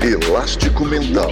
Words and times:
Elástico 0.00 0.84
Mental. 0.84 1.28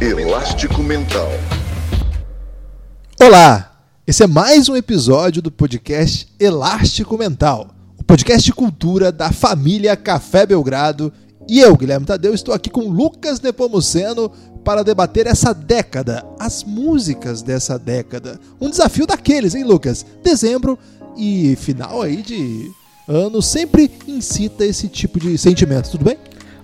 Elástico 0.00 0.82
Mental. 0.82 1.28
Olá! 3.20 3.84
Esse 4.06 4.24
é 4.24 4.26
mais 4.26 4.70
um 4.70 4.74
episódio 4.74 5.42
do 5.42 5.52
podcast 5.52 6.26
Elástico 6.40 7.18
Mental, 7.18 7.68
o 7.98 8.02
podcast 8.02 8.44
de 8.46 8.54
cultura 8.54 9.12
da 9.12 9.30
família 9.30 9.94
Café 9.96 10.46
Belgrado. 10.46 11.12
E 11.48 11.60
eu, 11.60 11.76
Guilherme 11.76 12.06
Tadeu, 12.06 12.32
estou 12.32 12.54
aqui 12.54 12.70
com 12.70 12.88
Lucas 12.88 13.40
Nepomuceno 13.40 14.32
para 14.64 14.82
debater 14.82 15.26
essa 15.26 15.52
década, 15.52 16.24
as 16.38 16.64
músicas 16.64 17.42
dessa 17.42 17.78
década. 17.78 18.38
Um 18.60 18.70
desafio 18.70 19.06
daqueles, 19.06 19.54
hein, 19.54 19.64
Lucas? 19.64 20.04
Dezembro 20.22 20.78
e 21.16 21.56
final 21.56 22.02
aí 22.02 22.22
de 22.22 22.70
ano 23.08 23.42
sempre 23.42 23.90
incita 24.06 24.64
esse 24.64 24.88
tipo 24.88 25.18
de 25.18 25.36
sentimento, 25.36 25.90
tudo 25.90 26.04
bem? 26.04 26.16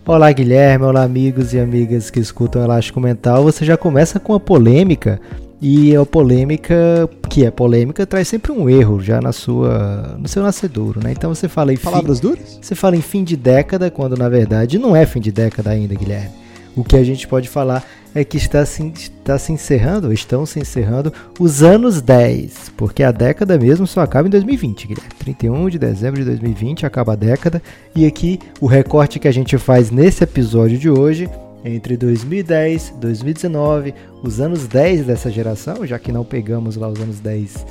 Olá, 0.07 0.33
Guilherme. 0.33 0.87
Olá, 0.87 1.03
amigos 1.03 1.53
e 1.53 1.59
amigas 1.59 2.09
que 2.09 2.19
escutam 2.19 2.63
Elástico 2.63 3.01
Mental. 3.01 3.43
Você 3.43 3.65
já 3.65 3.77
começa 3.77 4.19
com 4.19 4.33
a 4.33 4.41
polêmica. 4.41 5.21
E 5.61 5.95
a 5.97 6.07
polêmica, 6.07 7.11
que 7.29 7.45
é 7.45 7.51
polêmica, 7.51 8.07
traz 8.07 8.29
sempre 8.29 8.53
um 8.53 8.71
erro 8.71 9.01
já 9.01 9.21
na 9.21 9.33
sua, 9.33 10.17
no 10.17 10.29
seu 10.29 10.41
nascedouro, 10.41 11.01
né? 11.03 11.11
Então 11.11 11.35
você 11.35 11.49
fala 11.49 11.73
em 11.73 11.77
Palavras 11.77 12.21
fim, 12.21 12.29
duras? 12.29 12.59
Você 12.63 12.77
fala 12.77 12.97
em 12.97 13.03
fim 13.03 13.25
de 13.25 13.37
década, 13.37 13.91
quando 13.91 14.17
na 14.17 14.29
verdade 14.29 14.79
não 14.79 14.95
é 14.95 15.05
fim 15.05 15.21
de 15.21 15.33
década 15.33 15.71
ainda, 15.71 15.97
Guilherme. 15.97 16.31
O 16.79 16.85
que 16.85 16.95
a 16.95 17.03
gente 17.03 17.27
pode 17.27 17.49
falar 17.49 17.85
é 18.15 18.23
que 18.23 18.37
está 18.37 18.65
se, 18.65 18.87
está 18.95 19.37
se 19.37 19.53
encerrando, 19.53 20.13
estão 20.13 20.47
se 20.47 20.61
encerrando 20.61 21.13
os 21.41 21.61
anos 21.61 22.01
10, 22.01 22.71
porque 22.77 23.03
a 23.03 23.11
década 23.11 23.59
mesmo 23.59 23.85
só 23.85 24.01
acaba 24.01 24.29
em 24.29 24.31
2020, 24.31 24.87
Guilherme. 24.87 25.11
31 25.19 25.71
de 25.71 25.77
dezembro 25.77 26.21
de 26.21 26.27
2020 26.27 26.87
acaba 26.87 27.15
a 27.15 27.17
década, 27.17 27.61
e 27.97 28.07
aqui 28.07 28.39
o 28.61 28.69
recorte 28.69 29.19
que 29.19 29.27
a 29.27 29.33
gente 29.33 29.59
faz 29.59 29.91
nesse 29.91 30.23
episódio 30.23 30.79
de 30.79 30.89
hoje 30.89 31.29
entre 31.65 31.97
2010 31.97 32.91
e 32.91 33.01
2019, 33.01 33.93
os 34.23 34.41
anos 34.41 34.69
10 34.69 35.05
dessa 35.05 35.33
geração, 35.33 35.85
já 35.85 35.99
que 35.99 36.13
não 36.13 36.25
pegamos 36.25 36.77
lá 36.77 36.89
os 36.89 37.01
anos 37.01 37.19
10 37.19 37.67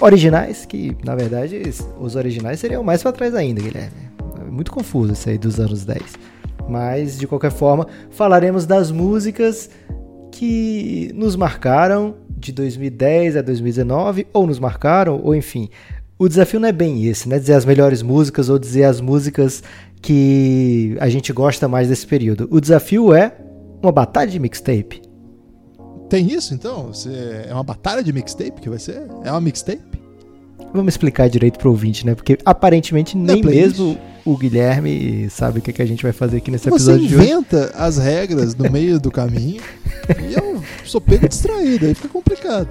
originais, 0.00 0.64
que 0.64 0.96
na 1.04 1.16
verdade 1.16 1.60
os 1.98 2.14
originais 2.14 2.60
seriam 2.60 2.84
mais 2.84 3.02
para 3.02 3.10
trás 3.10 3.34
ainda, 3.34 3.60
Guilherme. 3.60 4.12
É 4.40 4.48
muito 4.48 4.70
confuso 4.70 5.14
isso 5.14 5.28
aí 5.28 5.36
dos 5.36 5.58
anos 5.58 5.84
10. 5.84 6.00
Mas, 6.68 7.18
de 7.18 7.26
qualquer 7.26 7.50
forma, 7.50 7.86
falaremos 8.10 8.66
das 8.66 8.90
músicas 8.90 9.70
que 10.30 11.10
nos 11.14 11.36
marcaram 11.36 12.14
de 12.36 12.52
2010 12.52 13.36
a 13.36 13.42
2019, 13.42 14.26
ou 14.32 14.46
nos 14.46 14.58
marcaram, 14.58 15.20
ou 15.22 15.34
enfim. 15.34 15.68
O 16.18 16.28
desafio 16.28 16.60
não 16.60 16.68
é 16.68 16.72
bem 16.72 17.06
esse, 17.06 17.28
né? 17.28 17.38
Dizer 17.38 17.54
as 17.54 17.64
melhores 17.64 18.02
músicas 18.02 18.48
ou 18.48 18.58
dizer 18.58 18.84
as 18.84 19.00
músicas 19.00 19.62
que 20.00 20.96
a 21.00 21.08
gente 21.08 21.32
gosta 21.32 21.68
mais 21.68 21.88
desse 21.88 22.06
período. 22.06 22.48
O 22.50 22.60
desafio 22.60 23.14
é 23.14 23.36
uma 23.82 23.92
batalha 23.92 24.30
de 24.30 24.38
mixtape. 24.38 25.02
Tem 26.08 26.26
isso 26.30 26.52
então? 26.52 26.88
Você... 26.88 27.44
É 27.48 27.54
uma 27.54 27.64
batalha 27.64 28.02
de 28.02 28.12
mixtape 28.12 28.60
que 28.60 28.68
vai 28.68 28.78
ser? 28.78 29.06
É 29.24 29.30
uma 29.30 29.40
mixtape? 29.40 30.02
Vamos 30.74 30.94
explicar 30.94 31.28
direito 31.28 31.58
pro 31.58 31.70
ouvinte, 31.70 32.04
né? 32.04 32.14
Porque 32.14 32.38
aparentemente 32.44 33.16
é 33.16 33.20
nem 33.20 33.40
playlist. 33.40 33.78
mesmo 33.78 33.98
o 34.24 34.36
Guilherme 34.36 35.28
sabe 35.30 35.58
o 35.58 35.62
que, 35.62 35.72
que 35.72 35.82
a 35.82 35.86
gente 35.86 36.02
vai 36.02 36.12
fazer 36.12 36.38
aqui 36.38 36.50
nesse 36.50 36.68
episódio 36.68 37.02
Você 37.02 37.08
de 37.08 37.14
hoje. 37.16 37.24
inventa 37.24 37.72
as 37.74 37.98
regras 37.98 38.54
no 38.54 38.70
meio 38.70 39.00
do 39.00 39.10
caminho 39.10 39.62
e 40.28 40.34
eu 40.34 40.62
sou 40.84 41.00
pego 41.00 41.28
distraído, 41.28 41.86
aí 41.86 41.94
fica 41.94 42.08
complicado. 42.08 42.68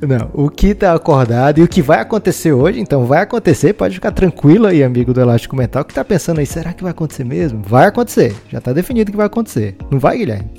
Não, 0.00 0.30
o 0.34 0.50
que 0.50 0.74
tá 0.74 0.92
acordado 0.92 1.58
e 1.60 1.62
o 1.62 1.68
que 1.68 1.80
vai 1.80 2.00
acontecer 2.00 2.52
hoje, 2.52 2.80
então 2.80 3.06
vai 3.06 3.22
acontecer, 3.22 3.72
pode 3.72 3.94
ficar 3.94 4.10
tranquilo 4.12 4.66
aí, 4.66 4.82
amigo 4.82 5.14
do 5.14 5.20
Elástico 5.20 5.56
Mental, 5.56 5.84
que 5.84 5.94
tá 5.94 6.04
pensando 6.04 6.40
aí, 6.40 6.46
será 6.46 6.72
que 6.72 6.82
vai 6.82 6.90
acontecer 6.90 7.24
mesmo? 7.24 7.62
Vai 7.66 7.86
acontecer, 7.86 8.34
já 8.50 8.60
tá 8.60 8.72
definido 8.72 9.10
que 9.10 9.16
vai 9.16 9.26
acontecer. 9.26 9.76
Não 9.90 9.98
vai, 9.98 10.18
Guilherme? 10.18 10.50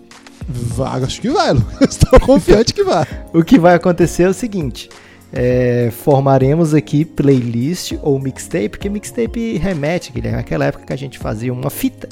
Vai, 0.48 1.04
acho 1.04 1.22
que 1.22 1.30
vai, 1.30 1.54
Lucas. 1.54 1.80
Estou 1.90 2.20
confiante 2.20 2.74
que 2.74 2.84
vai. 2.84 3.06
O 3.34 3.44
que 3.44 3.60
vai 3.60 3.76
acontecer 3.76 4.24
é 4.24 4.30
o 4.30 4.34
seguinte: 4.34 4.90
é, 5.34 5.90
formaremos 5.92 6.74
aqui 6.74 7.04
playlist 7.04 7.94
ou 8.02 8.20
mixtape, 8.20 8.70
porque 8.70 8.90
mixtape 8.90 9.58
remete, 9.58 10.12
Guilherme, 10.12 10.40
àquela 10.40 10.66
época 10.66 10.86
que 10.86 10.94
a 10.94 10.98
gente 10.98 11.20
fazia 11.20 11.52
uma 11.52 11.70
fita 11.70 12.08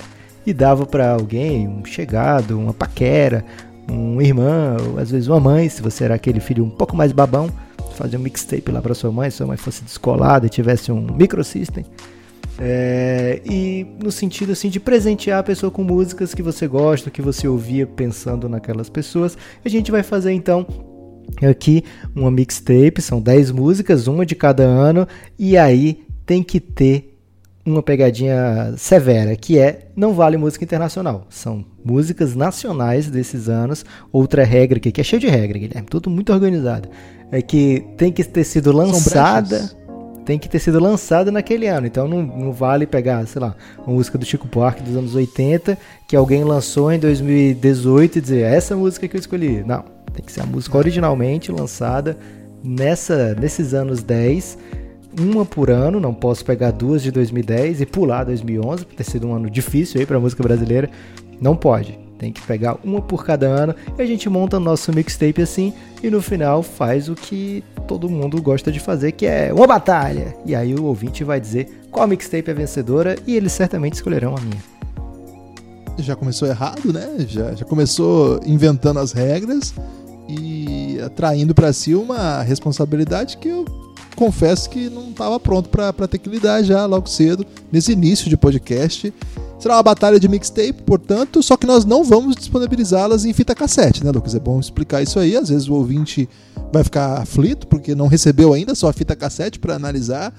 e 0.45 0.53
dava 0.53 0.85
para 0.85 1.11
alguém, 1.11 1.67
um 1.67 1.85
chegado, 1.85 2.59
uma 2.59 2.73
paquera, 2.73 3.45
um 3.89 4.21
irmão, 4.21 4.77
ou 4.91 4.99
às 4.99 5.11
vezes 5.11 5.27
uma 5.27 5.39
mãe, 5.39 5.69
se 5.69 5.81
você 5.81 6.03
era 6.03 6.15
aquele 6.15 6.39
filho 6.39 6.63
um 6.63 6.69
pouco 6.69 6.95
mais 6.95 7.11
babão, 7.11 7.49
fazia 7.95 8.17
um 8.17 8.21
mixtape 8.21 8.71
lá 8.71 8.81
para 8.81 8.93
sua 8.93 9.11
mãe, 9.11 9.29
se 9.29 9.37
sua 9.37 9.47
mãe 9.47 9.57
fosse 9.57 9.83
descolada 9.83 10.45
e 10.45 10.49
tivesse 10.49 10.91
um 10.91 11.01
microsystem. 11.01 11.85
É, 12.59 13.41
e 13.45 13.85
no 14.01 14.11
sentido 14.11 14.51
assim 14.51 14.69
de 14.69 14.79
presentear 14.79 15.39
a 15.39 15.43
pessoa 15.43 15.71
com 15.71 15.83
músicas 15.83 16.35
que 16.35 16.43
você 16.43 16.67
gosta, 16.67 17.09
que 17.09 17.21
você 17.21 17.47
ouvia 17.47 17.87
pensando 17.87 18.47
naquelas 18.47 18.89
pessoas. 18.89 19.37
A 19.65 19.69
gente 19.69 19.91
vai 19.91 20.03
fazer 20.03 20.33
então 20.33 20.65
aqui 21.41 21.83
uma 22.15 22.31
mixtape, 22.31 23.01
são 23.01 23.21
10 23.21 23.51
músicas, 23.51 24.07
uma 24.07 24.25
de 24.25 24.35
cada 24.35 24.63
ano, 24.63 25.07
e 25.37 25.57
aí 25.57 26.03
tem 26.25 26.43
que 26.43 26.59
ter 26.59 27.13
uma 27.65 27.81
pegadinha 27.81 28.73
severa, 28.77 29.35
que 29.35 29.57
é 29.57 29.87
não 29.95 30.13
vale 30.13 30.35
música 30.35 30.65
internacional. 30.65 31.25
São 31.29 31.63
músicas 31.83 32.35
nacionais 32.35 33.09
desses 33.09 33.47
anos. 33.47 33.85
Outra 34.11 34.43
regra 34.43 34.77
aqui, 34.77 34.91
que 34.91 34.99
é 34.99 35.03
cheio 35.03 35.21
de 35.21 35.27
regra, 35.27 35.57
Guilherme, 35.57 35.87
tudo 35.89 36.09
muito 36.09 36.33
organizado, 36.33 36.89
é 37.31 37.41
que 37.41 37.85
tem 37.97 38.11
que 38.11 38.23
ter 38.23 38.43
sido 38.43 38.71
lançada 38.71 39.81
tem 40.23 40.39
que 40.39 40.47
ter 40.47 40.59
sido 40.59 40.79
lançada 40.79 41.31
naquele 41.31 41.67
ano. 41.67 41.85
Então 41.85 42.07
não, 42.07 42.23
não 42.23 42.53
vale 42.53 42.87
pegar, 42.87 43.25
sei 43.27 43.41
lá, 43.41 43.55
uma 43.85 43.95
música 43.95 44.17
do 44.17 44.25
Chico 44.25 44.47
Buarque 44.47 44.81
dos 44.81 44.95
anos 44.95 45.15
80 45.15 45.77
que 46.07 46.15
alguém 46.15 46.43
lançou 46.43 46.91
em 46.91 46.99
2018 46.99 48.17
e 48.17 48.21
dizer 48.21 48.43
"É 48.43 48.55
essa 48.55 48.75
música 48.75 49.07
que 49.07 49.15
eu 49.15 49.19
escolhi. 49.19 49.63
Não, 49.65 49.83
tem 50.13 50.23
que 50.23 50.31
ser 50.31 50.41
a 50.41 50.45
música 50.45 50.77
originalmente 50.77 51.51
lançada 51.51 52.17
nessa 52.63 53.35
nesses 53.35 53.73
anos 53.73 54.01
10, 54.01 54.57
uma 55.19 55.45
por 55.45 55.69
ano, 55.69 55.99
não 55.99 56.13
posso 56.13 56.43
pegar 56.45 56.71
duas 56.71 57.01
de 57.01 57.11
2010 57.11 57.81
e 57.81 57.85
pular 57.85 58.23
2011, 58.23 58.85
por 58.85 58.95
ter 58.95 59.03
sido 59.03 59.27
um 59.27 59.35
ano 59.35 59.49
difícil 59.49 59.99
aí 59.99 60.05
para 60.05 60.19
música 60.19 60.41
brasileira. 60.41 60.89
Não 61.39 61.55
pode. 61.55 61.99
Tem 62.17 62.31
que 62.31 62.41
pegar 62.41 62.77
uma 62.83 63.01
por 63.01 63.25
cada 63.25 63.47
ano 63.47 63.75
e 63.97 64.01
a 64.01 64.05
gente 64.05 64.29
monta 64.29 64.59
nosso 64.59 64.93
mixtape 64.93 65.41
assim 65.41 65.73
e 66.01 66.09
no 66.09 66.21
final 66.21 66.63
faz 66.63 67.09
o 67.09 67.15
que 67.15 67.63
todo 67.85 68.09
mundo 68.09 68.41
gosta 68.41 68.71
de 68.71 68.79
fazer, 68.79 69.11
que 69.11 69.25
é 69.25 69.51
uma 69.53 69.67
batalha. 69.67 70.33
E 70.45 70.55
aí 70.55 70.73
o 70.73 70.85
ouvinte 70.85 71.23
vai 71.23 71.39
dizer 71.39 71.81
qual 71.91 72.07
mixtape 72.07 72.49
é 72.49 72.53
vencedora 72.53 73.17
e 73.27 73.35
eles 73.35 73.51
certamente 73.51 73.93
escolherão 73.93 74.35
a 74.37 74.41
minha. 74.41 74.73
Já 75.99 76.15
começou 76.15 76.47
errado, 76.47 76.91
né? 76.91 77.25
Já, 77.27 77.53
já 77.53 77.65
começou 77.65 78.39
inventando 78.45 78.99
as 78.99 79.11
regras 79.11 79.73
e 80.27 80.99
atraindo 81.01 81.53
para 81.53 81.73
si 81.73 81.93
uma 81.95 82.41
responsabilidade 82.41 83.37
que 83.37 83.49
eu 83.49 83.65
confesso 84.15 84.69
que 84.69 84.89
não 84.89 85.09
estava 85.09 85.39
pronto 85.39 85.69
para 85.69 86.07
ter 86.07 86.17
que 86.17 86.29
lidar 86.29 86.63
já 86.63 86.85
logo 86.85 87.07
cedo, 87.07 87.45
nesse 87.71 87.91
início 87.91 88.29
de 88.29 88.37
podcast. 88.37 89.13
Será 89.59 89.75
uma 89.75 89.83
batalha 89.83 90.19
de 90.19 90.27
mixtape, 90.27 90.83
portanto, 90.83 91.41
só 91.41 91.55
que 91.55 91.65
nós 91.65 91.85
não 91.85 92.03
vamos 92.03 92.35
disponibilizá-las 92.35 93.25
em 93.25 93.33
fita 93.33 93.55
cassete, 93.55 94.03
né, 94.03 94.11
Lucas? 94.11 94.35
É 94.35 94.39
bom 94.39 94.59
explicar 94.59 95.01
isso 95.01 95.19
aí. 95.19 95.35
Às 95.35 95.49
vezes 95.49 95.67
o 95.67 95.73
ouvinte 95.73 96.27
vai 96.71 96.83
ficar 96.83 97.21
aflito 97.21 97.67
porque 97.67 97.95
não 97.95 98.07
recebeu 98.07 98.53
ainda 98.53 98.75
só 98.75 98.89
a 98.89 98.93
fita 98.93 99.15
cassete 99.15 99.59
para 99.59 99.75
analisar. 99.75 100.33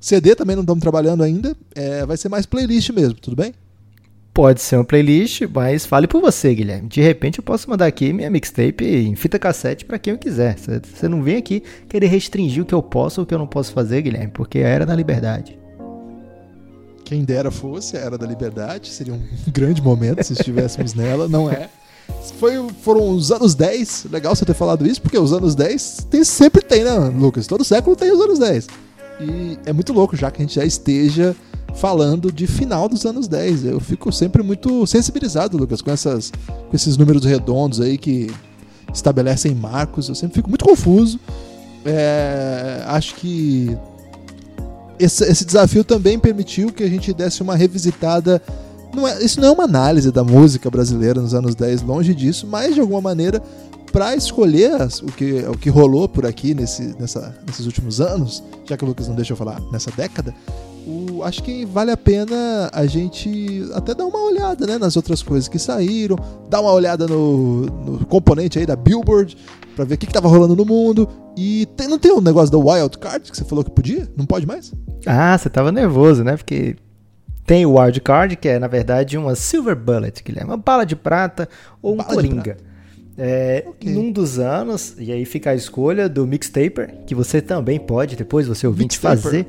CD 0.00 0.34
também 0.34 0.54
não 0.54 0.62
estamos 0.62 0.82
trabalhando 0.82 1.22
ainda. 1.22 1.56
É, 1.74 2.04
vai 2.04 2.16
ser 2.16 2.28
mais 2.28 2.44
playlist 2.44 2.90
mesmo, 2.90 3.14
tudo 3.14 3.34
bem? 3.34 3.54
Pode 4.36 4.60
ser 4.60 4.76
uma 4.76 4.84
playlist, 4.84 5.40
mas 5.50 5.86
fale 5.86 6.06
por 6.06 6.20
você, 6.20 6.54
Guilherme. 6.54 6.90
De 6.90 7.00
repente 7.00 7.38
eu 7.38 7.42
posso 7.42 7.70
mandar 7.70 7.86
aqui 7.86 8.12
minha 8.12 8.28
mixtape 8.28 8.84
em 8.84 9.16
fita 9.16 9.38
cassete 9.38 9.86
para 9.86 9.98
quem 9.98 10.12
eu 10.12 10.18
quiser. 10.18 10.58
Você- 10.58 11.08
não 11.08 11.22
vem 11.22 11.36
aqui 11.36 11.62
querer 11.88 12.08
restringir 12.08 12.62
o 12.62 12.66
que 12.66 12.74
eu 12.74 12.82
posso 12.82 13.22
ou 13.22 13.24
o 13.24 13.26
que 13.26 13.32
eu 13.32 13.38
não 13.38 13.46
posso 13.46 13.72
fazer, 13.72 14.02
Guilherme, 14.02 14.30
porque 14.34 14.58
era 14.58 14.84
da 14.84 14.94
liberdade. 14.94 15.58
Quem 17.02 17.24
dera 17.24 17.50
fosse 17.50 17.96
a 17.96 18.00
Era 18.00 18.18
da 18.18 18.26
Liberdade, 18.26 18.90
seria 18.90 19.14
um 19.14 19.22
grande 19.50 19.80
momento 19.80 20.22
se 20.22 20.34
estivéssemos 20.34 20.92
nela, 20.92 21.26
não 21.26 21.50
é? 21.50 21.70
Foi, 22.38 22.52
foram 22.82 23.08
os 23.08 23.32
anos 23.32 23.54
10, 23.54 24.06
legal 24.10 24.36
você 24.36 24.44
ter 24.44 24.52
falado 24.54 24.86
isso, 24.86 25.00
porque 25.00 25.16
os 25.16 25.32
anos 25.32 25.54
10 25.54 26.08
tem, 26.10 26.22
sempre 26.24 26.60
tem, 26.60 26.84
né, 26.84 26.92
Lucas? 27.16 27.46
Todo 27.46 27.64
século 27.64 27.96
tem 27.96 28.12
os 28.12 28.20
anos 28.20 28.38
10. 28.38 28.66
E 29.18 29.58
é 29.64 29.72
muito 29.72 29.94
louco 29.94 30.14
já 30.14 30.30
que 30.30 30.42
a 30.42 30.44
gente 30.44 30.56
já 30.56 30.64
esteja 30.64 31.34
falando 31.76 32.32
de 32.32 32.46
final 32.46 32.88
dos 32.88 33.04
anos 33.06 33.28
10. 33.28 33.64
Eu 33.66 33.80
fico 33.80 34.10
sempre 34.12 34.42
muito 34.42 34.86
sensibilizado, 34.86 35.56
Lucas, 35.56 35.80
com, 35.82 35.90
essas, 35.90 36.30
com 36.30 36.74
esses 36.74 36.96
números 36.96 37.24
redondos 37.24 37.80
aí 37.80 37.96
que 37.98 38.30
estabelecem 38.92 39.54
marcos. 39.54 40.08
Eu 40.08 40.14
sempre 40.14 40.36
fico 40.36 40.48
muito 40.48 40.64
confuso. 40.64 41.18
É, 41.84 42.82
acho 42.86 43.14
que 43.16 43.76
esse, 44.98 45.24
esse 45.24 45.44
desafio 45.44 45.84
também 45.84 46.18
permitiu 46.18 46.72
que 46.72 46.82
a 46.82 46.88
gente 46.88 47.12
desse 47.12 47.42
uma 47.42 47.54
revisitada. 47.54 48.42
Não 48.94 49.06
é- 49.06 49.22
isso 49.22 49.40
não 49.40 49.48
é 49.48 49.50
uma 49.52 49.64
análise 49.64 50.10
da 50.10 50.24
música 50.24 50.70
brasileira 50.70 51.20
nos 51.20 51.34
anos 51.34 51.54
10, 51.54 51.82
longe 51.82 52.14
disso, 52.14 52.46
mas 52.46 52.74
de 52.74 52.80
alguma 52.80 53.00
maneira 53.02 53.42
pra 53.92 54.16
escolher 54.16 54.72
o 55.02 55.12
que, 55.12 55.44
o 55.48 55.56
que 55.56 55.68
rolou 55.70 56.08
por 56.08 56.24
aqui 56.26 56.54
nesse, 56.54 56.94
nessa- 56.98 57.34
nesses 57.46 57.66
últimos 57.66 58.00
anos, 58.00 58.42
já 58.64 58.76
que 58.76 58.84
o 58.84 58.88
Lucas 58.88 59.06
não 59.08 59.14
deixa 59.14 59.32
eu 59.34 59.36
falar 59.36 59.60
nessa 59.70 59.90
década, 59.90 60.34
o- 60.86 61.22
acho 61.24 61.42
que 61.42 61.64
vale 61.64 61.90
a 61.90 61.96
pena 61.96 62.70
a 62.72 62.86
gente 62.86 63.64
até 63.74 63.94
dar 63.94 64.06
uma 64.06 64.20
olhada 64.22 64.66
né, 64.66 64.78
nas 64.78 64.96
outras 64.96 65.22
coisas 65.22 65.48
que 65.48 65.58
saíram, 65.58 66.16
dar 66.48 66.60
uma 66.60 66.72
olhada 66.72 67.06
no, 67.06 67.62
no 67.62 68.06
componente 68.06 68.58
aí 68.58 68.64
da 68.66 68.76
Billboard, 68.76 69.36
pra 69.74 69.84
ver 69.84 69.94
o 69.94 69.98
que, 69.98 70.06
que 70.06 70.12
tava 70.12 70.28
rolando 70.28 70.54
no 70.56 70.64
mundo. 70.64 71.08
E 71.36 71.66
tem- 71.76 71.88
não 71.88 71.98
tem 71.98 72.12
um 72.12 72.20
negócio 72.20 72.50
da 72.50 72.58
Wild 72.58 72.96
Card 72.98 73.30
que 73.30 73.36
você 73.36 73.44
falou 73.44 73.62
que 73.64 73.70
podia? 73.70 74.08
Não 74.16 74.24
pode 74.24 74.46
mais? 74.46 74.72
Ah, 75.04 75.36
você 75.36 75.50
tava 75.50 75.70
nervoso, 75.72 76.24
né? 76.24 76.36
Porque 76.36 76.76
tem 77.44 77.66
o 77.66 77.78
Wild 77.78 78.00
Card, 78.00 78.36
que 78.36 78.48
é 78.48 78.58
na 78.58 78.66
verdade 78.68 79.18
uma 79.18 79.34
Silver 79.34 79.76
Bullet, 79.76 80.22
Guilherme, 80.24 80.50
uma 80.50 80.56
bala 80.56 80.84
de 80.86 80.96
prata 80.96 81.48
ou 81.82 81.94
um 81.94 81.96
Bala 81.98 82.14
Coringa. 82.14 82.56
É, 83.18 83.64
Ok. 83.66 83.90
Num 83.92 84.12
dos 84.12 84.38
anos, 84.38 84.94
e 84.98 85.10
aí 85.10 85.24
fica 85.24 85.50
a 85.50 85.54
escolha 85.54 86.06
do 86.08 86.26
Mixtaper, 86.26 86.96
que 87.06 87.14
você 87.14 87.40
também 87.40 87.78
pode, 87.80 88.14
depois 88.14 88.46
você 88.46 88.66
ouvinte, 88.66 88.96
Mixtaper. 88.96 89.18
fazer, 89.22 89.46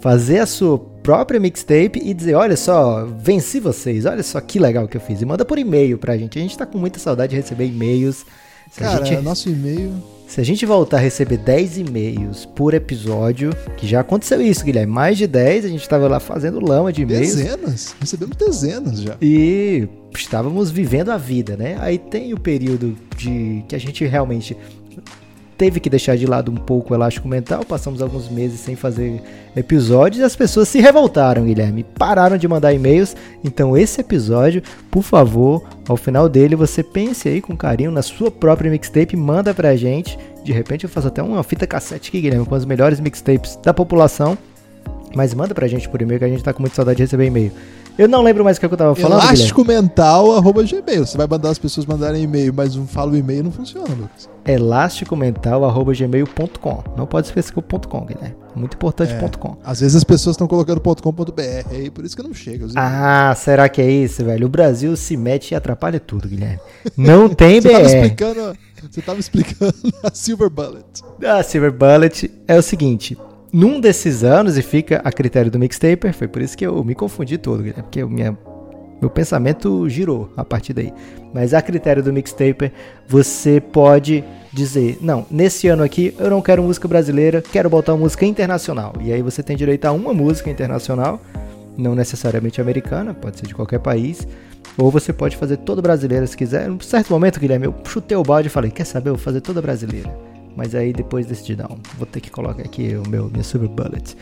fazer 0.00 0.38
a 0.38 0.46
sua 0.46 0.78
própria 0.78 1.38
mixtape 1.40 2.00
e 2.02 2.12
dizer, 2.12 2.34
olha 2.34 2.56
só, 2.56 3.04
venci 3.18 3.60
vocês, 3.60 4.04
olha 4.06 4.22
só 4.22 4.40
que 4.40 4.58
legal 4.58 4.86
que 4.88 4.96
eu 4.96 5.00
fiz. 5.00 5.20
E 5.22 5.24
manda 5.24 5.44
por 5.44 5.58
e-mail 5.58 5.98
pra 5.98 6.16
gente. 6.16 6.38
A 6.38 6.42
gente 6.42 6.56
tá 6.58 6.66
com 6.66 6.78
muita 6.78 6.98
saudade 6.98 7.30
de 7.30 7.36
receber 7.36 7.66
e-mails. 7.66 8.24
Se 8.70 8.80
Cara, 8.80 9.04
gente- 9.04 9.22
nosso 9.22 9.48
e-mail. 9.48 9.92
se 10.26 10.40
a 10.40 10.44
gente 10.44 10.66
voltar 10.66 10.96
a 10.96 11.00
receber 11.00 11.36
10 11.38 11.78
e-mails 11.78 12.44
por 12.44 12.74
episódio, 12.74 13.50
que 13.76 13.86
já 13.86 14.00
aconteceu 14.00 14.42
isso, 14.42 14.64
Guilherme, 14.64 14.92
mais 14.92 15.16
de 15.16 15.26
10, 15.28 15.64
a 15.64 15.68
gente 15.68 15.88
tava 15.88 16.08
lá 16.08 16.18
fazendo 16.18 16.58
lama 16.60 16.92
de 16.92 17.02
e-mails 17.02 17.36
Dezenas. 17.36 17.94
Recebemos 18.00 18.36
dezenas 18.36 19.00
já. 19.00 19.16
e 19.22 19.88
estávamos 20.16 20.70
vivendo 20.72 21.10
a 21.10 21.16
vida, 21.16 21.56
né? 21.56 21.76
Aí 21.80 21.96
tem 21.96 22.34
o 22.34 22.40
período 22.40 22.96
de 23.16 23.62
que 23.68 23.76
a 23.76 23.78
gente 23.78 24.04
realmente 24.04 24.56
teve 25.56 25.80
que 25.80 25.90
deixar 25.90 26.16
de 26.16 26.26
lado 26.26 26.50
um 26.52 26.56
pouco 26.56 26.92
o 26.92 26.96
elástico 26.96 27.28
mental, 27.28 27.64
passamos 27.64 28.02
alguns 28.02 28.28
meses 28.28 28.60
sem 28.60 28.76
fazer 28.76 29.22
episódios 29.56 30.20
e 30.20 30.24
as 30.24 30.36
pessoas 30.36 30.68
se 30.68 30.80
revoltaram, 30.80 31.44
Guilherme, 31.44 31.82
pararam 31.82 32.36
de 32.36 32.46
mandar 32.46 32.72
e-mails. 32.72 33.16
Então 33.42 33.76
esse 33.76 34.00
episódio, 34.00 34.62
por 34.90 35.02
favor, 35.02 35.64
ao 35.88 35.96
final 35.96 36.28
dele 36.28 36.54
você 36.54 36.82
pense 36.82 37.28
aí 37.28 37.40
com 37.40 37.56
carinho 37.56 37.90
na 37.90 38.02
sua 38.02 38.30
própria 38.30 38.70
mixtape, 38.70 39.16
manda 39.16 39.54
pra 39.54 39.76
gente. 39.76 40.18
De 40.44 40.52
repente 40.52 40.84
eu 40.84 40.90
faço 40.90 41.08
até 41.08 41.22
uma 41.22 41.42
fita 41.42 41.66
cassete 41.66 42.10
aqui, 42.10 42.20
Guilherme, 42.20 42.46
com 42.46 42.54
as 42.54 42.64
melhores 42.64 43.00
mixtapes 43.00 43.56
da 43.62 43.72
população. 43.72 44.36
Mas 45.14 45.32
manda 45.32 45.54
pra 45.54 45.66
gente 45.66 45.88
por 45.88 46.02
e-mail 46.02 46.18
que 46.18 46.26
a 46.26 46.28
gente 46.28 46.44
tá 46.44 46.52
com 46.52 46.60
muita 46.60 46.76
saudade 46.76 46.98
de 46.98 47.02
receber 47.04 47.26
e-mail. 47.26 47.50
Eu 47.98 48.08
não 48.08 48.22
lembro 48.22 48.44
mais 48.44 48.56
o 48.56 48.60
que 48.60 48.66
eu 48.66 48.76
tava 48.76 48.94
falando. 48.94 49.22
Elástico 49.22 49.64
mental, 49.64 50.36
arroba 50.36 50.62
gmail. 50.62 51.06
Você 51.06 51.16
vai 51.16 51.26
mandar 51.26 51.48
as 51.50 51.58
pessoas 51.58 51.86
mandarem 51.86 52.22
e-mail, 52.24 52.52
mas 52.54 52.76
não 52.76 52.86
fala 52.86 53.12
o 53.12 53.16
e-mail 53.16 53.42
não 53.44 53.50
funciona, 53.50 53.88
Lucas. 53.88 54.28
elasticomental.gmail.com. 54.44 56.84
Não 56.96 57.06
pode 57.06 57.28
esquecer 57.28 57.52
o 57.56 57.62
ponto 57.62 57.88
.com, 57.88 58.04
Guilherme. 58.04 58.36
É 58.54 58.58
muito 58.58 58.74
importante 58.74 59.12
É. 59.12 59.18
ponto 59.18 59.38
.com. 59.38 59.56
Às 59.64 59.80
vezes 59.80 59.96
as 59.96 60.04
pessoas 60.04 60.34
estão 60.34 60.46
colocando 60.46 60.80
.com.br 60.80 61.40
aí, 61.70 61.90
por 61.90 62.04
isso 62.04 62.14
que 62.16 62.22
não 62.22 62.34
chega. 62.34 62.66
Ah, 62.76 63.34
será 63.36 63.68
que 63.68 63.80
é 63.80 63.90
isso, 63.90 64.24
velho? 64.24 64.46
O 64.46 64.50
Brasil 64.50 64.94
se 64.96 65.16
mete 65.16 65.52
e 65.52 65.54
atrapalha 65.54 65.98
tudo, 66.00 66.28
Guilherme. 66.28 66.58
Não 66.96 67.28
tem 67.30 67.60
você 67.60 67.68
tava 67.70 67.84
BR. 67.84 67.88
explicando, 67.94 68.56
você 68.90 69.02
tava 69.02 69.20
explicando 69.20 69.74
a 70.02 70.10
Silver 70.12 70.50
Bullet. 70.50 70.84
A 71.26 71.42
Silver 71.42 71.72
Bullet 71.72 72.30
é 72.46 72.58
o 72.58 72.62
seguinte. 72.62 73.16
Num 73.52 73.80
desses 73.80 74.24
anos, 74.24 74.58
e 74.58 74.62
fica 74.62 75.00
a 75.04 75.12
critério 75.12 75.50
do 75.50 75.58
Mixtaper, 75.58 76.12
foi 76.12 76.28
por 76.28 76.42
isso 76.42 76.56
que 76.56 76.66
eu 76.66 76.82
me 76.84 76.94
confundi 76.94 77.38
todo, 77.38 77.62
porque 77.74 78.04
minha, 78.04 78.36
meu 79.00 79.08
pensamento 79.08 79.88
girou 79.88 80.30
a 80.36 80.44
partir 80.44 80.72
daí. 80.72 80.92
Mas 81.32 81.54
a 81.54 81.62
critério 81.62 82.02
do 82.02 82.12
Mixtaper, 82.12 82.72
você 83.06 83.60
pode 83.60 84.24
dizer, 84.52 84.98
não, 85.00 85.26
nesse 85.30 85.68
ano 85.68 85.82
aqui 85.82 86.14
eu 86.18 86.30
não 86.30 86.42
quero 86.42 86.62
música 86.62 86.88
brasileira, 86.88 87.42
quero 87.42 87.70
botar 87.70 87.96
música 87.96 88.24
internacional. 88.24 88.94
E 89.00 89.12
aí 89.12 89.22
você 89.22 89.42
tem 89.42 89.56
direito 89.56 89.84
a 89.84 89.92
uma 89.92 90.12
música 90.12 90.50
internacional, 90.50 91.20
não 91.76 91.94
necessariamente 91.94 92.60
americana, 92.60 93.14
pode 93.14 93.38
ser 93.38 93.46
de 93.46 93.54
qualquer 93.54 93.78
país. 93.78 94.26
Ou 94.78 94.90
você 94.90 95.12
pode 95.12 95.36
fazer 95.36 95.58
toda 95.58 95.80
brasileira 95.80 96.26
se 96.26 96.36
quiser. 96.36 96.68
Num 96.68 96.80
certo 96.80 97.10
momento, 97.10 97.40
Guilherme, 97.40 97.66
eu 97.66 97.74
chutei 97.86 98.16
o 98.16 98.22
balde 98.22 98.48
e 98.48 98.50
falei, 98.50 98.70
quer 98.70 98.84
saber, 98.84 99.10
eu 99.10 99.14
vou 99.14 99.22
fazer 99.22 99.40
toda 99.40 99.62
brasileira. 99.62 100.35
Mas 100.56 100.74
aí 100.74 100.92
depois 100.92 101.26
decidi, 101.26 101.54
não, 101.54 101.78
vou 101.98 102.06
ter 102.06 102.20
que 102.20 102.30
colocar 102.30 102.62
aqui 102.62 102.96
o 102.96 103.08
meu, 103.08 103.28
minha 103.28 103.44
Super 103.44 103.68
Bullet. 103.68 104.16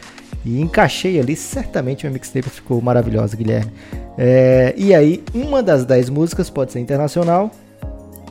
E 0.44 0.60
encaixei 0.60 1.19
ali, 1.19 1.36
certamente 1.36 2.04
minha 2.04 2.12
mixtape 2.12 2.50
ficou 2.50 2.82
maravilhosa, 2.82 3.36
Guilherme. 3.36 3.72
É, 4.19 4.75
e 4.76 4.92
aí, 4.92 5.22
uma 5.32 5.62
das 5.62 5.84
10 5.84 6.10
músicas 6.10 6.50
pode 6.50 6.72
ser 6.72 6.81
internacional, 6.81 7.50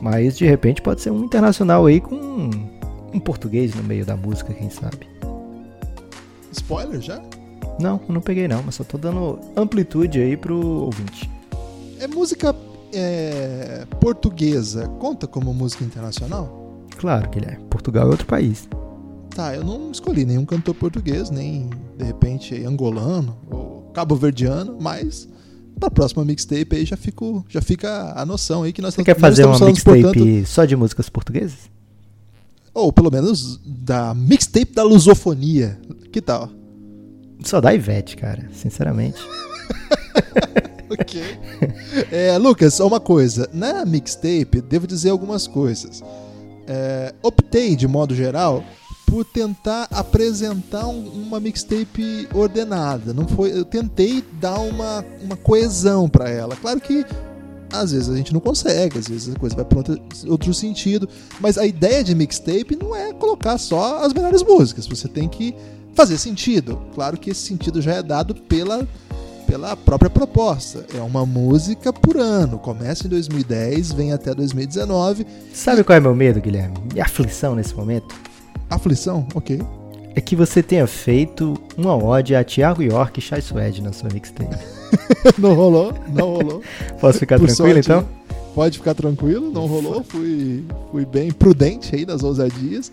mas 0.02 0.36
de 0.36 0.44
repente 0.44 0.82
pode 0.82 1.00
ser 1.00 1.10
um 1.10 1.24
internacional 1.24 1.86
aí 1.86 2.00
com 2.00 2.14
um, 2.14 2.50
um 3.14 3.18
português 3.18 3.74
no 3.74 3.82
meio 3.82 4.04
da 4.04 4.16
música, 4.16 4.52
quem 4.52 4.68
sabe. 4.68 5.08
Spoiler 6.52 7.00
já? 7.00 7.20
Não, 7.80 8.00
não 8.08 8.20
peguei 8.20 8.46
não, 8.46 8.62
mas 8.62 8.76
só 8.76 8.84
tô 8.84 8.96
dando 8.98 9.40
amplitude 9.56 10.20
aí 10.20 10.36
pro 10.36 10.56
ouvinte. 10.56 11.28
É 11.98 12.06
música 12.06 12.54
é, 12.92 13.84
portuguesa. 14.00 14.86
Conta 15.00 15.26
como 15.26 15.52
música 15.52 15.82
internacional? 15.84 16.63
Claro, 16.98 17.28
Guilherme, 17.30 17.64
Portugal 17.70 18.06
é 18.08 18.10
outro 18.10 18.26
país. 18.26 18.68
Tá, 19.34 19.54
eu 19.54 19.64
não 19.64 19.90
escolhi 19.90 20.24
nenhum 20.24 20.44
cantor 20.44 20.74
português, 20.74 21.30
nem 21.30 21.68
de 21.98 22.04
repente 22.04 22.54
angolano 22.64 23.36
ou 23.50 23.90
cabo-verdiano, 23.92 24.76
mas 24.80 25.28
pra 25.78 25.90
próxima 25.90 26.24
mixtape 26.24 26.76
aí 26.76 26.84
já, 26.84 26.96
fico, 26.96 27.44
já 27.48 27.60
fica 27.60 28.12
a 28.14 28.24
noção 28.24 28.62
aí 28.62 28.72
que 28.72 28.80
nós 28.80 28.94
Você 28.94 29.02
quer 29.02 29.18
fazer 29.18 29.44
uma 29.44 29.58
mixtape 29.58 30.02
portanto, 30.02 30.46
só 30.46 30.64
de 30.64 30.76
músicas 30.76 31.08
portuguesas? 31.08 31.74
ou 32.74 32.92
pelo 32.92 33.10
menos 33.10 33.60
da 33.64 34.12
mixtape 34.12 34.72
da 34.74 34.82
lusofonia. 34.82 35.78
Que 36.12 36.20
tal? 36.20 36.50
Só 37.44 37.60
da 37.60 37.72
Ivete, 37.72 38.16
cara, 38.16 38.50
sinceramente. 38.52 39.18
ok. 40.90 41.22
É, 42.10 42.36
Lucas, 42.36 42.74
só 42.74 42.86
uma 42.86 42.98
coisa. 42.98 43.48
Na 43.52 43.84
mixtape, 43.86 44.60
devo 44.60 44.86
dizer 44.86 45.10
algumas 45.10 45.46
coisas. 45.46 46.02
É, 46.66 47.14
optei, 47.22 47.76
de 47.76 47.86
modo 47.86 48.14
geral, 48.14 48.64
por 49.06 49.24
tentar 49.24 49.86
apresentar 49.90 50.86
um- 50.88 51.08
uma 51.08 51.38
mixtape 51.38 52.28
ordenada. 52.34 53.12
Não 53.12 53.28
foi, 53.28 53.52
eu 53.56 53.64
tentei 53.64 54.24
dar 54.40 54.58
uma, 54.60 55.04
uma 55.22 55.36
coesão 55.36 56.08
para 56.08 56.28
ela. 56.28 56.56
Claro 56.56 56.80
que 56.80 57.04
às 57.72 57.90
vezes 57.92 58.08
a 58.08 58.16
gente 58.16 58.32
não 58.32 58.40
consegue, 58.40 58.98
às 58.98 59.08
vezes 59.08 59.34
a 59.34 59.38
coisa 59.38 59.54
vai 59.56 59.64
para 59.64 59.78
outro, 59.78 60.00
outro 60.28 60.54
sentido. 60.54 61.08
Mas 61.40 61.58
a 61.58 61.66
ideia 61.66 62.02
de 62.04 62.14
mixtape 62.14 62.76
não 62.80 62.94
é 62.94 63.12
colocar 63.12 63.58
só 63.58 64.04
as 64.04 64.12
melhores 64.12 64.42
músicas. 64.42 64.86
Você 64.86 65.08
tem 65.08 65.28
que 65.28 65.54
fazer 65.94 66.16
sentido. 66.18 66.80
Claro 66.94 67.16
que 67.18 67.30
esse 67.30 67.40
sentido 67.42 67.80
já 67.82 67.94
é 67.94 68.02
dado 68.02 68.34
pela 68.34 68.86
pela 69.46 69.76
própria 69.76 70.10
proposta. 70.10 70.86
É 70.94 71.00
uma 71.00 71.24
música 71.24 71.92
por 71.92 72.16
ano. 72.16 72.58
Começa 72.58 73.06
em 73.06 73.10
2010, 73.10 73.92
vem 73.92 74.12
até 74.12 74.34
2019. 74.34 75.26
Sabe 75.52 75.84
qual 75.84 75.96
é 75.96 76.00
meu 76.00 76.14
medo, 76.14 76.40
Guilherme? 76.40 76.76
E 76.94 77.00
aflição 77.00 77.54
nesse 77.54 77.74
momento? 77.74 78.14
Aflição? 78.68 79.26
Ok. 79.34 79.60
É 80.16 80.20
que 80.20 80.36
você 80.36 80.62
tenha 80.62 80.86
feito 80.86 81.54
uma 81.76 81.96
ode 81.96 82.34
a 82.34 82.44
Thiago 82.44 82.82
York 82.82 83.18
e 83.18 83.22
Chai 83.22 83.40
Suede 83.40 83.82
na 83.82 83.92
sua 83.92 84.08
mixtape. 84.12 84.56
não 85.38 85.54
rolou, 85.54 85.92
não 86.08 86.34
rolou. 86.34 86.62
Posso 87.00 87.18
ficar 87.18 87.38
Por 87.38 87.46
tranquilo 87.46 87.82
sorte, 87.82 87.90
então? 87.90 88.24
Pode 88.54 88.78
ficar 88.78 88.94
tranquilo, 88.94 89.50
não 89.50 89.66
rolou. 89.66 90.04
Fui, 90.04 90.64
fui 90.92 91.04
bem 91.04 91.32
prudente 91.32 91.96
aí 91.96 92.06
nas 92.06 92.22
ousadias. 92.22 92.92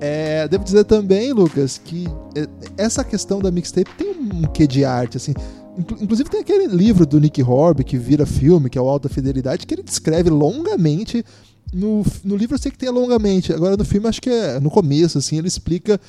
É, 0.00 0.48
devo 0.48 0.64
dizer 0.64 0.84
também, 0.84 1.32
Lucas, 1.32 1.78
que 1.84 2.06
é, 2.34 2.48
essa 2.78 3.04
questão 3.04 3.40
da 3.40 3.50
mixtape 3.50 3.90
tem 3.98 4.10
um 4.10 4.46
quê 4.46 4.66
de 4.66 4.84
arte, 4.84 5.16
assim. 5.16 5.34
Inclu- 5.80 5.98
Inclusive 6.00 6.28
tem 6.30 6.40
aquele 6.40 6.66
livro 6.66 7.04
do 7.04 7.18
Nick 7.20 7.42
Horby 7.42 7.84
que 7.84 7.96
vira 7.98 8.24
filme, 8.24 8.70
que 8.70 8.78
é 8.78 8.80
o 8.80 8.88
Alta 8.88 9.08
Fidelidade, 9.08 9.66
que 9.66 9.74
ele 9.74 9.82
descreve 9.82 10.30
longamente. 10.30 11.24
No, 11.72 12.04
no 12.24 12.36
livro 12.36 12.54
eu 12.56 12.58
sei 12.58 12.70
que 12.70 12.78
tem 12.78 12.88
longamente, 12.90 13.52
agora 13.52 13.76
no 13.76 13.84
filme 13.84 14.08
acho 14.08 14.20
que 14.20 14.28
é 14.30 14.58
no 14.58 14.70
começo, 14.70 15.18
assim, 15.18 15.38
ele 15.38 15.46
explica 15.46 16.00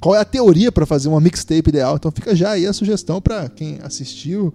qual 0.00 0.14
é 0.14 0.18
a 0.18 0.24
teoria 0.24 0.72
para 0.72 0.86
fazer 0.86 1.08
uma 1.08 1.20
mixtape 1.20 1.68
ideal. 1.68 1.96
Então 1.96 2.10
fica 2.10 2.34
já 2.34 2.52
aí 2.52 2.66
a 2.66 2.72
sugestão 2.72 3.20
para 3.20 3.48
quem 3.48 3.78
assistiu 3.82 4.52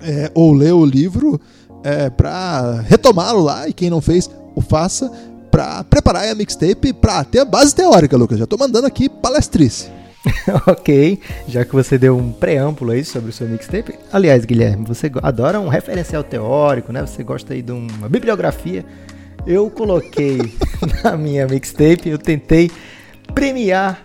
é, 0.00 0.30
ou 0.34 0.52
leu 0.52 0.78
o 0.78 0.86
livro 0.86 1.40
é, 1.82 2.08
para 2.08 2.80
retomá-lo 2.82 3.40
lá 3.42 3.68
e 3.68 3.72
quem 3.72 3.90
não 3.90 4.00
fez, 4.00 4.30
o 4.54 4.60
faça 4.60 5.10
para 5.50 5.82
preparar 5.84 6.28
a 6.28 6.34
mixtape 6.34 6.92
para 6.92 7.24
ter 7.24 7.40
a 7.40 7.44
base 7.44 7.74
teórica, 7.74 8.16
Lucas. 8.16 8.38
Já 8.38 8.46
tô 8.46 8.56
mandando 8.56 8.86
aqui 8.86 9.08
palestrice. 9.08 9.88
ok, 10.66 11.18
já 11.46 11.64
que 11.64 11.72
você 11.72 11.98
deu 11.98 12.16
um 12.16 12.32
preâmbulo 12.32 12.92
aí 12.92 13.04
sobre 13.04 13.30
o 13.30 13.32
seu 13.32 13.46
mixtape. 13.46 13.94
Aliás, 14.12 14.44
Guilherme, 14.44 14.84
você 14.86 15.10
adora 15.22 15.60
um 15.60 15.68
referencial 15.68 16.24
teórico, 16.24 16.92
né? 16.92 17.02
Você 17.02 17.22
gosta 17.22 17.52
aí 17.52 17.62
de 17.62 17.72
uma 17.72 18.08
bibliografia. 18.08 18.84
Eu 19.46 19.68
coloquei 19.68 20.38
na 21.04 21.16
minha 21.16 21.46
mixtape, 21.46 22.08
eu 22.08 22.18
tentei 22.18 22.70
premiar 23.34 24.02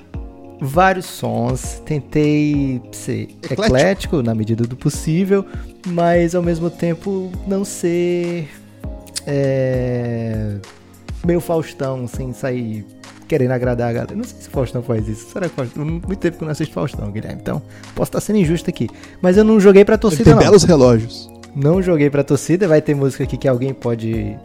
vários 0.61 1.05
sons, 1.05 1.81
tentei 1.85 2.81
ser 2.91 3.29
Eclético. 3.43 3.63
eclético 3.63 4.21
na 4.21 4.35
medida 4.35 4.65
do 4.65 4.75
possível, 4.75 5.45
mas 5.87 6.35
ao 6.35 6.43
mesmo 6.43 6.69
tempo 6.69 7.31
não 7.47 7.63
ser 7.63 8.49
é, 9.25 10.57
meio 11.25 11.39
Faustão, 11.39 12.07
sem 12.07 12.33
sair 12.33 12.85
querendo 13.29 13.51
agradar 13.51 13.89
a 13.89 13.93
galera. 13.93 14.15
Não 14.15 14.23
sei 14.23 14.41
se 14.41 14.47
o 14.49 14.51
Faustão 14.51 14.81
faz 14.81 15.07
isso. 15.07 15.29
Será 15.31 15.47
que 15.47 15.55
Faustão... 15.55 15.85
Muito 15.85 16.15
tempo 16.17 16.37
que 16.37 16.43
eu 16.43 16.45
não 16.47 16.51
assisto 16.51 16.73
Faustão, 16.73 17.09
Guilherme. 17.11 17.39
Então, 17.41 17.61
posso 17.95 18.09
estar 18.09 18.19
sendo 18.19 18.39
injusto 18.39 18.69
aqui. 18.69 18.89
Mas 19.21 19.37
eu 19.37 19.43
não 19.43 19.59
joguei 19.59 19.85
pra 19.85 19.97
torcida, 19.97 20.23
Tem 20.25 20.33
não. 20.33 20.41
belos 20.41 20.63
relógios. 20.63 21.29
Não 21.55 21.81
joguei 21.81 22.09
pra 22.09 22.23
torcida. 22.23 22.67
Vai 22.67 22.81
ter 22.81 22.95
música 22.95 23.23
aqui 23.23 23.37
que 23.37 23.47
alguém 23.47 23.73
pode 23.73 24.35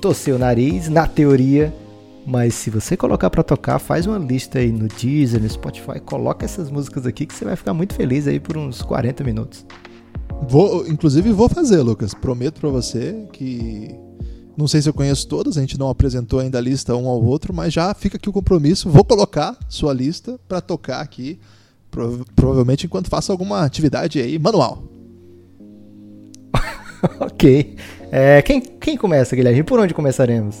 torcer 0.00 0.34
o 0.34 0.38
nariz, 0.38 0.88
na 0.88 1.06
teoria. 1.06 1.72
Mas 2.26 2.54
se 2.54 2.70
você 2.70 2.96
colocar 2.96 3.30
pra 3.30 3.42
tocar, 3.42 3.78
faz 3.78 4.06
uma 4.06 4.18
lista 4.18 4.58
aí 4.58 4.70
no 4.70 4.88
Deezer, 4.88 5.40
no 5.40 5.48
Spotify. 5.48 5.98
Coloca 6.04 6.44
essas 6.44 6.70
músicas 6.70 7.06
aqui 7.06 7.24
que 7.24 7.34
você 7.34 7.44
vai 7.44 7.56
ficar 7.56 7.72
muito 7.72 7.94
feliz 7.94 8.26
aí 8.28 8.38
por 8.38 8.56
uns 8.56 8.82
40 8.82 9.24
minutos. 9.24 9.64
Vou, 10.48 10.86
inclusive, 10.86 11.32
vou 11.32 11.48
fazer, 11.48 11.80
Lucas. 11.82 12.12
Prometo 12.12 12.60
pra 12.60 12.68
você 12.68 13.24
que. 13.32 13.94
Não 14.56 14.66
sei 14.66 14.80
se 14.80 14.88
eu 14.88 14.94
conheço 14.94 15.28
todas, 15.28 15.56
a 15.58 15.60
gente 15.60 15.78
não 15.78 15.90
apresentou 15.90 16.40
ainda 16.40 16.56
a 16.58 16.60
lista 16.60 16.96
um 16.96 17.08
ao 17.08 17.22
outro, 17.22 17.52
mas 17.52 17.72
já 17.74 17.92
fica 17.94 18.16
aqui 18.16 18.28
o 18.28 18.32
compromisso. 18.32 18.88
Vou 18.88 19.04
colocar 19.04 19.56
sua 19.68 19.92
lista 19.92 20.38
pra 20.48 20.60
tocar 20.62 21.00
aqui, 21.00 21.38
prova- 21.90 22.24
provavelmente 22.34 22.86
enquanto 22.86 23.08
faço 23.10 23.30
alguma 23.30 23.60
atividade 23.64 24.18
aí 24.18 24.38
manual. 24.38 24.82
ok. 27.20 27.76
É, 28.10 28.40
quem, 28.42 28.60
quem 28.60 28.96
começa, 28.96 29.36
Guilherme? 29.36 29.62
Por 29.62 29.78
onde 29.78 29.92
começaremos? 29.92 30.56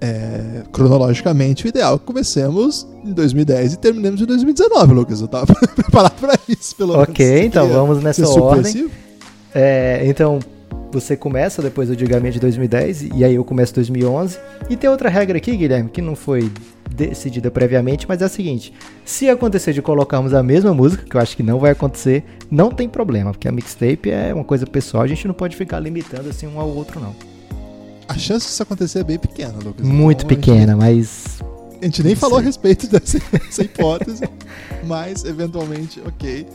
É, 0.00 0.62
cronologicamente, 0.72 1.66
o 1.66 1.68
ideal 1.68 1.96
é 1.96 1.98
que 1.98 2.04
comecemos 2.04 2.86
em 3.04 3.12
2010 3.12 3.72
e 3.74 3.76
terminemos 3.78 4.20
em 4.20 4.24
2019, 4.26 4.94
Lucas. 4.94 5.20
Eu 5.20 5.28
tava 5.28 5.52
preparado 5.74 6.18
pra 6.20 6.38
isso, 6.48 6.74
pelo 6.76 6.92
menos. 6.92 7.08
Ok, 7.08 7.44
então 7.44 7.68
vamos 7.68 8.02
nessa 8.02 8.26
ordem. 8.28 8.88
É, 9.54 10.02
então, 10.04 10.38
você 10.90 11.16
começa, 11.16 11.60
depois 11.62 11.88
eu 11.90 11.96
digo 11.96 12.14
a 12.16 12.20
minha 12.20 12.32
de 12.32 12.40
2010, 12.40 13.02
e 13.14 13.24
aí 13.24 13.34
eu 13.34 13.44
começo 13.44 13.74
2011. 13.74 14.38
E 14.70 14.76
tem 14.76 14.88
outra 14.88 15.08
regra 15.08 15.36
aqui, 15.38 15.56
Guilherme, 15.56 15.90
que 15.90 16.00
não 16.02 16.14
foi 16.16 16.50
decidida 16.90 17.50
previamente, 17.50 18.06
mas 18.08 18.22
é 18.22 18.24
a 18.24 18.28
seguinte: 18.28 18.72
se 19.04 19.28
acontecer 19.28 19.72
de 19.72 19.82
colocarmos 19.82 20.32
a 20.34 20.42
mesma 20.42 20.72
música, 20.72 21.04
que 21.04 21.16
eu 21.16 21.20
acho 21.20 21.36
que 21.36 21.42
não 21.42 21.58
vai 21.58 21.72
acontecer, 21.72 22.24
não 22.50 22.70
tem 22.70 22.88
problema, 22.88 23.32
porque 23.32 23.48
a 23.48 23.52
mixtape 23.52 24.10
é 24.10 24.32
uma 24.32 24.44
coisa 24.44 24.66
pessoal, 24.66 25.02
a 25.02 25.06
gente 25.06 25.26
não 25.26 25.34
pode 25.34 25.56
ficar 25.56 25.78
limitando 25.80 26.28
assim 26.28 26.46
um 26.46 26.58
ao 26.58 26.68
outro, 26.68 26.98
não. 27.00 27.14
A 28.08 28.14
chance 28.16 28.46
disso 28.46 28.62
acontecer 28.62 29.00
é 29.00 29.04
bem 29.04 29.18
pequena, 29.18 29.52
Lucas. 29.62 29.86
Muito 29.86 30.24
Então, 30.24 30.30
a 30.30 30.34
gente- 30.34 30.46
pequena, 30.46 30.76
mas. 30.76 31.38
A 31.80 31.84
gente 31.84 32.02
nem 32.02 32.16
falou 32.16 32.38
a 32.38 32.40
respeito 32.42 32.88
dessa, 32.90 33.20
dessa 33.30 33.62
hipótese, 33.62 34.24
mas 34.86 35.24
eventualmente, 35.24 36.00
ok. 36.04 36.46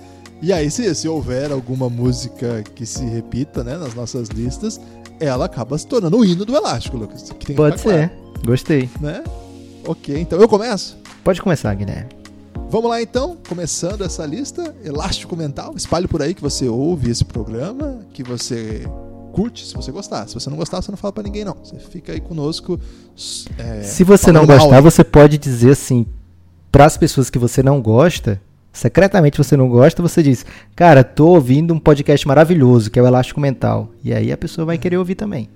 E 0.44 0.52
aí, 0.52 0.70
se, 0.70 0.94
se 0.94 1.08
houver 1.08 1.54
alguma 1.54 1.90
música 1.90 2.62
que 2.76 2.86
se 2.86 3.06
repita 3.06 3.64
né, 3.64 3.78
nas 3.78 3.94
nossas 3.94 4.28
listas, 4.28 4.78
ela 5.18 5.46
acaba 5.46 5.78
se 5.78 5.88
tornando 5.88 6.18
o 6.18 6.26
hino 6.26 6.44
do 6.44 6.54
elástico, 6.54 6.98
Lucas. 6.98 7.32
Pode 7.56 7.80
ser. 7.80 8.12
Gostei. 8.46 8.90
claro, 9.00 9.20
né? 9.20 9.24
Ok, 9.88 10.20
então 10.20 10.38
eu 10.42 10.50
começo. 10.50 10.98
Pode 11.24 11.42
começar, 11.42 11.74
Guilherme. 11.74 12.10
Vamos 12.70 12.90
lá 12.90 13.02
então, 13.02 13.38
começando 13.48 14.04
essa 14.04 14.26
lista, 14.26 14.76
Elástico 14.84 15.34
Mental. 15.34 15.76
Espalhe 15.78 16.10
por 16.10 16.22
aí 16.22 16.34
que 16.34 16.42
você 16.42 16.68
ouve 16.68 17.10
esse 17.10 17.24
programa, 17.24 18.02
que 18.12 18.22
você 18.22 18.86
curte, 19.32 19.66
se 19.66 19.74
você 19.74 19.94
gostar. 19.94 20.28
Se 20.28 20.34
você 20.34 20.50
não 20.50 20.58
gostar, 20.58 20.82
você 20.82 20.92
não 20.92 20.98
fala 20.98 21.14
pra 21.14 21.24
ninguém, 21.24 21.46
não. 21.46 21.56
Você 21.64 21.78
fica 21.78 22.12
aí 22.12 22.20
conosco. 22.20 22.78
é, 23.58 23.84
Se 23.84 24.04
você 24.04 24.30
não 24.30 24.46
mal 24.46 24.58
gostar, 24.58 24.82
você 24.82 25.06
pode 25.06 25.38
dizer 25.38 25.72
assim, 25.72 26.06
para 26.70 26.84
as 26.84 26.98
pessoas 26.98 27.30
que 27.30 27.40
você 27.40 27.64
não 27.64 27.82
gosta, 27.82 28.42
secretamente 28.74 29.38
você 29.38 29.56
não 29.56 29.70
gosta, 29.70 30.02
você 30.02 30.22
diz, 30.22 30.46
cara, 30.76 31.04
tô 31.04 31.28
ouvindo 31.28 31.74
um 31.74 31.80
podcast 31.80 32.28
maravilhoso, 32.28 32.90
que 32.92 33.00
é 33.00 33.02
o 33.02 33.08
Elástico 33.08 33.40
Mental. 33.40 33.90
E 34.04 34.14
aí 34.14 34.32
a 34.32 34.38
pessoa 34.38 34.66
vai 34.66 34.78
querer 34.78 34.98
ouvir 34.98 35.16
também. 35.16 35.48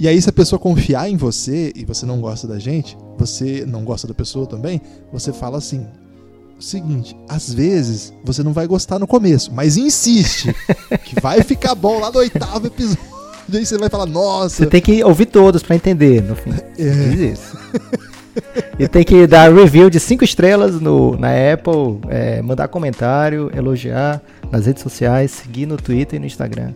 E 0.00 0.08
aí, 0.08 0.20
se 0.20 0.28
a 0.28 0.32
pessoa 0.32 0.58
confiar 0.58 1.08
em 1.08 1.16
você 1.16 1.72
e 1.76 1.84
você 1.84 2.06
não 2.06 2.20
gosta 2.20 2.48
da 2.48 2.58
gente, 2.58 2.96
você 3.18 3.64
não 3.66 3.84
gosta 3.84 4.08
da 4.08 4.14
pessoa 4.14 4.46
também, 4.46 4.80
você 5.12 5.32
fala 5.32 5.58
assim: 5.58 5.86
o 6.58 6.62
seguinte, 6.62 7.14
às 7.28 7.52
vezes 7.52 8.12
você 8.24 8.42
não 8.42 8.52
vai 8.52 8.66
gostar 8.66 8.98
no 8.98 9.06
começo, 9.06 9.52
mas 9.52 9.76
insiste, 9.76 10.52
que 11.04 11.20
vai 11.20 11.42
ficar 11.42 11.74
bom 11.74 12.00
lá 12.00 12.10
no 12.10 12.18
oitavo 12.18 12.66
episódio. 12.66 13.12
E 13.52 13.56
aí 13.58 13.66
você 13.66 13.76
vai 13.76 13.88
falar, 13.90 14.06
nossa, 14.06 14.64
Você 14.64 14.66
tem 14.66 14.80
que 14.80 15.04
ouvir 15.04 15.26
todos 15.26 15.62
pra 15.62 15.76
entender, 15.76 16.22
no 16.22 16.34
fim. 16.34 16.50
é, 16.78 16.90
Diz 17.10 17.38
isso. 17.38 17.58
e 18.78 18.88
tem 18.88 19.04
que 19.04 19.26
dar 19.26 19.52
review 19.52 19.90
de 19.90 20.00
5 20.00 20.24
estrelas 20.24 20.80
no, 20.80 21.16
na 21.16 21.28
Apple, 21.52 22.00
é, 22.08 22.42
mandar 22.42 22.68
comentário, 22.68 23.50
elogiar 23.54 24.20
nas 24.50 24.66
redes 24.66 24.82
sociais, 24.82 25.30
seguir 25.30 25.66
no 25.66 25.76
Twitter 25.76 26.16
e 26.16 26.20
no 26.20 26.26
Instagram. 26.26 26.72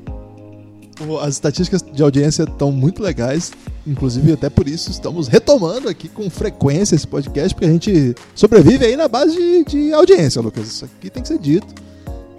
as 1.23 1.35
estatísticas 1.35 1.83
de 1.83 2.03
audiência 2.03 2.45
estão 2.45 2.71
muito 2.73 3.03
legais. 3.03 3.53
Inclusive, 3.87 4.33
até 4.33 4.51
por 4.51 4.67
isso, 4.67 4.91
estamos 4.91 5.29
retomando 5.29 5.89
aqui 5.89 6.09
com 6.09 6.29
frequência 6.29 6.97
esse 6.97 7.07
podcast, 7.07 7.55
porque 7.55 7.69
a 7.69 7.73
gente 7.73 8.15
sobrevive 8.35 8.85
aí 8.85 8.97
na 8.97 9.07
base 9.07 9.37
de, 9.37 9.65
de 9.65 9.93
audiência, 9.93 10.41
Lucas. 10.41 10.67
Isso 10.67 10.85
aqui 10.85 11.09
tem 11.09 11.23
que 11.23 11.29
ser 11.29 11.39
dito. 11.39 11.87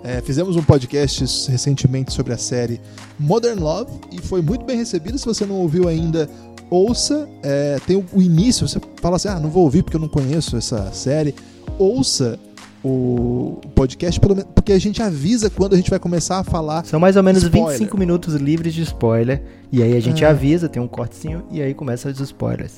É, 0.04 0.22
fizemos 0.22 0.56
um 0.56 0.64
podcast 0.64 1.52
recentemente 1.52 2.14
sobre 2.14 2.32
a 2.32 2.38
série 2.38 2.80
Modern 3.20 3.60
Love 3.60 3.92
e 4.12 4.22
foi 4.22 4.42
muito 4.42 4.64
bem 4.64 4.78
recebido. 4.78 5.18
Se 5.18 5.26
você 5.26 5.46
não 5.46 5.56
ouviu 5.56 5.88
ainda, 5.88 6.30
ouça. 6.70 7.28
É, 7.44 7.78
tem 7.86 7.96
o, 7.96 8.22
início, 8.22 8.68
você 8.68 8.80
fala 9.02 9.16
assim: 9.16 9.28
ah, 9.28 9.40
não 9.40 9.50
vou 9.50 9.64
ouvir 9.64 9.84
porque 9.84 9.96
eu 9.98 10.02
não 10.02 10.10
conheço 10.10 10.56
essa 10.58 10.92
série. 10.92 11.34
Ouça 11.78 12.40
o 12.84 13.60
podcast, 13.76 14.20
pelo 14.20 14.36
menos, 14.36 14.50
porque 14.54 14.72
a 14.72 14.80
gente 14.80 15.02
avisa 15.02 15.50
quando 15.50 15.74
a 15.74 15.76
gente 15.78 15.90
vai 15.90 16.00
começar 16.00 16.40
a 16.40 16.44
falar. 16.44 16.86
São 16.86 17.00
mais 17.00 17.16
ou 17.16 17.24
menos 17.24 17.44
Spoiler. 17.44 17.72
25 17.72 17.98
minutos 17.98 18.34
livres 18.36 18.74
de 18.74 18.82
spoiler. 18.84 19.44
E 19.72 19.84
aí 19.84 19.96
a 19.96 20.00
gente 20.00 20.24
É. 20.24 20.28
avisa, 20.28 20.70
tem 20.70 20.82
um 20.82 20.88
cortezinho, 20.88 21.44
e 21.52 21.62
aí 21.62 21.74
começa 21.74 22.10
os 22.10 22.20
spoilers. 22.20 22.76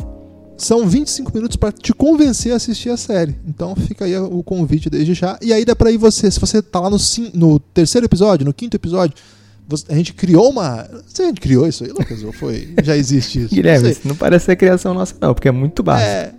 São 0.57 0.85
25 0.87 1.31
minutos 1.33 1.55
para 1.55 1.71
te 1.71 1.93
convencer 1.93 2.51
a 2.51 2.55
assistir 2.57 2.89
a 2.89 2.97
série. 2.97 3.35
Então 3.47 3.75
fica 3.75 4.03
aí 4.05 4.17
o 4.17 4.43
convite 4.43 4.89
desde 4.89 5.13
já. 5.13 5.37
E 5.41 5.53
aí 5.53 5.63
dá 5.63 5.73
pra 5.75 5.89
ir 5.91 5.97
você, 5.97 6.29
se 6.29 6.39
você 6.39 6.61
tá 6.61 6.79
lá 6.81 6.89
no, 6.89 6.97
no 7.33 7.59
terceiro 7.59 8.05
episódio, 8.05 8.45
no 8.45 8.53
quinto 8.53 8.75
episódio, 8.75 9.15
a 9.87 9.95
gente 9.95 10.13
criou 10.13 10.49
uma. 10.49 10.87
Você 11.07 11.23
a 11.23 11.25
gente 11.27 11.41
criou 11.41 11.67
isso 11.67 11.83
aí, 11.83 11.91
Lucas? 11.91 12.23
Ou 12.23 12.31
foi? 12.31 12.73
Já 12.83 12.97
existe 12.97 13.43
isso? 13.43 13.53
Guilherme, 13.55 13.83
Não 13.83 13.91
isso 13.91 14.07
não 14.07 14.15
parece 14.15 14.45
ser 14.45 14.55
criação 14.55 14.93
nossa, 14.93 15.15
não, 15.21 15.33
porque 15.33 15.47
é 15.47 15.51
muito 15.51 15.83
básico. 15.83 16.09
É, 16.09 16.33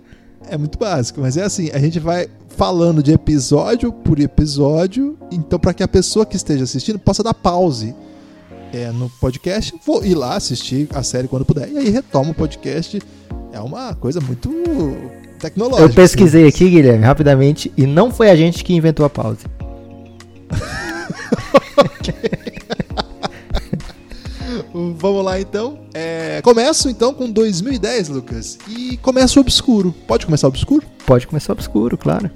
é 0.49 0.57
muito 0.57 0.77
básico, 0.77 1.21
mas 1.21 1.37
é 1.37 1.43
assim, 1.43 1.69
a 1.73 1.79
gente 1.79 1.99
vai 1.99 2.27
falando 2.49 3.01
de 3.01 3.13
episódio 3.13 3.93
por 3.93 4.19
episódio, 4.19 5.17
então 5.31 5.57
para 5.57 5.73
que 5.73 5.81
a 5.81 5.87
pessoa 5.87 6.25
que 6.25 6.35
esteja 6.35 6.65
assistindo 6.65 6.99
possa 6.99 7.23
dar 7.23 7.33
pause 7.33 7.95
é, 8.73 8.91
no 8.91 9.09
podcast, 9.09 9.73
vou 9.85 10.03
ir 10.05 10.15
lá 10.15 10.35
assistir 10.35 10.89
a 10.93 11.01
série 11.01 11.27
quando 11.27 11.45
puder. 11.45 11.69
E 11.69 11.77
aí 11.77 11.89
retoma 11.89 12.31
o 12.31 12.33
podcast. 12.33 13.01
É 13.53 13.59
uma 13.59 13.93
coisa 13.95 14.19
muito 14.19 14.49
tecnológica. 15.39 15.89
Eu 15.89 15.93
pesquisei 15.93 16.47
assim. 16.47 16.65
aqui, 16.65 16.69
Guilherme, 16.69 17.05
rapidamente, 17.05 17.71
e 17.77 17.85
não 17.85 18.11
foi 18.11 18.29
a 18.29 18.35
gente 18.35 18.63
que 18.63 18.73
inventou 18.73 19.05
a 19.05 19.09
pause. 19.09 19.45
Vamos 25.01 25.25
lá 25.25 25.41
então. 25.41 25.79
É, 25.95 26.41
começo 26.43 26.87
então 26.87 27.11
com 27.11 27.27
2010, 27.27 28.09
Lucas. 28.09 28.59
E 28.67 28.97
começa 28.97 29.39
obscuro. 29.39 29.95
Pode 30.07 30.27
começar 30.27 30.47
obscuro? 30.47 30.85
Pode 31.07 31.25
começar 31.25 31.53
obscuro, 31.53 31.97
claro. 31.97 32.29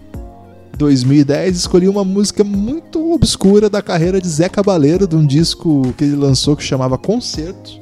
2010 0.76 1.58
escolhi 1.58 1.88
uma 1.88 2.04
música 2.04 2.44
muito 2.44 3.14
obscura 3.14 3.70
da 3.70 3.84
carreira 3.84 4.20
de 4.20 4.28
Zé 4.28 4.50
Cabaleiro, 4.50 5.08
de 5.08 5.16
um 5.16 5.24
disco 5.24 5.94
que 5.96 6.06
ele 6.06 6.16
lançou 6.16 6.56
que 6.56 6.64
chamava 6.64 6.98
Concerto. 6.98 7.80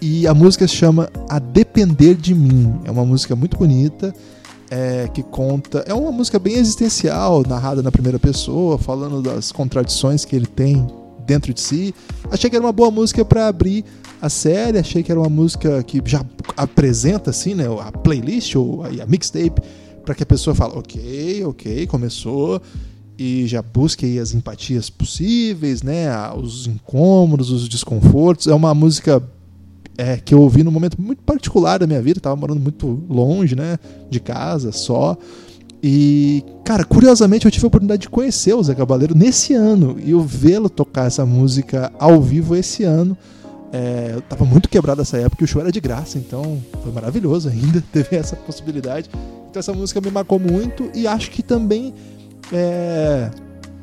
E 0.00 0.24
a 0.28 0.32
música 0.32 0.68
se 0.68 0.76
chama 0.76 1.10
A 1.28 1.40
Depender 1.40 2.14
de 2.14 2.32
Mim. 2.32 2.78
É 2.84 2.92
uma 2.92 3.04
música 3.04 3.34
muito 3.34 3.56
bonita, 3.56 4.14
é, 4.70 5.10
que 5.12 5.24
conta. 5.24 5.84
É 5.84 5.92
uma 5.92 6.12
música 6.12 6.38
bem 6.38 6.54
existencial, 6.54 7.42
narrada 7.44 7.82
na 7.82 7.90
primeira 7.90 8.20
pessoa, 8.20 8.78
falando 8.78 9.20
das 9.20 9.50
contradições 9.50 10.24
que 10.24 10.36
ele 10.36 10.46
tem 10.46 10.86
dentro 11.26 11.52
de 11.52 11.60
si. 11.60 11.94
Achei 12.30 12.48
que 12.48 12.56
era 12.56 12.64
uma 12.64 12.72
boa 12.72 12.90
música 12.90 13.24
para 13.24 13.48
abrir 13.48 13.84
a 14.20 14.28
série, 14.28 14.78
achei 14.78 15.02
que 15.02 15.10
era 15.10 15.20
uma 15.20 15.28
música 15.28 15.82
que 15.82 16.00
já 16.04 16.24
apresenta 16.56 17.30
assim, 17.30 17.54
né, 17.54 17.66
a 17.80 17.92
playlist 17.92 18.54
ou 18.56 18.82
a, 18.84 19.06
mixtape 19.06 19.60
para 20.04 20.14
que 20.14 20.22
a 20.22 20.26
pessoa 20.26 20.54
fale, 20.54 20.72
ok, 20.74 21.44
ok, 21.44 21.86
começou 21.86 22.62
e 23.18 23.46
já 23.46 23.60
busque 23.60 24.18
as 24.18 24.32
empatias 24.32 24.88
possíveis, 24.88 25.82
né, 25.82 26.08
os 26.32 26.66
incômodos, 26.66 27.50
os 27.50 27.68
desconfortos. 27.68 28.46
É 28.46 28.54
uma 28.54 28.74
música 28.74 29.22
é, 29.98 30.16
que 30.16 30.34
eu 30.34 30.40
ouvi 30.40 30.62
num 30.62 30.70
momento 30.70 31.00
muito 31.00 31.22
particular 31.22 31.78
da 31.78 31.86
minha 31.86 32.00
vida, 32.02 32.20
tava 32.20 32.36
morando 32.36 32.60
muito 32.60 33.02
longe, 33.08 33.56
né, 33.56 33.78
de 34.10 34.20
casa, 34.20 34.70
só. 34.72 35.16
E, 35.88 36.42
cara, 36.64 36.84
curiosamente 36.84 37.46
eu 37.46 37.50
tive 37.50 37.64
a 37.64 37.68
oportunidade 37.68 38.02
de 38.02 38.08
conhecer 38.08 38.52
o 38.52 38.60
Zé 38.60 38.74
Cabaleiro 38.74 39.16
nesse 39.16 39.54
ano 39.54 39.96
e 40.04 40.10
eu 40.10 40.20
vê-lo 40.20 40.68
tocar 40.68 41.06
essa 41.06 41.24
música 41.24 41.92
ao 41.96 42.20
vivo 42.20 42.56
esse 42.56 42.82
ano. 42.82 43.16
É, 43.72 44.10
eu 44.14 44.20
tava 44.20 44.44
muito 44.44 44.68
quebrado 44.68 44.98
nessa 44.98 45.16
época 45.16 45.44
e 45.44 45.44
o 45.44 45.46
show 45.46 45.62
era 45.62 45.70
de 45.70 45.80
graça, 45.80 46.18
então 46.18 46.60
foi 46.82 46.90
maravilhoso 46.90 47.48
ainda, 47.48 47.80
teve 47.92 48.16
essa 48.16 48.34
possibilidade. 48.34 49.08
Então 49.48 49.60
essa 49.60 49.72
música 49.72 50.00
me 50.00 50.10
marcou 50.10 50.40
muito 50.40 50.90
e 50.92 51.06
acho 51.06 51.30
que 51.30 51.40
também 51.40 51.94
é, 52.52 53.30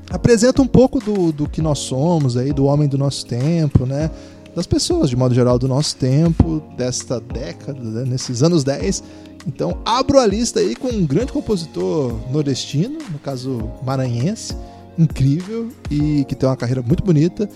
apresenta 0.09 0.61
um 0.61 0.67
pouco 0.67 0.99
do, 0.99 1.31
do 1.31 1.47
que 1.47 1.61
nós 1.61 1.79
somos 1.79 2.35
aí, 2.35 2.51
do 2.51 2.65
homem 2.65 2.89
do 2.89 2.97
nosso 2.97 3.25
tempo, 3.25 3.85
né? 3.85 4.11
das 4.55 4.67
pessoas, 4.67 5.09
de 5.09 5.15
modo 5.15 5.33
geral, 5.33 5.57
do 5.57 5.67
nosso 5.67 5.95
tempo, 5.95 6.61
desta 6.77 7.19
década, 7.19 7.79
né, 7.79 8.03
nesses 8.05 8.43
anos 8.43 8.63
10. 8.63 9.03
Então, 9.45 9.77
abro 9.85 10.19
a 10.19 10.25
lista 10.25 10.59
aí 10.59 10.75
com 10.75 10.87
um 10.87 11.05
grande 11.05 11.31
compositor 11.31 12.13
nordestino, 12.31 12.97
no 13.11 13.19
caso 13.19 13.69
maranhense, 13.83 14.55
incrível 14.97 15.69
e 15.89 16.25
que 16.25 16.35
tem 16.35 16.47
uma 16.47 16.55
carreira 16.55 16.81
muito 16.81 17.03
bonita. 17.03 17.49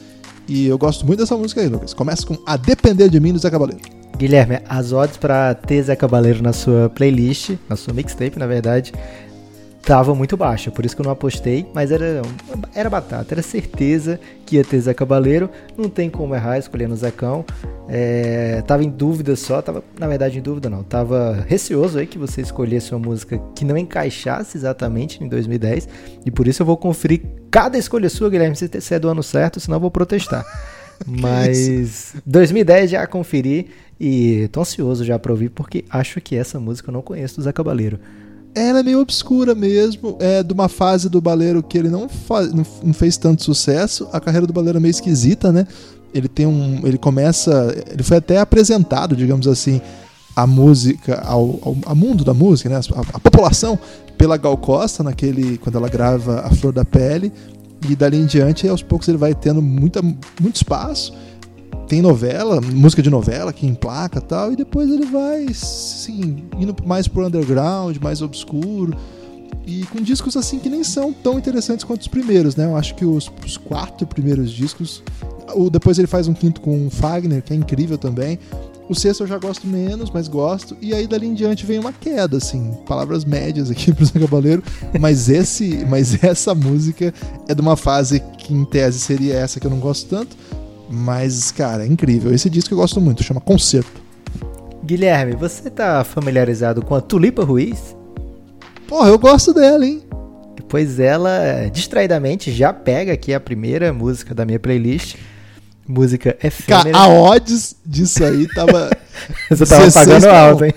E 0.47 0.67
eu 0.67 0.77
gosto 0.77 1.05
muito 1.05 1.19
dessa 1.19 1.35
música 1.35 1.61
aí, 1.61 1.67
Lucas. 1.67 1.93
Começa 1.93 2.25
com 2.25 2.37
A 2.45 2.55
Depender 2.57 3.09
de 3.09 3.19
Mim 3.19 3.33
do 3.33 3.39
Zé 3.39 3.49
Cabaleiro. 3.49 3.81
Guilherme, 4.17 4.59
as 4.67 4.91
odds 4.91 5.17
para 5.17 5.53
ter 5.53 5.83
Zé 5.83 5.95
Cabaleiro 5.95 6.41
na 6.41 6.51
sua 6.51 6.89
playlist, 6.89 7.51
na 7.69 7.75
sua 7.75 7.93
mixtape, 7.93 8.39
na 8.39 8.47
verdade, 8.47 8.91
tava 9.87 10.13
muito 10.13 10.35
baixa, 10.35 10.69
por 10.69 10.85
isso 10.85 10.93
que 10.93 11.01
eu 11.01 11.05
não 11.05 11.13
apostei, 11.13 11.65
mas 11.73 11.93
era, 11.93 12.21
era 12.75 12.89
batata, 12.89 13.33
era 13.33 13.41
certeza 13.41 14.19
que 14.45 14.57
ia 14.57 14.63
ter 14.63 14.81
Zé 14.81 14.93
Cabaleiro, 14.93 15.49
não 15.77 15.87
tem 15.87 16.09
como 16.09 16.35
errar 16.35 16.57
escolhendo 16.57 16.93
o 16.93 16.97
Zecão, 16.97 17.45
é, 17.87 18.61
tava 18.67 18.83
em 18.83 18.89
dúvida 18.89 19.33
só, 19.37 19.61
tava, 19.61 19.81
na 19.97 20.05
verdade 20.05 20.39
em 20.39 20.41
dúvida 20.41 20.69
não, 20.69 20.83
tava 20.83 21.41
receoso 21.47 21.99
aí 21.99 22.05
que 22.05 22.17
você 22.17 22.41
escolhesse 22.41 22.93
uma 22.93 22.99
música 22.99 23.41
que 23.55 23.63
não 23.63 23.77
encaixasse 23.77 24.57
exatamente 24.57 25.23
em 25.23 25.29
2010, 25.29 25.87
e 26.25 26.29
por 26.29 26.49
isso 26.49 26.63
eu 26.63 26.65
vou 26.65 26.75
conferir 26.75 27.21
cada 27.49 27.77
escolha 27.77 28.09
sua, 28.09 28.29
Guilherme, 28.29 28.57
se 28.57 28.93
é 28.93 28.99
do 28.99 29.07
ano 29.07 29.23
certo, 29.23 29.57
senão 29.61 29.77
eu 29.77 29.81
vou 29.81 29.91
protestar. 29.91 30.45
Mas 31.07 32.13
2010 32.25 32.89
já 32.89 33.07
conferi 33.07 33.69
e 33.97 34.49
tô 34.51 34.61
ansioso 34.61 35.05
já 35.05 35.17
pra 35.17 35.31
ouvir, 35.31 35.49
porque 35.49 35.85
acho 35.89 36.19
que 36.19 36.35
essa 36.35 36.59
música 36.59 36.89
eu 36.89 36.93
não 36.93 37.01
conheço 37.01 37.37
do 37.37 37.43
Zé 37.43 37.53
Cabaleiro 37.53 37.99
ela 38.57 38.79
é 38.79 38.83
meio 38.83 38.99
obscura 38.99 39.53
mesmo, 39.53 40.17
é 40.19 40.41
de 40.41 40.51
uma 40.51 40.67
fase 40.67 41.07
do 41.09 41.21
Baleiro 41.21 41.61
que 41.61 41.77
ele 41.77 41.89
não, 41.89 42.09
faz, 42.09 42.51
não 42.53 42.93
fez 42.93 43.15
tanto 43.15 43.43
sucesso. 43.43 44.07
A 44.11 44.19
carreira 44.19 44.47
do 44.47 44.53
Baleiro 44.53 44.77
é 44.77 44.81
meio 44.81 44.91
esquisita, 44.91 45.51
né? 45.51 45.67
Ele 46.13 46.27
tem 46.27 46.47
um, 46.47 46.81
ele 46.83 46.97
começa, 46.97 47.75
ele 47.91 48.01
foi 48.01 48.17
até 48.17 48.39
apresentado, 48.39 49.15
digamos 49.15 49.47
assim, 49.47 49.79
a 50.35 50.47
música 50.47 51.21
ao, 51.25 51.59
ao, 51.61 51.77
ao 51.85 51.95
mundo 51.95 52.23
da 52.23 52.33
música, 52.33 52.69
né? 52.69 52.75
A, 52.75 53.17
a, 53.17 53.19
população 53.19 53.77
pela 54.17 54.37
Gal 54.37 54.57
Costa 54.57 55.03
naquele 55.03 55.57
quando 55.59 55.75
ela 55.75 55.89
grava 55.89 56.41
A 56.41 56.49
Flor 56.49 56.73
da 56.73 56.83
Pele 56.83 57.31
e 57.87 57.95
dali 57.95 58.17
em 58.17 58.25
diante 58.25 58.67
aos 58.67 58.81
poucos 58.81 59.07
ele 59.07 59.17
vai 59.17 59.35
tendo 59.35 59.61
muita, 59.61 60.01
muito 60.01 60.55
espaço 60.55 61.13
tem 61.87 62.01
novela, 62.01 62.59
música 62.61 63.01
de 63.01 63.09
novela 63.09 63.53
que 63.53 63.65
emplaca 63.65 64.19
tal, 64.19 64.51
e 64.51 64.55
depois 64.55 64.89
ele 64.89 65.05
vai, 65.05 65.45
assim, 65.45 66.43
indo 66.57 66.75
mais 66.85 67.07
pro 67.07 67.25
underground, 67.25 67.97
mais 68.01 68.21
obscuro, 68.21 68.95
e 69.65 69.85
com 69.87 70.01
discos 70.01 70.37
assim 70.37 70.59
que 70.59 70.69
nem 70.69 70.83
são 70.83 71.11
tão 71.11 71.37
interessantes 71.37 71.83
quanto 71.83 72.01
os 72.01 72.07
primeiros, 72.07 72.55
né? 72.55 72.65
Eu 72.65 72.75
acho 72.77 72.95
que 72.95 73.05
os, 73.05 73.31
os 73.45 73.57
quatro 73.57 74.07
primeiros 74.07 74.51
discos, 74.51 75.03
o, 75.53 75.69
depois 75.69 75.99
ele 75.99 76.07
faz 76.07 76.27
um 76.27 76.33
quinto 76.33 76.61
com 76.61 76.87
o 76.87 76.89
Fagner, 76.89 77.41
que 77.41 77.53
é 77.53 77.55
incrível 77.55 77.97
também. 77.97 78.39
O 78.89 78.95
sexto 78.95 79.23
eu 79.23 79.27
já 79.27 79.37
gosto 79.37 79.67
menos, 79.67 80.09
mas 80.09 80.29
gosto. 80.29 80.77
E 80.81 80.93
aí 80.93 81.05
dali 81.05 81.27
em 81.27 81.33
diante 81.33 81.65
vem 81.65 81.77
uma 81.79 81.91
queda, 81.91 82.37
assim, 82.37 82.77
palavras 82.87 83.25
médias 83.25 83.69
aqui 83.69 83.91
pro 83.93 84.05
Zé 84.05 84.17
Cabaleiro. 84.17 84.63
Mas 84.99 85.27
esse, 85.27 85.85
mas 85.89 86.23
essa 86.23 86.55
música 86.55 87.13
é 87.47 87.53
de 87.53 87.61
uma 87.61 87.75
fase 87.75 88.21
que 88.37 88.53
em 88.53 88.63
tese 88.63 88.99
seria 88.99 89.35
essa 89.35 89.59
que 89.59 89.67
eu 89.67 89.71
não 89.71 89.79
gosto 89.79 90.07
tanto. 90.07 90.37
Mas, 90.89 91.51
cara, 91.51 91.83
é 91.83 91.87
incrível. 91.87 92.33
Esse 92.33 92.49
disco 92.49 92.73
eu 92.73 92.77
gosto 92.77 93.01
muito, 93.01 93.23
chama 93.23 93.41
Concerto. 93.41 94.01
Guilherme, 94.83 95.35
você 95.35 95.69
tá 95.69 96.03
familiarizado 96.03 96.81
com 96.81 96.95
a 96.95 97.01
Tulipa 97.01 97.43
Ruiz? 97.43 97.95
Porra, 98.87 99.09
eu 99.09 99.19
gosto 99.19 99.53
dela, 99.53 99.85
hein? 99.85 100.03
Pois 100.69 100.99
ela, 100.99 101.69
distraidamente, 101.71 102.51
já 102.51 102.71
pega 102.71 103.13
aqui 103.13 103.33
a 103.33 103.39
primeira 103.39 103.91
música 103.91 104.33
da 104.33 104.45
minha 104.45 104.59
playlist. 104.59 105.15
Música 105.87 106.37
efêmera. 106.43 106.97
A 106.97 107.07
odds 107.07 107.75
disso 107.85 108.23
aí 108.23 108.47
tava. 108.53 108.89
você 109.49 109.65
tava 109.65 109.91
pagando 109.91 110.25
alto, 110.25 110.65
hein? 110.65 110.73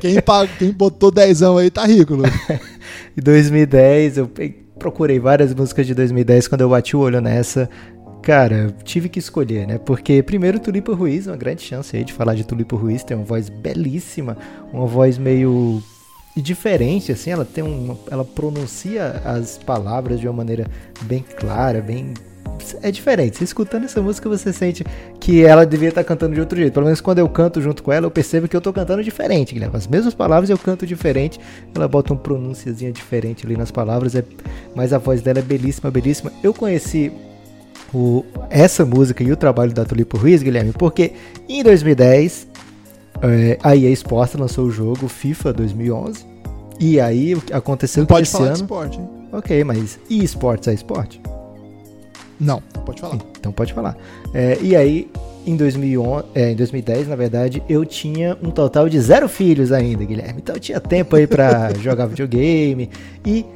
Quem, 0.00 0.20
pag... 0.22 0.48
Quem 0.58 0.70
botou 0.70 1.10
dezão 1.10 1.58
aí 1.58 1.70
tá 1.70 1.84
rico, 1.84 2.14
Lu. 2.14 2.24
em 3.16 3.20
2010, 3.20 4.18
eu 4.18 4.30
procurei 4.78 5.18
várias 5.18 5.54
músicas 5.54 5.86
de 5.86 5.94
2010 5.94 6.48
quando 6.48 6.62
eu 6.62 6.68
bati 6.68 6.96
o 6.96 7.00
olho 7.00 7.20
nessa. 7.20 7.68
Cara, 8.22 8.72
tive 8.84 9.08
que 9.08 9.18
escolher, 9.18 9.66
né? 9.66 9.78
Porque 9.78 10.22
primeiro 10.22 10.60
Tulipa 10.60 10.94
Ruiz, 10.94 11.26
uma 11.26 11.36
grande 11.36 11.62
chance 11.62 11.96
aí 11.96 12.04
de 12.04 12.12
falar 12.12 12.34
de 12.34 12.44
Tulipa 12.44 12.76
Ruiz, 12.76 13.02
tem 13.02 13.16
uma 13.16 13.26
voz 13.26 13.48
belíssima, 13.48 14.38
uma 14.72 14.86
voz 14.86 15.18
meio 15.18 15.82
diferente, 16.36 17.12
assim, 17.12 17.30
ela 17.30 17.44
tem 17.44 17.62
uma, 17.62 17.98
ela 18.10 18.24
pronuncia 18.24 19.20
as 19.24 19.58
palavras 19.58 20.20
de 20.20 20.26
uma 20.26 20.32
maneira 20.32 20.66
bem 21.02 21.22
clara, 21.36 21.82
bem 21.82 22.14
é 22.80 22.90
diferente. 22.92 23.38
Você 23.38 23.44
escutando 23.44 23.84
essa 23.84 24.00
música, 24.00 24.28
você 24.28 24.52
sente 24.52 24.84
que 25.18 25.44
ela 25.44 25.66
devia 25.66 25.88
estar 25.88 26.04
cantando 26.04 26.34
de 26.34 26.40
outro 26.40 26.56
jeito. 26.56 26.72
Pelo 26.72 26.86
menos 26.86 27.00
quando 27.00 27.18
eu 27.18 27.28
canto 27.28 27.60
junto 27.60 27.82
com 27.82 27.92
ela, 27.92 28.06
eu 28.06 28.10
percebo 28.10 28.46
que 28.46 28.54
eu 28.54 28.58
estou 28.58 28.72
cantando 28.72 29.02
diferente, 29.02 29.52
Guilherme. 29.52 29.76
As 29.76 29.86
mesmas 29.88 30.14
palavras 30.14 30.48
eu 30.48 30.56
canto 30.56 30.86
diferente. 30.86 31.40
Ela 31.74 31.88
bota 31.88 32.14
um 32.14 32.16
pronunciazinha 32.16 32.92
diferente 32.92 33.44
ali 33.44 33.56
nas 33.56 33.72
palavras, 33.72 34.14
é... 34.14 34.24
mas 34.76 34.92
a 34.92 34.98
voz 34.98 35.22
dela 35.22 35.40
é 35.40 35.42
belíssima, 35.42 35.90
belíssima. 35.90 36.32
Eu 36.42 36.54
conheci 36.54 37.12
o, 37.92 38.24
essa 38.48 38.84
música 38.84 39.22
e 39.22 39.30
o 39.32 39.36
trabalho 39.36 39.72
da 39.72 39.84
Tulipo 39.84 40.16
Ruiz, 40.16 40.42
Guilherme, 40.42 40.72
porque 40.72 41.12
em 41.48 41.62
2010 41.62 42.46
é, 43.22 43.58
a 43.62 43.76
EA 43.76 43.90
Sports 43.90 44.34
lançou 44.34 44.66
o 44.66 44.70
jogo 44.70 45.08
FIFA 45.08 45.52
2011 45.52 46.24
e 46.80 46.98
aí 46.98 47.36
aconteceu 47.52 48.00
não 48.00 48.06
que 48.06 48.14
pode 48.14 48.26
esse 48.26 48.32
falar 48.32 48.46
ano... 48.46 48.54
de 48.54 48.62
esporte, 48.62 48.98
hein? 48.98 49.08
Ok, 49.32 49.64
mas 49.64 49.98
e 50.10 50.22
esportes 50.22 50.68
é 50.68 50.74
esporte? 50.74 51.20
Não, 52.38 52.62
não 52.74 52.82
pode 52.82 53.00
falar. 53.00 53.18
Então 53.38 53.52
pode 53.52 53.72
falar. 53.72 53.96
É, 54.34 54.58
e 54.60 54.74
aí, 54.74 55.08
em, 55.46 55.56
2011, 55.56 56.24
é, 56.34 56.50
em 56.50 56.56
2010, 56.56 57.08
na 57.08 57.16
verdade, 57.16 57.62
eu 57.68 57.86
tinha 57.86 58.36
um 58.42 58.50
total 58.50 58.88
de 58.88 59.00
zero 59.00 59.28
filhos 59.28 59.70
ainda, 59.70 60.04
Guilherme. 60.04 60.40
Então 60.42 60.56
eu 60.56 60.60
tinha 60.60 60.80
tempo 60.80 61.14
aí 61.14 61.26
para 61.26 61.72
jogar 61.78 62.06
videogame 62.06 62.90
e 63.24 63.46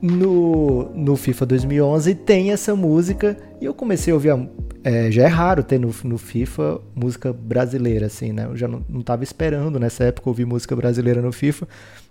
no, 0.00 0.90
no 0.94 1.16
FIFA 1.16 1.46
2011 1.46 2.14
tem 2.14 2.52
essa 2.52 2.74
música 2.74 3.36
e 3.60 3.64
eu 3.64 3.74
comecei 3.74 4.12
a 4.12 4.14
ouvir. 4.14 4.30
A, 4.30 4.46
é, 4.84 5.10
já 5.10 5.24
é 5.24 5.26
raro 5.26 5.62
ter 5.62 5.80
no, 5.80 5.92
no 6.04 6.18
FIFA 6.18 6.80
música 6.94 7.32
brasileira, 7.32 8.06
assim, 8.06 8.32
né? 8.32 8.44
Eu 8.44 8.56
já 8.56 8.68
não, 8.68 8.84
não 8.88 9.02
tava 9.02 9.24
esperando 9.24 9.80
nessa 9.80 10.04
época 10.04 10.30
ouvir 10.30 10.44
música 10.44 10.76
brasileira 10.76 11.20
no 11.20 11.32
FIFA. 11.32 11.66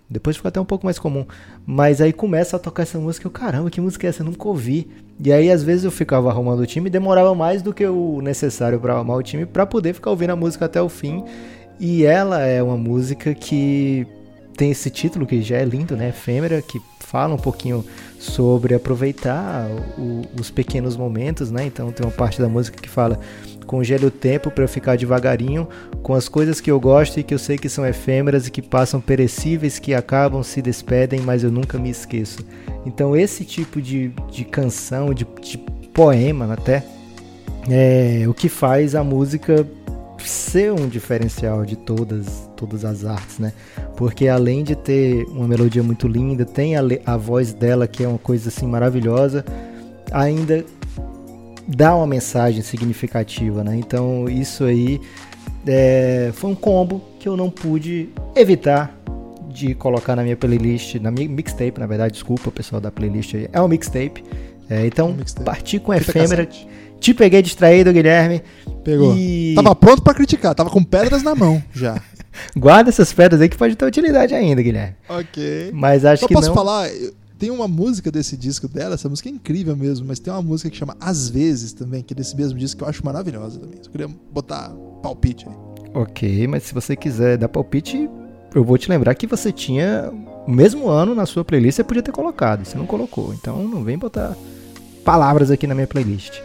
Depois 0.08 0.36
ficou 0.36 0.48
até 0.48 0.60
um 0.60 0.64
pouco 0.64 0.84
mais 0.84 0.98
comum. 0.98 1.26
Mas 1.64 2.00
aí 2.00 2.12
começa 2.12 2.56
a 2.56 2.58
tocar 2.58 2.82
essa 2.82 2.98
música. 2.98 3.26
Eu, 3.26 3.30
caramba, 3.30 3.70
que 3.70 3.80
música 3.80 4.06
é 4.06 4.10
essa? 4.10 4.22
Eu 4.22 4.26
nunca 4.26 4.46
ouvi. 4.46 4.88
E 5.22 5.32
aí, 5.32 5.50
às 5.50 5.62
vezes, 5.62 5.84
eu 5.84 5.90
ficava 5.90 6.28
arrumando 6.28 6.60
o 6.60 6.66
time 6.66 6.88
e 6.88 6.90
demorava 6.90 7.34
mais 7.34 7.62
do 7.62 7.72
que 7.72 7.84
o 7.86 8.20
necessário 8.20 8.78
para 8.78 8.94
arrumar 8.94 9.16
o 9.16 9.22
time 9.22 9.46
para 9.46 9.66
poder 9.66 9.94
ficar 9.94 10.10
ouvindo 10.10 10.30
a 10.30 10.36
música 10.36 10.66
até 10.66 10.80
o 10.80 10.88
fim. 10.88 11.24
E 11.80 12.04
ela 12.04 12.40
é 12.40 12.62
uma 12.62 12.76
música 12.76 13.34
que 13.34 14.06
tem 14.56 14.70
esse 14.70 14.88
título 14.90 15.26
que 15.26 15.42
já 15.42 15.56
é 15.56 15.64
lindo, 15.64 15.96
né? 15.96 16.08
Efêmera, 16.08 16.62
que 16.62 16.80
fala 17.06 17.34
um 17.34 17.38
pouquinho 17.38 17.84
sobre 18.18 18.74
aproveitar 18.74 19.68
o, 19.96 20.22
os 20.40 20.50
pequenos 20.50 20.96
momentos, 20.96 21.52
né? 21.52 21.64
Então 21.64 21.92
tem 21.92 22.04
uma 22.04 22.12
parte 22.12 22.40
da 22.40 22.48
música 22.48 22.76
que 22.82 22.88
fala 22.88 23.20
congele 23.64 24.06
o 24.06 24.10
tempo 24.10 24.50
para 24.50 24.64
eu 24.64 24.68
ficar 24.68 24.96
devagarinho 24.96 25.68
com 26.02 26.14
as 26.14 26.28
coisas 26.28 26.60
que 26.60 26.70
eu 26.70 26.80
gosto 26.80 27.20
e 27.20 27.22
que 27.22 27.32
eu 27.32 27.38
sei 27.38 27.58
que 27.58 27.68
são 27.68 27.86
efêmeras 27.86 28.48
e 28.48 28.50
que 28.50 28.60
passam 28.60 29.00
perecíveis, 29.00 29.78
que 29.78 29.94
acabam, 29.94 30.42
se 30.42 30.60
despedem, 30.60 31.20
mas 31.20 31.44
eu 31.44 31.50
nunca 31.50 31.78
me 31.78 31.90
esqueço. 31.90 32.44
Então 32.84 33.16
esse 33.16 33.44
tipo 33.44 33.80
de, 33.80 34.12
de 34.30 34.44
canção, 34.44 35.14
de, 35.14 35.24
de 35.40 35.58
poema 35.94 36.52
até, 36.52 36.84
é 37.70 38.24
o 38.28 38.34
que 38.34 38.48
faz 38.48 38.96
a 38.96 39.04
música 39.04 39.64
ser 40.18 40.72
um 40.72 40.88
diferencial 40.88 41.64
de 41.64 41.76
todas, 41.76 42.45
todas 42.56 42.84
as 42.84 43.04
artes, 43.04 43.38
né? 43.38 43.52
Porque 43.96 44.26
além 44.28 44.64
de 44.64 44.74
ter 44.74 45.24
uma 45.26 45.46
melodia 45.46 45.82
muito 45.82 46.08
linda, 46.08 46.44
tem 46.44 46.76
a, 46.76 46.80
a 47.04 47.16
voz 47.16 47.52
dela 47.52 47.86
que 47.86 48.02
é 48.02 48.08
uma 48.08 48.18
coisa 48.18 48.48
assim 48.48 48.66
maravilhosa, 48.66 49.44
ainda 50.10 50.64
dá 51.68 51.94
uma 51.94 52.06
mensagem 52.06 52.62
significativa, 52.62 53.62
né? 53.62 53.76
Então 53.76 54.28
isso 54.28 54.64
aí 54.64 55.00
é, 55.66 56.30
foi 56.34 56.50
um 56.50 56.54
combo 56.54 57.02
que 57.18 57.28
eu 57.28 57.36
não 57.36 57.50
pude 57.50 58.08
evitar 58.34 58.96
de 59.48 59.74
colocar 59.74 60.14
na 60.14 60.22
minha 60.22 60.36
playlist, 60.36 60.96
na 60.96 61.10
minha 61.10 61.28
mixtape, 61.28 61.78
na 61.78 61.86
verdade, 61.86 62.14
desculpa 62.14 62.50
pessoal 62.50 62.80
da 62.80 62.90
playlist 62.90 63.34
aí, 63.34 63.48
é 63.52 63.60
um 63.60 63.68
mixtape. 63.68 64.22
É, 64.68 64.86
então, 64.86 65.10
um 65.10 65.14
mixtape. 65.14 65.44
parti 65.44 65.78
com 65.78 65.94
efêmera. 65.94 66.44
Cassete. 66.44 66.68
Te 67.00 67.14
peguei 67.14 67.42
distraído, 67.42 67.92
Guilherme. 67.92 68.42
Pegou. 68.82 69.14
E... 69.16 69.54
Tava 69.54 69.74
pronto 69.74 70.02
para 70.02 70.14
criticar, 70.14 70.54
tava 70.54 70.70
com 70.70 70.82
pedras 70.82 71.22
na 71.22 71.34
mão 71.34 71.62
já. 71.72 72.00
Guarda 72.56 72.88
essas 72.88 73.12
pedras 73.12 73.40
aí 73.40 73.48
que 73.48 73.56
pode 73.56 73.76
ter 73.76 73.84
utilidade 73.84 74.34
ainda, 74.34 74.62
Guilherme. 74.62 74.96
Ok. 75.08 75.70
Mas 75.74 76.04
acho 76.04 76.22
Só 76.22 76.28
que 76.28 76.34
posso 76.34 76.48
não... 76.48 76.54
falar, 76.54 76.88
tem 77.38 77.50
uma 77.50 77.68
música 77.68 78.10
desse 78.10 78.36
disco 78.36 78.66
dela, 78.66 78.94
essa 78.94 79.08
música 79.08 79.28
é 79.28 79.32
incrível 79.32 79.76
mesmo, 79.76 80.06
mas 80.06 80.18
tem 80.18 80.32
uma 80.32 80.40
música 80.40 80.70
que 80.70 80.76
chama 80.76 80.96
Às 80.98 81.28
Vezes 81.28 81.74
também, 81.74 82.02
que 82.02 82.14
é 82.14 82.16
desse 82.16 82.34
mesmo 82.34 82.58
disco 82.58 82.78
que 82.78 82.84
eu 82.84 82.88
acho 82.88 83.04
maravilhosa 83.04 83.60
também. 83.60 83.78
Eu 83.84 83.90
queria 83.90 84.08
botar 84.32 84.70
palpite 85.02 85.46
aí. 85.46 85.54
Ok, 85.92 86.46
mas 86.46 86.62
se 86.62 86.72
você 86.74 86.96
quiser 86.96 87.36
dar 87.36 87.48
palpite, 87.48 88.08
eu 88.54 88.64
vou 88.64 88.78
te 88.78 88.88
lembrar 88.88 89.14
que 89.14 89.26
você 89.26 89.52
tinha 89.52 90.10
o 90.46 90.50
mesmo 90.50 90.88
ano 90.88 91.14
na 91.14 91.26
sua 91.26 91.44
playlist, 91.44 91.76
você 91.76 91.84
podia 91.84 92.02
ter 92.02 92.12
colocado, 92.12 92.64
você 92.64 92.78
não 92.78 92.86
colocou. 92.86 93.34
Então 93.34 93.62
não 93.68 93.84
vem 93.84 93.98
botar 93.98 94.34
palavras 95.04 95.50
aqui 95.50 95.66
na 95.66 95.74
minha 95.74 95.86
playlist. 95.86 96.40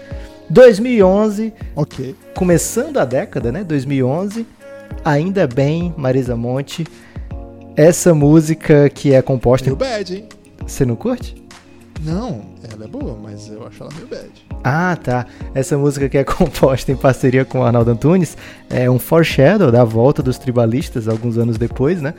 2011, 0.49 1.53
Ok. 1.73 2.15
começando 2.35 2.97
a 2.97 3.05
década, 3.05 3.51
né? 3.51 3.63
2011. 3.63 4.45
Ainda 5.03 5.47
bem, 5.47 5.93
Marisa 5.97 6.35
Monte. 6.35 6.85
Essa 7.75 8.13
música 8.13 8.89
que 8.89 9.13
é 9.13 9.21
composta. 9.21 9.65
Meio 9.65 9.75
bad, 9.75 10.15
hein? 10.15 10.29
Você 10.67 10.85
não 10.85 10.95
curte? 10.95 11.41
Não, 12.03 12.41
ela 12.71 12.85
é 12.85 12.87
boa, 12.87 13.17
mas 13.21 13.47
eu 13.47 13.65
acho 13.65 13.83
ela 13.83 13.91
meio 13.93 14.07
bad. 14.07 14.29
Ah, 14.63 14.97
tá. 15.01 15.25
Essa 15.53 15.77
música 15.77 16.09
que 16.09 16.17
é 16.17 16.23
composta 16.25 16.91
em 16.91 16.95
parceria 16.95 17.45
com 17.45 17.59
o 17.59 17.63
Arnaldo 17.63 17.91
Antunes 17.91 18.37
é 18.69 18.89
um 18.89 18.99
foreshadow 18.99 19.71
da 19.71 19.83
volta 19.83 20.21
dos 20.21 20.37
tribalistas 20.37 21.07
alguns 21.07 21.37
anos 21.37 21.57
depois, 21.57 22.01
né? 22.01 22.13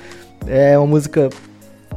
É 0.46 0.78
uma 0.78 0.86
música 0.86 1.28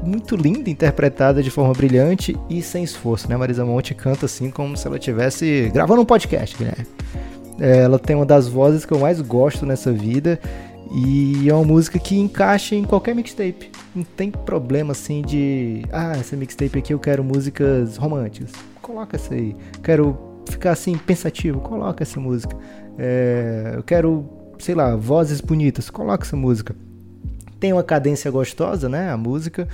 muito 0.03 0.35
linda, 0.35 0.69
interpretada 0.69 1.41
de 1.41 1.49
forma 1.49 1.73
brilhante 1.73 2.37
e 2.49 2.61
sem 2.61 2.83
esforço, 2.83 3.29
né? 3.29 3.37
Marisa 3.37 3.65
Monte 3.65 3.93
canta 3.93 4.25
assim 4.25 4.49
como 4.51 4.75
se 4.75 4.87
ela 4.87 4.97
estivesse 4.97 5.69
gravando 5.73 6.01
um 6.01 6.05
podcast, 6.05 6.57
Guilherme. 6.57 6.85
É, 6.85 7.34
ela 7.59 7.97
tem 7.97 8.15
uma 8.15 8.25
das 8.25 8.47
vozes 8.47 8.85
que 8.85 8.93
eu 8.93 8.99
mais 8.99 9.21
gosto 9.21 9.65
nessa 9.65 9.91
vida 9.91 10.39
e 10.91 11.49
é 11.49 11.53
uma 11.53 11.63
música 11.63 11.97
que 11.97 12.17
encaixa 12.17 12.75
em 12.75 12.83
qualquer 12.83 13.15
mixtape. 13.15 13.71
Não 13.95 14.03
tem 14.03 14.29
problema 14.29 14.91
assim 14.91 15.21
de. 15.21 15.83
Ah, 15.91 16.13
essa 16.17 16.35
mixtape 16.35 16.77
aqui 16.77 16.93
eu 16.93 16.99
quero 16.99 17.23
músicas 17.23 17.97
românticas. 17.97 18.51
Coloca 18.81 19.15
essa 19.15 19.33
aí. 19.33 19.55
Quero 19.81 20.17
ficar 20.49 20.71
assim 20.71 20.97
pensativo. 20.97 21.59
Coloca 21.59 22.03
essa 22.03 22.19
música. 22.19 22.55
É, 22.97 23.73
eu 23.75 23.83
quero, 23.83 24.25
sei 24.59 24.75
lá, 24.75 24.95
vozes 24.95 25.41
bonitas. 25.41 25.89
Coloca 25.89 26.23
essa 26.23 26.35
música. 26.35 26.75
Tem 27.59 27.73
uma 27.73 27.83
cadência 27.83 28.29
gostosa, 28.29 28.87
né? 28.87 29.09
A 29.09 29.17
música. 29.17 29.67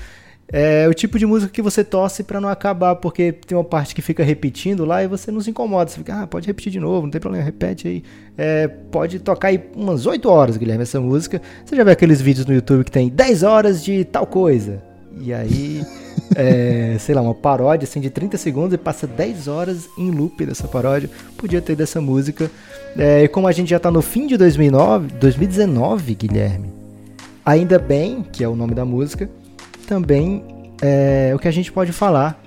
É 0.54 0.86
o 0.90 0.94
tipo 0.94 1.18
de 1.18 1.26
música 1.26 1.52
que 1.52 1.62
você 1.62 1.82
torce 1.82 2.24
pra 2.24 2.42
não 2.42 2.50
acabar, 2.50 2.96
porque 2.96 3.32
tem 3.32 3.58
uma 3.58 3.64
parte 3.64 3.96
que 3.96 4.02
fica 4.02 4.22
repetindo 4.22 4.84
lá 4.84 5.02
e 5.02 5.08
você 5.08 5.32
não 5.32 5.40
se 5.40 5.50
incomoda. 5.50 5.90
Você 5.90 5.98
fica, 5.98 6.24
ah, 6.24 6.28
pode 6.28 6.46
repetir 6.46 6.72
de 6.72 6.80
novo, 6.80 7.04
não 7.04 7.12
tem 7.12 7.22
problema, 7.22 7.44
repete 7.44 7.88
aí. 7.88 8.04
É, 8.38 8.68
pode 8.68 9.20
tocar 9.20 9.48
aí 9.48 9.64
umas 9.76 10.06
8 10.06 10.28
horas, 10.30 10.58
Guilherme, 10.58 10.84
essa 10.84 11.00
música. 11.00 11.42
Você 11.64 11.76
já 11.76 11.84
vê 11.86 11.92
aqueles 11.92 12.22
vídeos 12.22 12.46
no 12.46 12.54
YouTube 12.54 12.84
que 12.84 12.92
tem 12.92 13.08
10 13.08 13.44
horas 13.44 13.82
de 13.82 14.04
tal 14.04 14.28
coisa. 14.28 14.84
E 15.22 15.34
aí, 15.34 15.86
é, 16.36 16.98
sei 17.00 17.16
lá, 17.16 17.22
uma 17.22 17.36
paródia 17.36 17.86
assim 17.86 18.02
de 18.02 18.10
30 18.10 18.38
segundos 18.38 18.74
e 18.74 18.78
passa 18.78 19.08
10 19.08 19.48
horas 19.48 19.88
em 19.98 20.12
loop 20.12 20.46
dessa 20.46 20.68
paródia. 20.68 21.10
Podia 21.38 21.62
ter 21.62 21.78
dessa 21.78 22.02
música. 22.02 22.52
É, 22.98 23.24
e 23.24 23.28
como 23.30 23.48
a 23.48 23.54
gente 23.54 23.70
já 23.70 23.80
tá 23.80 23.90
no 23.90 24.02
fim 24.02 24.28
de 24.28 24.36
2009, 24.36 25.14
2019, 25.14 26.14
Guilherme, 26.14 26.74
ainda 27.46 27.80
bem, 27.80 28.22
que 28.22 28.44
é 28.44 28.50
o 28.50 28.56
nome 28.56 28.76
da 28.76 28.84
música, 28.84 29.30
também 29.92 30.42
é 30.82 31.34
o 31.36 31.40
que 31.40 31.50
a 31.50 31.52
gente 31.52 31.70
pode 31.70 31.92
falar 31.92 32.42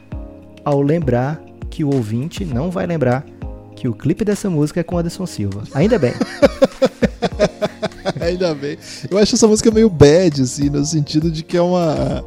ao 0.64 0.80
lembrar 0.80 1.38
que 1.68 1.84
o 1.84 1.94
ouvinte 1.94 2.42
não 2.42 2.70
vai 2.70 2.86
lembrar 2.86 3.22
que 3.76 3.86
o 3.86 3.92
clipe 3.92 4.24
dessa 4.24 4.48
música 4.48 4.80
é 4.80 4.82
com 4.82 4.96
Anderson 4.96 5.26
Silva. 5.26 5.62
Ainda 5.74 5.98
bem. 5.98 6.14
Ainda 8.18 8.54
bem. 8.54 8.78
Eu 9.10 9.18
acho 9.18 9.34
essa 9.34 9.46
música 9.46 9.70
meio 9.70 9.90
bad, 9.90 10.40
assim, 10.40 10.70
no 10.70 10.82
sentido 10.86 11.30
de 11.30 11.42
que 11.42 11.54
é 11.54 11.60
uma. 11.60 12.24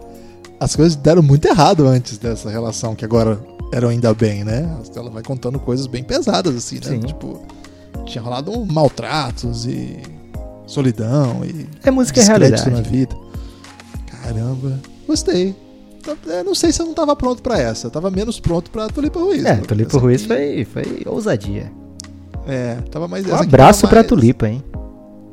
As 0.59 0.75
coisas 0.75 0.95
deram 0.95 1.23
muito 1.23 1.47
errado 1.47 1.87
antes 1.87 2.19
dessa 2.19 2.47
relação, 2.47 2.93
que 2.93 3.03
agora 3.03 3.39
eram 3.73 3.89
ainda 3.89 4.13
bem, 4.13 4.43
né? 4.43 4.69
Ela 4.95 5.09
vai 5.09 5.23
contando 5.23 5.57
coisas 5.57 5.87
bem 5.87 6.03
pesadas, 6.03 6.55
assim, 6.55 6.75
né? 6.75 6.91
Sim. 6.91 6.99
Tipo, 6.99 7.41
tinha 8.05 8.23
rolado 8.23 8.51
um 8.51 8.67
maltratos 8.67 9.65
e 9.65 9.97
solidão 10.67 11.43
e. 11.43 11.67
É 11.83 11.89
música 11.89 12.21
realidade. 12.21 12.69
na 12.69 12.81
vida. 12.81 13.15
Caramba, 14.21 14.79
gostei. 15.07 15.55
É, 16.27 16.43
Não 16.43 16.55
sei 16.55 16.71
se 16.71 16.81
eu 16.81 16.85
não 16.85 16.93
tava 16.93 17.15
pronto 17.15 17.41
pra 17.41 17.59
essa. 17.59 17.87
Eu 17.87 17.91
tava 17.91 18.09
menos 18.11 18.39
pronto 18.39 18.69
pra 18.71 18.87
Tulipa 18.87 19.19
Ruiz. 19.19 19.43
É. 19.43 19.55
Tulipa 19.55 19.97
Ruiz 19.97 20.29
aqui- 20.29 20.65
foi, 20.65 20.83
foi 20.83 21.03
ousadia. 21.05 21.71
É, 22.47 22.75
tava 22.91 23.07
mais. 23.07 23.25
Um 23.25 23.33
abraço 23.35 23.81
tava 23.81 23.91
pra 23.93 24.03
Tulipa, 24.03 24.47
hein? 24.47 24.63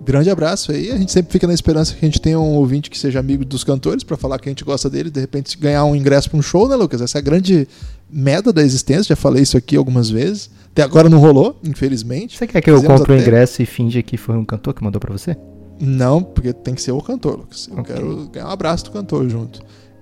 Grande 0.05 0.29
abraço 0.29 0.73
aí. 0.73 0.91
A 0.91 0.97
gente 0.99 1.13
sempre 1.13 1.33
fica 1.33 1.47
na 1.47 1.55
esperança 1.55 1.95
que 1.95 2.05
a 2.05 2.09
gente 2.09 2.21
tenha 2.21 2.39
um 2.39 2.57
ouvinte 2.57 2.91
que 2.91 2.99
seja 2.99 3.19
amigo 3.21 3.45
dos 3.45 3.65
cantores 3.65 4.03
pra 4.05 4.17
falar 4.19 4.39
que 4.39 4.49
a 4.49 4.51
gente 4.51 4.63
gosta 4.65 4.91
dele, 4.91 5.11
de 5.11 5.19
repente 5.21 5.57
ganhar 5.57 5.85
um 5.87 5.95
ingresso 5.97 6.29
pra 6.29 6.39
um 6.39 6.43
show, 6.43 6.69
né, 6.69 6.75
Lucas? 6.77 7.01
Essa 7.01 7.19
é 7.19 7.21
a 7.21 7.23
grande 7.23 7.67
meta 8.11 8.53
da 8.53 8.63
existência. 8.63 9.05
Já 9.05 9.17
falei 9.17 9.43
isso 9.45 9.57
aqui 9.57 9.77
algumas 9.77 10.11
vezes. 10.11 10.51
Até 10.73 10.83
agora 10.83 11.09
não 11.09 11.19
rolou, 11.21 11.59
infelizmente. 11.65 12.37
Você 12.37 12.47
quer 12.47 12.61
que 12.61 12.71
eu 12.71 12.83
compre 12.83 13.13
o 13.13 13.15
até- 13.15 13.23
ingresso 13.23 13.63
e 13.63 13.67
finja 13.67 14.03
que 14.03 14.17
foi 14.19 14.37
um 14.37 14.45
cantor 14.45 14.75
que 14.75 14.83
mandou 14.85 15.01
pra 15.01 15.13
você? 15.13 15.37
Não, 15.81 16.23
porque 16.23 16.53
tem 16.53 16.75
que 16.75 16.83
ser 16.83 16.93
o 16.93 17.01
cantor, 17.01 17.39
Lucas. 17.39 17.69
Eu 17.71 17.79
Ok. 17.79 17.95
quero 17.95 18.29
ganhar 18.33 18.47
um 18.47 18.51
abraço 18.51 18.85
do 18.85 18.91
cantor 18.91 19.29
junto. 19.29 19.61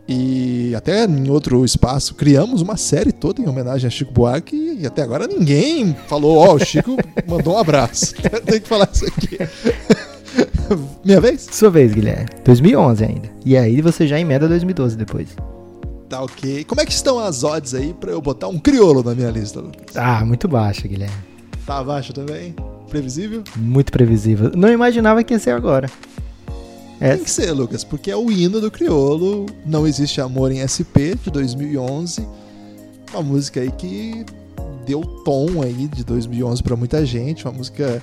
E 0.09 0.75
até 0.75 1.05
em 1.05 1.31
outro 1.31 1.65
espaço 1.65 2.15
criamos 2.15 2.61
uma 2.61 2.77
série 2.77 3.13
toda 3.13 3.41
em 3.41 3.49
homenagem 3.49 3.87
a 3.87 3.91
Chico 3.91 4.13
Buarque 4.13 4.57
e 4.81 4.87
até 4.87 5.01
agora 5.03 5.27
ninguém 5.29 5.95
falou, 6.09 6.37
ó, 6.39 6.55
o 6.55 6.59
Chico 6.59 6.97
mandou 7.27 7.55
um 7.55 7.59
abraço. 7.59 8.13
tem 8.45 8.61
que 8.61 8.69
falar 8.69 8.89
isso 8.93 9.07
aqui. 9.07 9.39
Minha 11.05 11.21
vez? 11.21 11.47
Sua 11.53 11.71
vez, 11.71 11.93
Guilherme. 11.93 12.27
2011 12.45 13.05
ainda. 13.05 13.31
E 13.45 13.57
aí 13.57 13.81
você 13.81 14.07
já 14.07 14.19
emenda 14.19 14.49
2012 14.49 14.97
depois. 14.97 15.29
Tá 16.09 16.23
ok. 16.23 16.65
Como 16.65 16.81
é 16.81 16.85
que 16.87 16.93
estão 16.93 17.19
as 17.19 17.43
odds 17.45 17.75
aí 17.75 17.95
pra 17.95 18.11
eu 18.13 18.21
botar 18.21 18.49
um 18.49 18.59
criolo 18.59 19.03
na 19.03 19.15
minha 19.15 19.31
lista, 19.31 19.61
Lucas? 19.61 19.97
Ah, 19.97 20.25
muito 20.25 20.49
baixa, 20.49 20.87
Guilherme. 20.89 21.15
Tá 21.67 21.79
abaixo 21.79 22.13
também? 22.13 22.55
Previsível? 22.93 23.43
Muito 23.57 23.91
previsível. 23.91 24.53
Não 24.55 24.69
imaginava 24.71 25.25
que 25.25 25.33
ia 25.33 25.39
ser 25.41 25.53
agora. 25.53 25.91
É, 27.01 27.15
Tem 27.17 27.25
que 27.25 27.31
ser, 27.31 27.51
Lucas, 27.51 27.83
porque 27.83 28.11
é 28.11 28.17
o 28.17 28.31
hino 28.31 28.61
do 28.61 28.71
criolo. 28.71 29.47
Não 29.65 29.87
existe 29.87 30.21
amor 30.21 30.53
em 30.53 30.61
SP 30.61 31.17
de 31.17 31.31
2011. 31.31 32.29
Uma 33.15 33.23
música 33.23 33.61
aí 33.61 33.71
que 33.73 34.27
deu 34.85 35.01
tom 35.25 35.63
aí 35.63 35.89
de 35.89 36.05
2011 36.05 36.63
pra 36.63 36.77
muita 36.77 37.05
gente. 37.07 37.47
Uma 37.47 37.53
música 37.55 38.03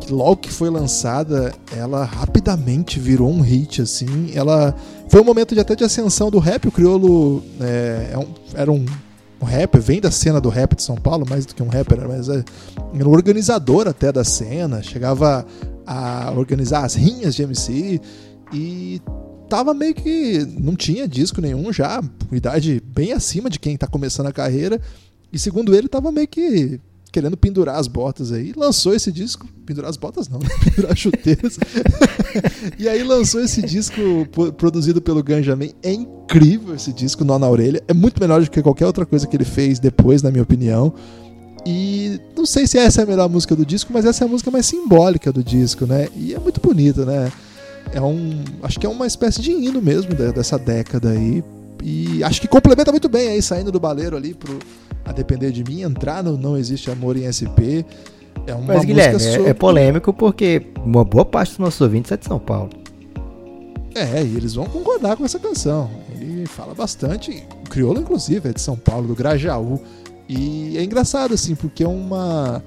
que 0.00 0.10
logo 0.10 0.36
que 0.38 0.50
foi 0.50 0.70
lançada, 0.70 1.52
ela 1.76 2.02
rapidamente 2.02 2.98
virou 2.98 3.30
um 3.30 3.42
hit 3.42 3.82
assim. 3.82 4.30
Ela 4.34 4.74
foi 5.10 5.20
um 5.20 5.24
momento 5.24 5.54
de 5.54 5.60
até 5.60 5.76
de 5.76 5.84
ascensão 5.84 6.30
do 6.30 6.38
rap. 6.38 6.66
O 6.66 6.72
criolo 6.72 7.42
é, 7.60 8.12
é 8.14 8.18
um- 8.18 8.28
era 8.54 8.72
um, 8.72 8.86
um 9.42 9.46
rapper, 9.46 9.80
vem 9.80 10.00
da 10.00 10.10
cena 10.10 10.40
do 10.40 10.48
rap 10.48 10.76
de 10.76 10.82
São 10.82 10.96
Paulo, 10.96 11.26
mais 11.28 11.44
do 11.44 11.54
que 11.54 11.62
um 11.62 11.68
rapper, 11.68 12.06
mas 12.08 12.28
é, 12.28 12.44
um 12.94 13.08
organizador 13.08 13.88
até 13.88 14.12
da 14.12 14.22
cena. 14.22 14.82
Chegava 14.82 15.44
a 15.84 16.32
organizar 16.36 16.84
as 16.84 16.94
rinhas 16.94 17.34
de 17.34 17.42
MC 17.42 18.00
e 18.52 19.00
tava 19.48 19.74
meio 19.74 19.94
que 19.94 20.46
não 20.58 20.76
tinha 20.76 21.08
disco 21.08 21.40
nenhum 21.40 21.72
já, 21.72 22.02
idade 22.30 22.82
bem 22.86 23.12
acima 23.12 23.50
de 23.50 23.58
quem 23.58 23.76
tá 23.76 23.86
começando 23.86 24.28
a 24.28 24.32
carreira. 24.32 24.80
E 25.32 25.38
segundo 25.38 25.74
ele, 25.74 25.88
tava 25.88 26.12
meio 26.12 26.28
que 26.28 26.80
querendo 27.12 27.36
pendurar 27.36 27.76
as 27.78 27.86
botas 27.86 28.32
aí. 28.32 28.52
Lançou 28.56 28.94
esse 28.94 29.12
disco, 29.12 29.46
pendurar 29.66 29.90
as 29.90 29.98
botas 29.98 30.28
não, 30.28 30.38
né? 30.38 30.48
pendurar 30.64 30.92
as 30.92 30.98
chuteiras. 30.98 31.58
e 32.78 32.88
aí 32.88 33.02
lançou 33.02 33.42
esse 33.42 33.60
disco 33.60 34.00
produzido 34.56 35.00
pelo 35.02 35.22
Ganjamin. 35.22 35.72
É 35.82 35.92
incrível 35.92 36.74
esse 36.74 36.92
disco, 36.92 37.24
Nó 37.24 37.38
na 37.38 37.48
Orelha. 37.48 37.82
É 37.86 37.92
muito 37.92 38.18
melhor 38.20 38.42
do 38.42 38.50
que 38.50 38.62
qualquer 38.62 38.86
outra 38.86 39.04
coisa 39.04 39.26
que 39.26 39.36
ele 39.36 39.44
fez 39.44 39.78
depois, 39.78 40.22
na 40.22 40.30
minha 40.30 40.42
opinião. 40.42 40.92
E 41.64 42.18
não 42.36 42.46
sei 42.46 42.66
se 42.66 42.78
essa 42.78 43.02
é 43.02 43.04
a 43.04 43.06
melhor 43.06 43.28
música 43.28 43.54
do 43.54 43.64
disco, 43.64 43.92
mas 43.92 44.04
essa 44.04 44.24
é 44.24 44.26
a 44.26 44.28
música 44.28 44.50
mais 44.50 44.66
simbólica 44.66 45.30
do 45.30 45.44
disco, 45.44 45.86
né? 45.86 46.08
E 46.16 46.34
é 46.34 46.38
muito 46.38 46.60
bonita, 46.60 47.04
né? 47.04 47.30
É 47.92 48.00
um. 48.00 48.42
Acho 48.62 48.80
que 48.80 48.86
é 48.86 48.88
uma 48.88 49.06
espécie 49.06 49.40
de 49.40 49.52
hino 49.52 49.80
mesmo 49.80 50.14
de- 50.14 50.32
dessa 50.32 50.58
década 50.58 51.10
aí. 51.10 51.44
E 51.84 52.22
acho 52.24 52.40
que 52.40 52.48
complementa 52.48 52.90
muito 52.90 53.08
bem 53.08 53.28
aí, 53.28 53.42
saindo 53.42 53.70
do 53.70 53.78
baleiro 53.78 54.16
ali 54.16 54.34
pro 54.34 54.58
A 55.04 55.12
Depender 55.12 55.50
de 55.50 55.64
Mim, 55.64 55.82
entrar 55.82 56.22
no 56.22 56.36
Não 56.36 56.56
Existe 56.56 56.90
Amor 56.90 57.16
em 57.16 57.30
SP. 57.30 57.84
É 58.46 58.54
uma 58.54 58.74
mas, 58.74 58.84
Guilherme, 58.84 59.16
é, 59.16 59.18
sobre... 59.18 59.50
é 59.50 59.54
polêmico 59.54 60.12
porque 60.12 60.66
uma 60.84 61.04
boa 61.04 61.24
parte 61.24 61.50
dos 61.50 61.58
nossos 61.58 61.80
ouvintes 61.80 62.10
é 62.10 62.16
de 62.16 62.24
São 62.24 62.38
Paulo. 62.38 62.70
É, 63.94 64.22
e 64.22 64.36
eles 64.36 64.54
vão 64.54 64.64
concordar 64.66 65.16
com 65.16 65.24
essa 65.24 65.38
canção. 65.38 65.90
Ele 66.14 66.46
fala 66.46 66.74
bastante, 66.74 67.46
o 67.64 67.68
crioulo 67.68 68.00
inclusive 68.00 68.48
é 68.48 68.52
de 68.52 68.60
São 68.60 68.76
Paulo, 68.76 69.08
do 69.08 69.14
Grajaú. 69.14 69.80
E 70.28 70.78
é 70.78 70.82
engraçado 70.82 71.34
assim, 71.34 71.54
porque 71.54 71.84
é 71.84 71.88
uma 71.88 72.62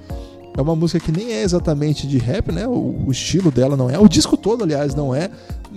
é 0.56 0.60
uma 0.60 0.74
música 0.74 0.98
que 0.98 1.12
nem 1.12 1.32
é 1.32 1.42
exatamente 1.42 2.06
de 2.06 2.18
rap, 2.18 2.50
né? 2.50 2.66
O, 2.66 3.04
o 3.06 3.10
estilo 3.12 3.50
dela 3.50 3.76
não 3.76 3.90
é, 3.90 3.98
o 3.98 4.08
disco 4.08 4.36
todo, 4.36 4.64
aliás, 4.64 4.94
não 4.94 5.14
é, 5.14 5.30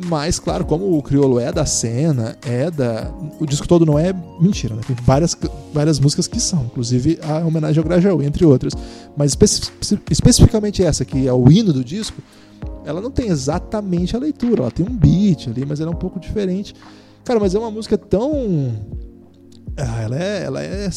mas 0.06 0.40
claro, 0.40 0.66
como 0.66 0.98
o 0.98 1.04
crioulo 1.04 1.40
é 1.40 1.52
da 1.52 1.66
cena, 1.66 2.38
é 2.46 2.72
da 2.72 3.12
o 3.40 3.46
disco 3.46 3.68
todo 3.68 3.86
não 3.86 4.00
é 4.00 4.14
mentira, 4.40 4.76
né? 4.76 4.82
Tem 4.88 4.96
várias 5.04 5.38
várias 5.74 6.00
músicas 6.00 6.28
que 6.28 6.40
são, 6.40 6.64
inclusive 6.66 7.20
a 7.22 7.46
homenagem 7.46 7.80
ao 7.82 7.88
Grajaú, 7.88 8.22
entre 8.24 8.46
outras. 8.46 8.74
Mas 9.18 9.32
especi- 9.32 9.72
especificamente 10.10 10.84
essa 10.84 11.04
que 11.04 11.28
é 11.28 11.34
o 11.34 11.52
hino 11.52 11.74
do 11.74 11.84
disco, 11.84 12.22
ela 12.86 13.02
não 13.02 13.12
tem 13.12 13.28
exatamente 13.28 14.16
a 14.16 14.20
leitura, 14.20 14.62
ela 14.64 14.72
tem 14.72 14.86
um 14.86 14.96
beat 14.96 15.48
ali, 15.48 15.66
mas 15.66 15.80
ela 15.80 15.92
é 15.92 15.94
um 15.94 15.98
pouco 15.98 16.20
diferente. 16.20 16.74
Cara, 17.26 17.40
mas 17.40 17.54
é 17.54 17.60
uma 17.60 17.70
música 17.70 17.98
tão. 17.98 18.32
Ah, 19.78 20.02
ela 20.02 20.18
é, 20.18 20.44
ela 20.44 20.64
é, 20.64 20.90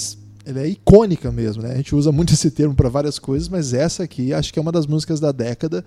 ela 0.44 0.61
é 0.61 0.68
icônica 0.68 1.31
mesmo, 1.31 1.62
né? 1.62 1.72
A 1.72 1.76
gente 1.76 1.94
usa 1.94 2.11
muito 2.12 2.33
esse 2.35 2.50
termo 2.50 2.74
para 2.74 2.88
várias 2.88 3.18
coisas, 3.18 3.48
mas 3.48 3.72
essa 3.72 4.02
aqui 4.02 4.33
acho 4.33 4.52
que 4.52 4.59
é 4.59 4.62
uma 4.62 4.72
das 4.72 4.87
músicas 4.87 5.20
da 5.20 5.33
década. 5.33 5.85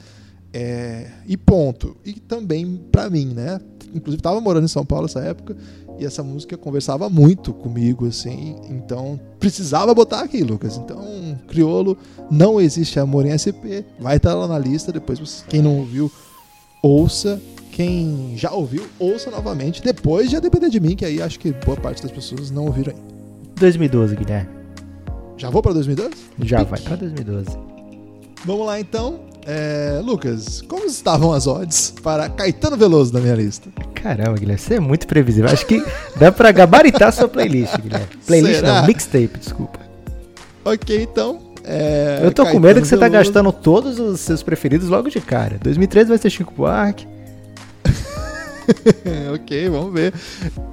É, 0.53 1.11
e 1.27 1.35
ponto. 1.35 1.97
E 2.05 2.13
também 2.13 2.79
pra 2.91 3.09
mim, 3.09 3.25
né? 3.25 3.59
Inclusive 3.93 4.21
tava 4.21 4.39
morando 4.39 4.65
em 4.65 4.69
São 4.69 4.85
Paulo 4.85 5.05
nessa 5.05 5.19
época 5.19 5.55
e 5.99 6.05
essa 6.05 6.23
música 6.23 6.57
conversava 6.57 7.09
muito 7.09 7.53
comigo, 7.53 8.07
assim. 8.07 8.55
Então 8.69 9.19
precisava 9.39 9.93
botar 9.93 10.21
aqui, 10.21 10.43
Lucas. 10.43 10.77
Então, 10.77 11.37
Criolo, 11.47 11.97
não 12.31 12.59
existe 12.59 12.99
amor 12.99 13.25
em 13.25 13.35
SP. 13.35 13.83
Vai 13.99 14.17
estar 14.17 14.33
lá 14.33 14.47
na 14.47 14.57
lista. 14.57 14.91
Depois, 14.91 15.43
quem 15.49 15.61
não 15.61 15.79
ouviu, 15.79 16.11
ouça. 16.81 17.41
Quem 17.71 18.35
já 18.37 18.51
ouviu, 18.51 18.85
ouça 18.97 19.29
novamente. 19.29 19.81
Depois 19.81 20.31
já 20.31 20.39
depender 20.39 20.69
de 20.69 20.79
mim, 20.79 20.95
que 20.95 21.03
aí 21.03 21.21
acho 21.21 21.37
que 21.37 21.51
boa 21.51 21.75
parte 21.75 22.01
das 22.01 22.11
pessoas 22.11 22.49
não 22.49 22.67
ouviram 22.67 22.93
ainda. 22.93 23.14
2012, 23.57 24.15
Guilherme. 24.15 24.49
Já 25.37 25.49
vou 25.49 25.61
pra 25.61 25.73
2012? 25.73 26.11
Já 26.43 26.63
vai 26.63 26.79
pra 26.79 26.95
2012. 26.95 27.47
Vamos 28.45 28.65
lá 28.67 28.79
então. 28.79 29.19
É, 29.47 30.01
Lucas, 30.03 30.61
como 30.63 30.85
estavam 30.85 31.31
as 31.31 31.45
odds 31.45 31.93
para 32.01 32.27
Caetano 32.29 32.75
Veloso 32.77 33.13
na 33.13 33.19
minha 33.19 33.35
lista? 33.35 33.69
Caramba, 33.93 34.33
Guilherme, 34.33 34.57
você 34.59 34.75
é 34.75 34.79
muito 34.79 35.05
previsível. 35.07 35.49
Acho 35.49 35.65
que 35.65 35.83
dá 36.17 36.31
pra 36.31 36.51
gabaritar 36.51 37.11
sua 37.13 37.27
playlist, 37.27 37.75
Guilherme. 37.79 38.07
Playlist 38.25 38.55
Será? 38.61 38.81
não, 38.81 38.87
mixtape, 38.87 39.37
desculpa. 39.39 39.79
Ok, 40.63 40.99
então. 41.03 41.39
é, 41.63 42.21
Eu 42.23 42.31
tô 42.31 42.41
com 42.43 42.45
Caetano 42.53 42.65
medo 42.67 42.81
que 42.81 42.87
você 42.87 42.97
tá 42.97 43.07
Veloso. 43.07 43.29
gastando 43.29 43.51
todos 43.51 43.99
os 43.99 44.19
seus 44.19 44.41
preferidos 44.41 44.89
logo 44.89 45.09
de 45.09 45.21
cara. 45.21 45.57
2013 45.61 46.09
vai 46.09 46.17
ser 46.17 46.29
Chico 46.31 46.53
Buarque. 46.55 47.07
ok, 49.33 49.69
vamos 49.69 49.93
ver. 49.93 50.13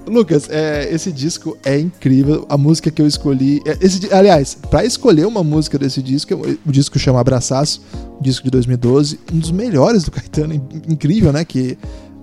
Lucas, 0.06 0.48
é, 0.50 0.92
esse 0.92 1.12
disco 1.12 1.56
é 1.64 1.78
incrível. 1.78 2.46
A 2.48 2.56
música 2.56 2.90
que 2.90 3.00
eu 3.00 3.06
escolhi. 3.06 3.60
é, 3.66 3.76
esse 3.80 4.12
aliás, 4.12 4.56
pra 4.70 4.84
escolher 4.84 5.26
uma 5.26 5.42
música 5.42 5.78
desse 5.78 6.02
disco, 6.02 6.34
o 6.66 6.72
disco 6.72 6.98
chama 6.98 7.20
Abraçaço, 7.20 7.82
disco 8.20 8.44
de 8.44 8.50
2012, 8.50 9.18
um 9.32 9.38
dos 9.38 9.50
melhores 9.50 10.04
do 10.04 10.10
Caetano. 10.10 10.54
in- 10.54 10.62
Incrível, 10.88 11.32
né? 11.32 11.44
Que 11.44 11.78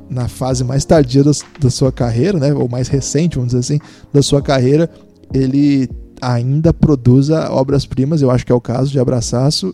na 0.10 0.28
fase 0.28 0.64
mais 0.64 0.86
tardia 0.86 1.24
das- 1.24 1.44
da, 1.60 1.70
sua 1.70 1.92
carreira, 1.92 2.40
né? 2.40 2.54
Ou 2.54 2.68
mais 2.68 2.88
recente, 2.88 3.36
vamos 3.36 3.50
dizer 3.54 3.60
assim, 3.60 3.80
da 4.12 4.22
sua 4.22 4.42
carreira, 4.42 4.90
ele 5.34 5.90
ainda 6.22 6.74
produz 6.74 7.30
a- 7.30 7.52
obras-primas. 7.54 8.22
Eu 8.22 8.32
acho 8.32 8.46
que 8.46 8.52
é 8.52 8.56
o 8.56 8.62
caso 8.62 8.92
de 8.92 9.00
Abraçaço. 9.00 9.74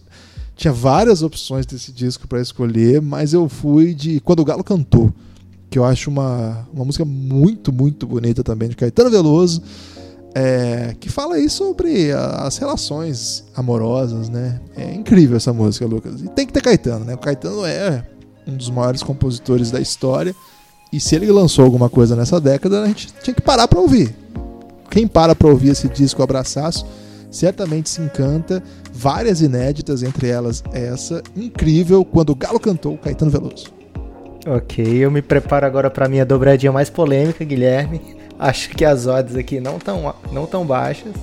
Tinha 0.55 0.71
várias 0.71 1.21
opções 1.21 1.65
desse 1.65 1.91
disco 1.91 2.27
pra 2.29 2.39
escolher, 2.41 3.01
mas 3.01 3.33
eu 3.33 3.49
fui 3.49 3.93
de 3.93 4.19
Quando 4.21 4.39
o 4.39 4.45
Galo 4.45 4.63
Cantou 4.63 5.11
que 5.75 5.79
eu 5.79 5.83
acho 5.83 6.09
uma, 6.09 6.65
uma 6.73 6.85
música 6.85 7.03
muito, 7.03 7.69
muito 7.73 8.07
bonita 8.07 8.41
também, 8.41 8.69
de 8.69 8.77
Caetano 8.77 9.09
Veloso, 9.09 9.61
é, 10.33 10.95
que 11.01 11.09
fala 11.09 11.35
aí 11.35 11.49
sobre 11.49 12.13
a- 12.13 12.43
as 12.47 12.57
relações 12.57 13.43
amorosas, 13.53 14.29
né? 14.29 14.61
É 14.77 14.93
incrível 14.93 15.35
essa 15.35 15.51
música, 15.51 15.85
Lucas. 15.85 16.21
E 16.21 16.29
tem 16.29 16.47
que 16.47 16.53
ter 16.53 16.61
Caetano, 16.61 17.03
né? 17.03 17.15
O 17.15 17.17
Caetano 17.17 17.65
é 17.65 18.07
um 18.47 18.55
dos 18.55 18.69
maiores 18.69 19.03
compositores 19.03 19.69
da 19.69 19.81
história, 19.81 20.33
e 20.93 20.99
se 21.01 21.13
ele 21.13 21.29
lançou 21.29 21.65
alguma 21.65 21.89
coisa 21.89 22.15
nessa 22.15 22.39
década, 22.39 22.83
a 22.83 22.87
gente 22.87 23.13
tinha 23.21 23.33
que 23.33 23.41
parar 23.41 23.67
pra 23.67 23.81
ouvir. 23.81 24.15
Quem 24.89 25.05
para 25.05 25.35
pra 25.35 25.49
ouvir 25.49 25.71
esse 25.71 25.89
disco 25.89 26.23
Abraçaço, 26.23 26.85
certamente 27.29 27.89
se 27.89 27.99
encanta. 28.01 28.63
Várias 28.93 29.41
inéditas, 29.41 30.03
entre 30.03 30.29
elas 30.29 30.63
essa, 30.71 31.21
incrível, 31.35 32.05
quando 32.05 32.29
o 32.29 32.35
Galo 32.35 32.61
cantou, 32.61 32.97
Caetano 32.97 33.29
Veloso. 33.29 33.75
Ok, 34.47 34.85
eu 34.85 35.09
me 35.09 35.23
preparo 35.23 35.65
agora 35.65 35.89
pra 35.89 36.07
minha 36.07 36.23
dobradinha 36.23 36.71
mais 36.71 36.87
polêmica, 36.87 37.43
Guilherme. 37.43 37.99
Acho 38.37 38.69
que 38.69 38.85
as 38.85 39.07
odds 39.07 39.35
aqui 39.35 39.59
não 39.59 39.79
tão, 39.79 40.13
não 40.31 40.45
tão 40.45 40.63
baixas. 40.63 41.13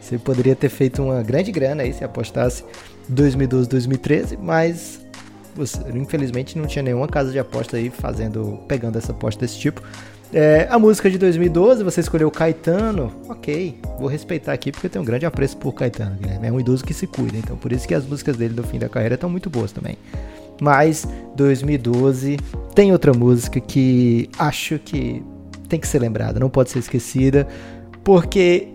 Você 0.00 0.18
poderia 0.18 0.56
ter 0.56 0.68
feito 0.68 1.00
uma 1.00 1.22
grande 1.22 1.52
grana 1.52 1.84
aí 1.84 1.92
se 1.92 2.02
apostasse 2.02 2.64
2012, 3.08 3.68
2013, 3.68 4.36
mas 4.36 5.06
você, 5.54 5.78
infelizmente 5.94 6.58
não 6.58 6.66
tinha 6.66 6.82
nenhuma 6.82 7.06
casa 7.06 7.30
de 7.30 7.38
aposta 7.38 7.76
aí 7.76 7.90
fazendo, 7.90 8.58
pegando 8.66 8.98
essa 8.98 9.12
aposta 9.12 9.40
desse 9.40 9.58
tipo. 9.58 9.80
É, 10.32 10.66
a 10.68 10.76
música 10.76 11.08
de 11.08 11.16
2012, 11.16 11.84
você 11.84 12.00
escolheu 12.00 12.28
Caetano, 12.28 13.12
ok, 13.28 13.78
vou 14.00 14.08
respeitar 14.08 14.52
aqui 14.52 14.72
porque 14.72 14.88
eu 14.88 14.90
tenho 14.90 15.02
um 15.04 15.06
grande 15.06 15.24
apreço 15.24 15.56
por 15.58 15.72
Caetano, 15.72 16.16
Guilherme. 16.16 16.48
É 16.48 16.52
um 16.52 16.58
idoso 16.58 16.84
que 16.84 16.92
se 16.92 17.06
cuida, 17.06 17.36
então 17.36 17.56
por 17.56 17.70
isso 17.70 17.86
que 17.86 17.94
as 17.94 18.04
músicas 18.04 18.36
dele 18.36 18.52
do 18.52 18.64
fim 18.64 18.80
da 18.80 18.88
carreira 18.88 19.14
estão 19.14 19.30
muito 19.30 19.48
boas 19.48 19.70
também. 19.70 19.96
Mas 20.60 21.06
2012 21.36 22.36
tem 22.74 22.92
outra 22.92 23.12
música 23.12 23.60
que 23.60 24.28
acho 24.38 24.78
que 24.78 25.22
tem 25.68 25.80
que 25.80 25.88
ser 25.88 25.98
lembrada, 25.98 26.38
não 26.38 26.50
pode 26.50 26.70
ser 26.70 26.78
esquecida, 26.78 27.46
porque 28.02 28.68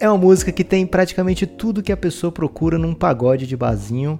é 0.00 0.08
uma 0.08 0.18
música 0.18 0.52
que 0.52 0.62
tem 0.62 0.86
praticamente 0.86 1.46
tudo 1.46 1.82
que 1.82 1.92
a 1.92 1.96
pessoa 1.96 2.30
procura 2.30 2.78
num 2.78 2.94
pagode 2.94 3.46
de 3.46 3.56
barzinho. 3.56 4.18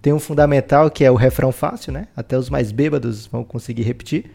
Tem 0.00 0.12
um 0.12 0.20
fundamental 0.20 0.90
que 0.90 1.04
é 1.04 1.10
o 1.10 1.16
refrão 1.16 1.50
fácil, 1.50 1.92
né? 1.92 2.06
Até 2.14 2.38
os 2.38 2.48
mais 2.48 2.70
bêbados 2.70 3.26
vão 3.26 3.42
conseguir 3.42 3.82
repetir. 3.82 4.30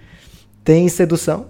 Tem 0.64 0.88
sedução. 0.90 1.48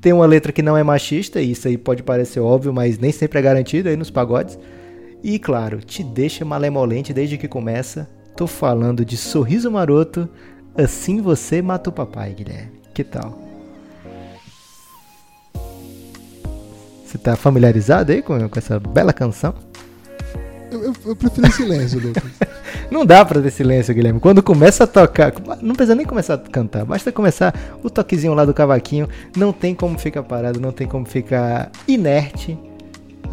Tem 0.00 0.12
uma 0.12 0.26
letra 0.26 0.52
que 0.52 0.62
não 0.62 0.76
é 0.76 0.82
machista, 0.82 1.40
e 1.40 1.52
isso 1.52 1.66
aí 1.66 1.78
pode 1.78 2.02
parecer 2.02 2.38
óbvio, 2.38 2.72
mas 2.72 2.98
nem 2.98 3.10
sempre 3.10 3.38
é 3.38 3.42
garantido 3.42 3.88
aí 3.88 3.96
nos 3.96 4.10
pagodes. 4.10 4.58
E 5.22 5.38
claro, 5.38 5.80
te 5.80 6.04
deixa 6.04 6.44
malemolente 6.44 7.14
desde 7.14 7.38
que 7.38 7.48
começa. 7.48 8.08
Tô 8.36 8.46
falando 8.46 9.02
de 9.02 9.16
Sorriso 9.16 9.70
Maroto, 9.70 10.28
Assim 10.76 11.22
Você 11.22 11.62
Mata 11.62 11.88
o 11.88 11.92
Papai, 11.92 12.34
Guilherme. 12.34 12.82
Que 12.92 13.02
tal? 13.02 13.40
Você 17.02 17.16
tá 17.16 17.34
familiarizado 17.34 18.12
aí 18.12 18.20
com, 18.20 18.46
com 18.46 18.58
essa 18.58 18.78
bela 18.78 19.10
canção? 19.10 19.54
Eu, 20.70 20.84
eu, 20.84 20.94
eu 21.06 21.16
prefiro 21.16 21.50
silêncio, 21.50 21.98
Lucas. 21.98 22.22
Não 22.90 23.06
dá 23.06 23.24
pra 23.24 23.40
ter 23.40 23.50
silêncio, 23.50 23.94
Guilherme. 23.94 24.20
Quando 24.20 24.42
começa 24.42 24.84
a 24.84 24.86
tocar, 24.86 25.32
não 25.60 25.74
precisa 25.74 25.94
nem 25.96 26.06
começar 26.06 26.34
a 26.34 26.38
cantar, 26.38 26.84
basta 26.84 27.10
começar 27.10 27.52
o 27.82 27.90
toquezinho 27.90 28.32
lá 28.32 28.44
do 28.44 28.54
cavaquinho. 28.54 29.08
Não 29.36 29.52
tem 29.52 29.74
como 29.74 29.98
ficar 29.98 30.22
parado, 30.22 30.60
não 30.60 30.70
tem 30.70 30.86
como 30.86 31.04
ficar 31.04 31.72
inerte. 31.88 32.56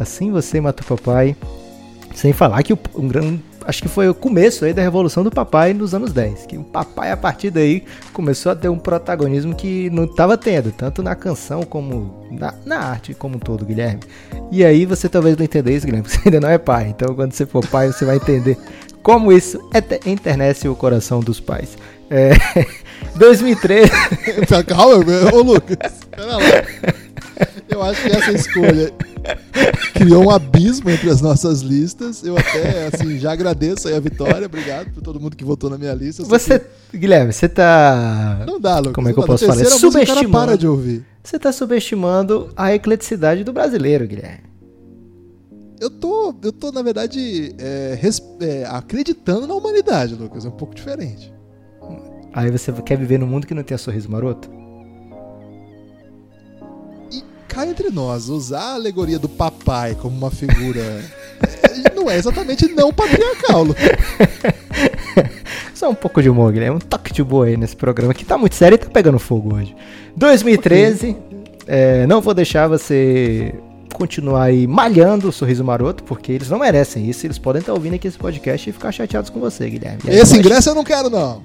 Assim 0.00 0.32
você 0.32 0.60
mata 0.60 0.82
o 0.82 0.86
papai. 0.86 1.36
Sem 2.14 2.32
falar 2.32 2.62
que 2.64 2.72
o, 2.72 2.78
um, 2.96 3.38
acho 3.66 3.82
que 3.82 3.88
foi 3.88 4.08
o 4.08 4.14
começo 4.14 4.64
aí 4.64 4.72
da 4.72 4.82
revolução 4.82 5.22
do 5.24 5.30
papai 5.30 5.72
nos 5.74 5.94
anos 5.94 6.12
10. 6.12 6.46
Que 6.46 6.56
o 6.58 6.64
papai, 6.64 7.10
a 7.10 7.16
partir 7.16 7.50
daí, 7.50 7.84
começou 8.12 8.52
a 8.52 8.54
ter 8.56 8.68
um 8.68 8.78
protagonismo 8.78 9.54
que 9.54 9.88
não 9.90 10.04
estava 10.04 10.36
tendo, 10.36 10.70
tanto 10.72 11.02
na 11.02 11.14
canção 11.14 11.62
como 11.62 12.26
na, 12.30 12.54
na 12.64 12.78
arte 12.78 13.14
como 13.14 13.36
um 13.36 13.38
todo, 13.38 13.64
Guilherme. 13.64 14.00
E 14.50 14.64
aí 14.64 14.84
você 14.86 15.08
talvez 15.08 15.36
não 15.36 15.44
entenda 15.44 15.70
isso, 15.70 15.86
Guilherme, 15.86 16.06
porque 16.08 16.18
você 16.22 16.28
ainda 16.28 16.40
não 16.40 16.48
é 16.48 16.58
pai. 16.58 16.88
Então 16.96 17.14
quando 17.14 17.32
você 17.32 17.46
for 17.46 17.66
pai, 17.66 17.88
você 17.92 18.04
vai 18.04 18.16
entender 18.16 18.56
como 19.02 19.30
isso 19.32 19.58
ete- 19.74 20.00
enternece 20.08 20.68
o 20.68 20.74
coração 20.74 21.20
dos 21.20 21.40
pais. 21.40 21.76
É, 22.10 22.32
2013. 23.16 23.90
Calma, 24.66 25.04
ô 25.32 25.42
Lucas, 25.42 25.92
pera 26.10 26.26
lá. 26.36 26.38
Eu 27.68 27.82
acho 27.82 28.02
que 28.02 28.08
essa 28.08 28.32
escolha 28.32 28.92
criou 29.94 30.24
um 30.24 30.30
abismo 30.30 30.90
entre 30.90 31.10
as 31.10 31.20
nossas 31.20 31.60
listas. 31.60 32.22
Eu 32.24 32.36
até, 32.36 32.86
assim, 32.86 33.18
já 33.18 33.32
agradeço 33.32 33.88
aí 33.88 33.94
a 33.94 34.00
vitória. 34.00 34.46
Obrigado 34.46 34.90
por 34.92 35.02
todo 35.02 35.20
mundo 35.20 35.36
que 35.36 35.44
votou 35.44 35.70
na 35.70 35.78
minha 35.78 35.94
lista. 35.94 36.22
Você, 36.24 36.60
que 36.90 36.98
Guilherme, 36.98 37.32
você 37.32 37.48
tá. 37.48 38.44
Não 38.46 38.60
dá, 38.60 38.78
Lucas. 38.78 38.94
Como 38.94 39.08
é 39.08 39.12
que 39.12 39.18
eu 39.18 39.22
dá. 39.22 39.26
posso 39.26 39.46
falar? 39.46 39.64
Subestimando. 39.64 40.30
para 40.30 40.56
de 40.56 40.66
ouvir. 40.66 41.04
Você 41.22 41.38
tá 41.38 41.52
subestimando 41.52 42.50
a 42.56 42.74
ecleticidade 42.74 43.44
do 43.44 43.52
brasileiro, 43.52 44.06
Guilherme. 44.06 44.44
Eu 45.80 45.90
tô, 45.90 46.34
eu 46.42 46.52
tô 46.52 46.70
na 46.70 46.82
verdade, 46.82 47.54
é, 47.58 47.98
é, 48.40 48.64
acreditando 48.66 49.46
na 49.46 49.54
humanidade, 49.54 50.14
Lucas. 50.14 50.44
É 50.44 50.48
um 50.48 50.52
pouco 50.52 50.74
diferente. 50.74 51.32
Aí 52.32 52.50
você 52.50 52.72
quer 52.72 52.98
viver 52.98 53.18
num 53.18 53.26
mundo 53.26 53.46
que 53.46 53.54
não 53.54 53.62
tem 53.62 53.76
sorriso 53.78 54.10
maroto? 54.10 54.50
Cá 57.54 57.66
entre 57.66 57.90
nós, 57.90 58.28
usar 58.28 58.60
a 58.60 58.74
alegoria 58.74 59.18
do 59.18 59.28
papai 59.28 59.94
como 59.94 60.16
uma 60.16 60.30
figura 60.30 60.80
é, 60.80 61.94
não 61.94 62.10
é 62.10 62.16
exatamente 62.16 62.66
não 62.68 62.92
patriarcal. 62.92 63.66
Só 65.74 65.90
um 65.90 65.94
pouco 65.94 66.20
de 66.22 66.28
humor, 66.28 66.52
Guilherme. 66.52 66.76
Um 66.76 66.80
toque 66.80 67.12
de 67.12 67.22
boa 67.22 67.46
aí 67.46 67.56
nesse 67.56 67.76
programa 67.76 68.12
que 68.14 68.24
tá 68.24 68.36
muito 68.36 68.54
sério 68.56 68.74
e 68.74 68.78
tá 68.78 68.88
pegando 68.90 69.18
fogo 69.18 69.54
hoje. 69.54 69.74
2013. 70.16 71.16
é, 71.66 72.06
não 72.06 72.20
vou 72.20 72.34
deixar 72.34 72.66
você 72.68 73.54
continuar 73.92 74.44
aí 74.44 74.66
malhando 74.66 75.28
o 75.28 75.32
sorriso 75.32 75.62
maroto, 75.62 76.02
porque 76.02 76.32
eles 76.32 76.48
não 76.50 76.58
merecem 76.58 77.08
isso. 77.08 77.24
Eles 77.26 77.38
podem 77.38 77.60
estar 77.60 77.72
ouvindo 77.72 77.94
aqui 77.94 78.08
esse 78.08 78.18
podcast 78.18 78.68
e 78.68 78.72
ficar 78.72 78.90
chateados 78.90 79.30
com 79.30 79.38
você, 79.38 79.68
Guilherme. 79.70 80.00
Aí 80.06 80.14
Esse 80.14 80.18
eu 80.18 80.22
acho- 80.22 80.36
ingresso 80.36 80.70
eu 80.70 80.74
não 80.74 80.84
quero, 80.84 81.08
não. 81.08 81.42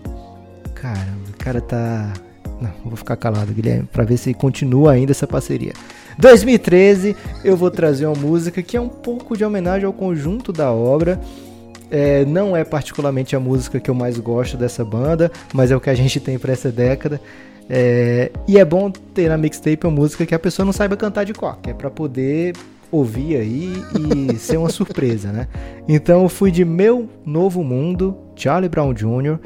Caramba, 0.73 1.29
o 1.29 1.37
cara 1.37 1.61
tá. 1.61 2.13
Não, 2.59 2.71
vou 2.83 2.97
ficar 2.97 3.15
calado, 3.15 3.53
Guilherme, 3.53 3.87
pra 3.91 4.03
ver 4.03 4.17
se 4.17 4.33
continua 4.33 4.93
ainda 4.93 5.11
essa 5.11 5.27
parceria. 5.27 5.73
2013, 6.19 7.15
eu 7.45 7.55
vou 7.55 7.71
trazer 7.71 8.05
uma 8.05 8.13
música 8.13 8.61
que 8.61 8.75
é 8.75 8.81
um 8.81 8.89
pouco 8.89 9.37
de 9.37 9.45
homenagem 9.45 9.85
ao 9.85 9.93
conjunto 9.93 10.51
da 10.51 10.69
obra. 10.69 11.17
É, 11.89 12.25
não 12.25 12.57
é 12.57 12.65
particularmente 12.65 13.37
a 13.37 13.39
música 13.39 13.79
que 13.79 13.89
eu 13.89 13.95
mais 13.95 14.19
gosto 14.19 14.57
dessa 14.57 14.83
banda, 14.83 15.31
mas 15.53 15.71
é 15.71 15.77
o 15.77 15.79
que 15.79 15.89
a 15.89 15.95
gente 15.95 16.19
tem 16.19 16.37
pra 16.37 16.51
essa 16.51 16.69
década. 16.73 17.21
É, 17.69 18.33
e 18.45 18.59
é 18.59 18.65
bom 18.65 18.91
ter 18.91 19.29
na 19.29 19.37
mixtape 19.37 19.87
uma 19.87 19.95
música 19.95 20.25
que 20.25 20.35
a 20.35 20.39
pessoa 20.39 20.65
não 20.65 20.73
saiba 20.73 20.97
cantar 20.97 21.23
de 21.23 21.33
cor, 21.33 21.57
que 21.61 21.69
é 21.69 21.73
pra 21.73 21.89
poder 21.89 22.53
ouvir 22.91 23.37
aí 23.37 23.73
e 23.97 24.35
ser 24.37 24.57
uma 24.57 24.69
surpresa, 24.69 25.31
né? 25.31 25.47
Então 25.87 26.23
eu 26.23 26.29
fui 26.29 26.51
de 26.51 26.65
Meu 26.65 27.07
Novo 27.25 27.63
Mundo, 27.63 28.17
Charlie 28.35 28.69
Brown 28.69 28.93
Jr., 28.93 29.39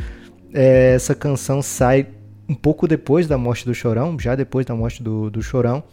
É, 0.51 0.93
essa 0.95 1.13
canção 1.13 1.61
sai 1.61 2.07
um 2.49 2.55
pouco 2.55 2.87
depois 2.87 3.27
da 3.27 3.37
morte 3.37 3.63
do 3.63 3.75
Chorão, 3.75 4.17
já 4.19 4.35
depois 4.35 4.65
da 4.65 4.73
morte 4.73 5.03
do, 5.03 5.29
do 5.29 5.41
Chorão. 5.43 5.83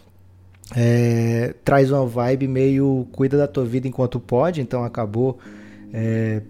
É, 0.76 1.54
traz 1.64 1.90
uma 1.90 2.06
vibe 2.06 2.46
meio 2.46 3.08
cuida 3.12 3.36
da 3.36 3.48
tua 3.48 3.64
vida 3.64 3.88
enquanto 3.88 4.20
pode, 4.20 4.60
então 4.60 4.84
acabou 4.84 5.38
é, 5.92 6.42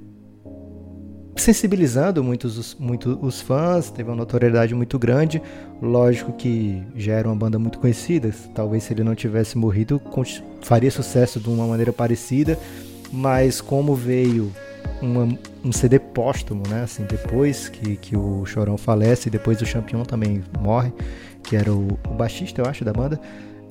sensibilizando 1.37 2.23
muitos 2.23 2.59
os, 2.59 2.75
muito 2.75 3.19
os 3.23 3.41
fãs, 3.41 3.91
teve 3.91 4.11
uma 4.11 4.17
notoriedade 4.17 4.75
muito 4.75 4.99
grande. 4.99 5.41
Lógico 5.81 6.33
que 6.33 6.83
já 6.95 7.15
era 7.15 7.29
uma 7.29 7.37
banda 7.37 7.59
muito 7.59 7.79
conhecida, 7.79 8.31
talvez 8.55 8.85
se 8.85 8.93
ele 8.93 9.03
não 9.03 9.15
tivesse 9.15 9.57
morrido 9.57 10.01
faria 10.61 10.91
sucesso 10.91 11.41
de 11.41 11.49
uma 11.49 11.67
maneira 11.67 11.93
parecida, 11.93 12.59
mas 13.11 13.61
como 13.61 13.95
veio 13.95 14.53
uma, 15.01 15.29
um 15.65 15.73
CD 15.73 15.99
póstumo, 15.99 16.63
né? 16.69 16.83
Assim, 16.83 17.05
depois 17.05 17.69
que, 17.69 17.97
que 17.97 18.17
o 18.17 18.45
Chorão 18.45 18.77
falece, 18.77 19.31
depois 19.31 19.61
o 19.63 19.67
Champion 19.67 20.05
também 20.05 20.43
morre, 20.61 20.93
que 21.43 21.57
era 21.57 21.73
o, 21.73 21.99
o 22.09 22.15
baixista, 22.15 22.61
eu 22.61 22.67
acho, 22.67 22.85
da 22.85 22.93
banda. 22.93 23.19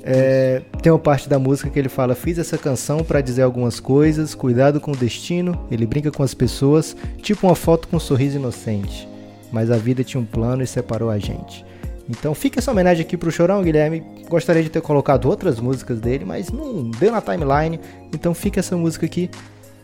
É, 0.03 0.62
tem 0.81 0.91
uma 0.91 0.99
parte 0.99 1.27
da 1.27 1.38
música 1.38 1.69
que 1.69 1.77
ele 1.77 1.89
fala: 1.89 2.15
Fiz 2.15 2.38
essa 2.38 2.57
canção 2.57 3.03
para 3.03 3.21
dizer 3.21 3.41
algumas 3.41 3.79
coisas, 3.79 4.33
cuidado 4.33 4.79
com 4.79 4.91
o 4.91 4.95
destino. 4.95 5.67
Ele 5.69 5.85
brinca 5.85 6.12
com 6.12 6.23
as 6.23 6.33
pessoas, 6.33 6.95
tipo 7.21 7.47
uma 7.47 7.55
foto 7.55 7.88
com 7.88 7.97
um 7.97 7.99
sorriso 7.99 8.38
inocente. 8.38 9.07
Mas 9.51 9.71
a 9.71 9.77
vida 9.77 10.03
tinha 10.03 10.21
um 10.21 10.25
plano 10.25 10.63
e 10.63 10.67
separou 10.67 11.09
a 11.09 11.17
gente. 11.17 11.65
Então 12.09 12.33
fica 12.33 12.59
essa 12.59 12.71
homenagem 12.71 13.05
aqui 13.05 13.15
pro 13.15 13.31
Chorão, 13.31 13.62
Guilherme. 13.62 14.03
Gostaria 14.27 14.63
de 14.63 14.69
ter 14.69 14.81
colocado 14.81 15.25
outras 15.25 15.59
músicas 15.59 15.99
dele, 15.99 16.25
mas 16.25 16.49
não 16.49 16.89
deu 16.89 17.12
na 17.12 17.21
timeline. 17.21 17.79
Então 18.13 18.33
fica 18.33 18.59
essa 18.59 18.75
música 18.75 19.05
aqui. 19.05 19.29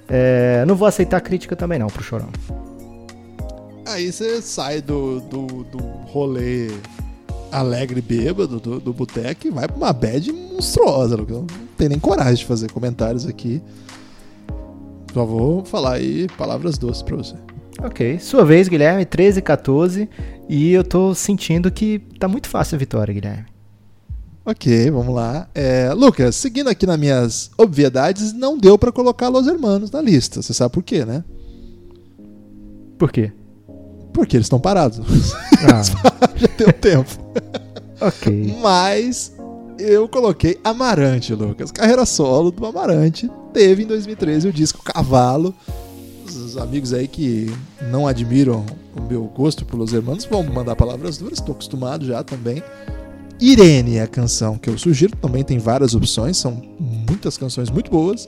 É, 0.07 0.63
não 0.65 0.75
vou 0.75 0.87
aceitar 0.87 1.19
crítica 1.21 1.55
também 1.55 1.77
não 1.77 1.87
pro 1.87 2.03
Chorão. 2.03 2.29
Aí 3.85 4.11
você 4.11 4.41
sai 4.41 4.81
do, 4.81 5.19
do, 5.21 5.63
do 5.65 5.77
rolê 6.07 6.69
alegre 7.51 8.01
bêbado 8.01 8.59
do, 8.59 8.79
do 8.79 8.93
boteco 8.93 9.47
e 9.47 9.51
vai 9.51 9.67
pra 9.67 9.77
uma 9.77 9.93
bad 9.93 10.31
monstruosa. 10.31 11.15
Eu 11.15 11.25
não 11.27 11.47
tenho 11.77 11.89
nem 11.89 11.99
coragem 11.99 12.35
de 12.35 12.45
fazer 12.45 12.71
comentários 12.71 13.25
aqui. 13.25 13.61
Só 15.13 15.25
vou 15.25 15.63
falar 15.63 15.93
aí 15.93 16.27
palavras 16.37 16.77
doces 16.77 17.01
pra 17.01 17.15
você. 17.15 17.35
Ok, 17.81 18.19
sua 18.19 18.45
vez, 18.45 18.67
Guilherme, 18.67 19.05
13 19.05 19.39
e 19.39 19.41
14. 19.41 20.09
E 20.49 20.71
eu 20.71 20.83
tô 20.83 21.13
sentindo 21.13 21.71
que 21.71 21.99
tá 22.19 22.27
muito 22.27 22.47
fácil 22.47 22.75
a 22.75 22.79
vitória, 22.79 23.13
Guilherme. 23.13 23.45
Ok, 24.45 24.91
vamos 24.91 25.13
lá. 25.15 25.47
É, 25.55 25.91
Lucas, 25.93 26.35
seguindo 26.35 26.69
aqui 26.69 26.85
nas 26.85 26.99
minhas 26.99 27.51
obviedades, 27.57 28.31
não 28.31 28.57
deu 28.57 28.77
para 28.77 28.91
colocar 28.91 29.27
Los 29.27 29.47
Hermanos 29.47 29.89
na 29.89 30.01
lista. 30.01 30.41
Você 30.41 30.53
sabe 30.53 30.71
por 30.71 30.83
quê, 30.83 31.03
né? 31.03 31.23
Por 32.97 33.11
quê? 33.11 33.31
Porque 34.13 34.37
eles 34.37 34.45
estão 34.45 34.59
parados. 34.59 34.99
Ah. 35.67 36.21
Já 36.37 36.47
tem 36.47 36.67
um 36.67 36.71
tempo. 36.71 37.09
ok. 37.99 38.55
Mas 38.61 39.33
eu 39.79 40.07
coloquei 40.07 40.59
Amarante, 40.63 41.33
Lucas. 41.33 41.71
Carreira 41.71 42.05
solo 42.05 42.51
do 42.51 42.65
Amarante. 42.65 43.29
Teve 43.53 43.83
em 43.83 43.87
2013 43.87 44.49
o 44.49 44.53
disco 44.53 44.83
Cavalo. 44.83 45.53
Os 46.25 46.57
amigos 46.57 46.93
aí 46.93 47.07
que 47.07 47.53
não 47.89 48.07
admiram 48.07 48.65
o 48.95 49.01
meu 49.01 49.23
gosto 49.25 49.65
pelos 49.65 49.93
irmãos 49.93 50.25
vão 50.25 50.43
mandar 50.43 50.75
palavras 50.75 51.17
duras, 51.17 51.39
estou 51.39 51.53
acostumado 51.53 52.05
já 52.05 52.23
também. 52.23 52.63
Irene 53.39 53.97
é 53.97 54.01
a 54.01 54.07
canção 54.07 54.57
que 54.57 54.69
eu 54.69 54.77
sugiro, 54.77 55.15
também 55.17 55.43
tem 55.43 55.59
várias 55.59 55.93
opções, 55.93 56.37
são 56.37 56.61
muitas 56.79 57.37
canções 57.37 57.69
muito 57.69 57.91
boas, 57.91 58.25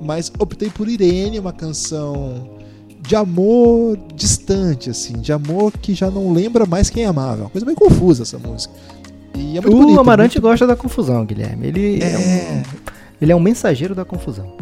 mas 0.00 0.30
optei 0.38 0.68
por 0.68 0.88
Irene, 0.88 1.38
uma 1.38 1.52
canção 1.52 2.50
de 3.02 3.16
amor 3.16 3.98
distante, 4.14 4.88
assim, 4.88 5.14
de 5.14 5.32
amor 5.32 5.72
que 5.72 5.92
já 5.92 6.10
não 6.10 6.32
lembra 6.32 6.64
mais 6.64 6.88
quem 6.88 7.04
amava. 7.04 7.42
Uma 7.42 7.50
coisa 7.50 7.66
meio 7.66 7.76
confusa 7.76 8.22
essa 8.22 8.38
música. 8.38 8.72
E 9.34 9.56
é 9.56 9.60
o 9.60 9.62
bonito, 9.62 10.00
Amarante 10.00 10.36
muito... 10.36 10.48
gosta 10.48 10.66
da 10.66 10.76
confusão, 10.76 11.24
Guilherme. 11.24 11.66
Ele 11.66 12.02
é... 12.02 12.12
é 12.12 12.18
um, 12.18 12.62
ele 13.20 13.32
é 13.32 13.36
um 13.36 13.40
mensageiro 13.40 13.94
da 13.94 14.04
confusão. 14.04 14.56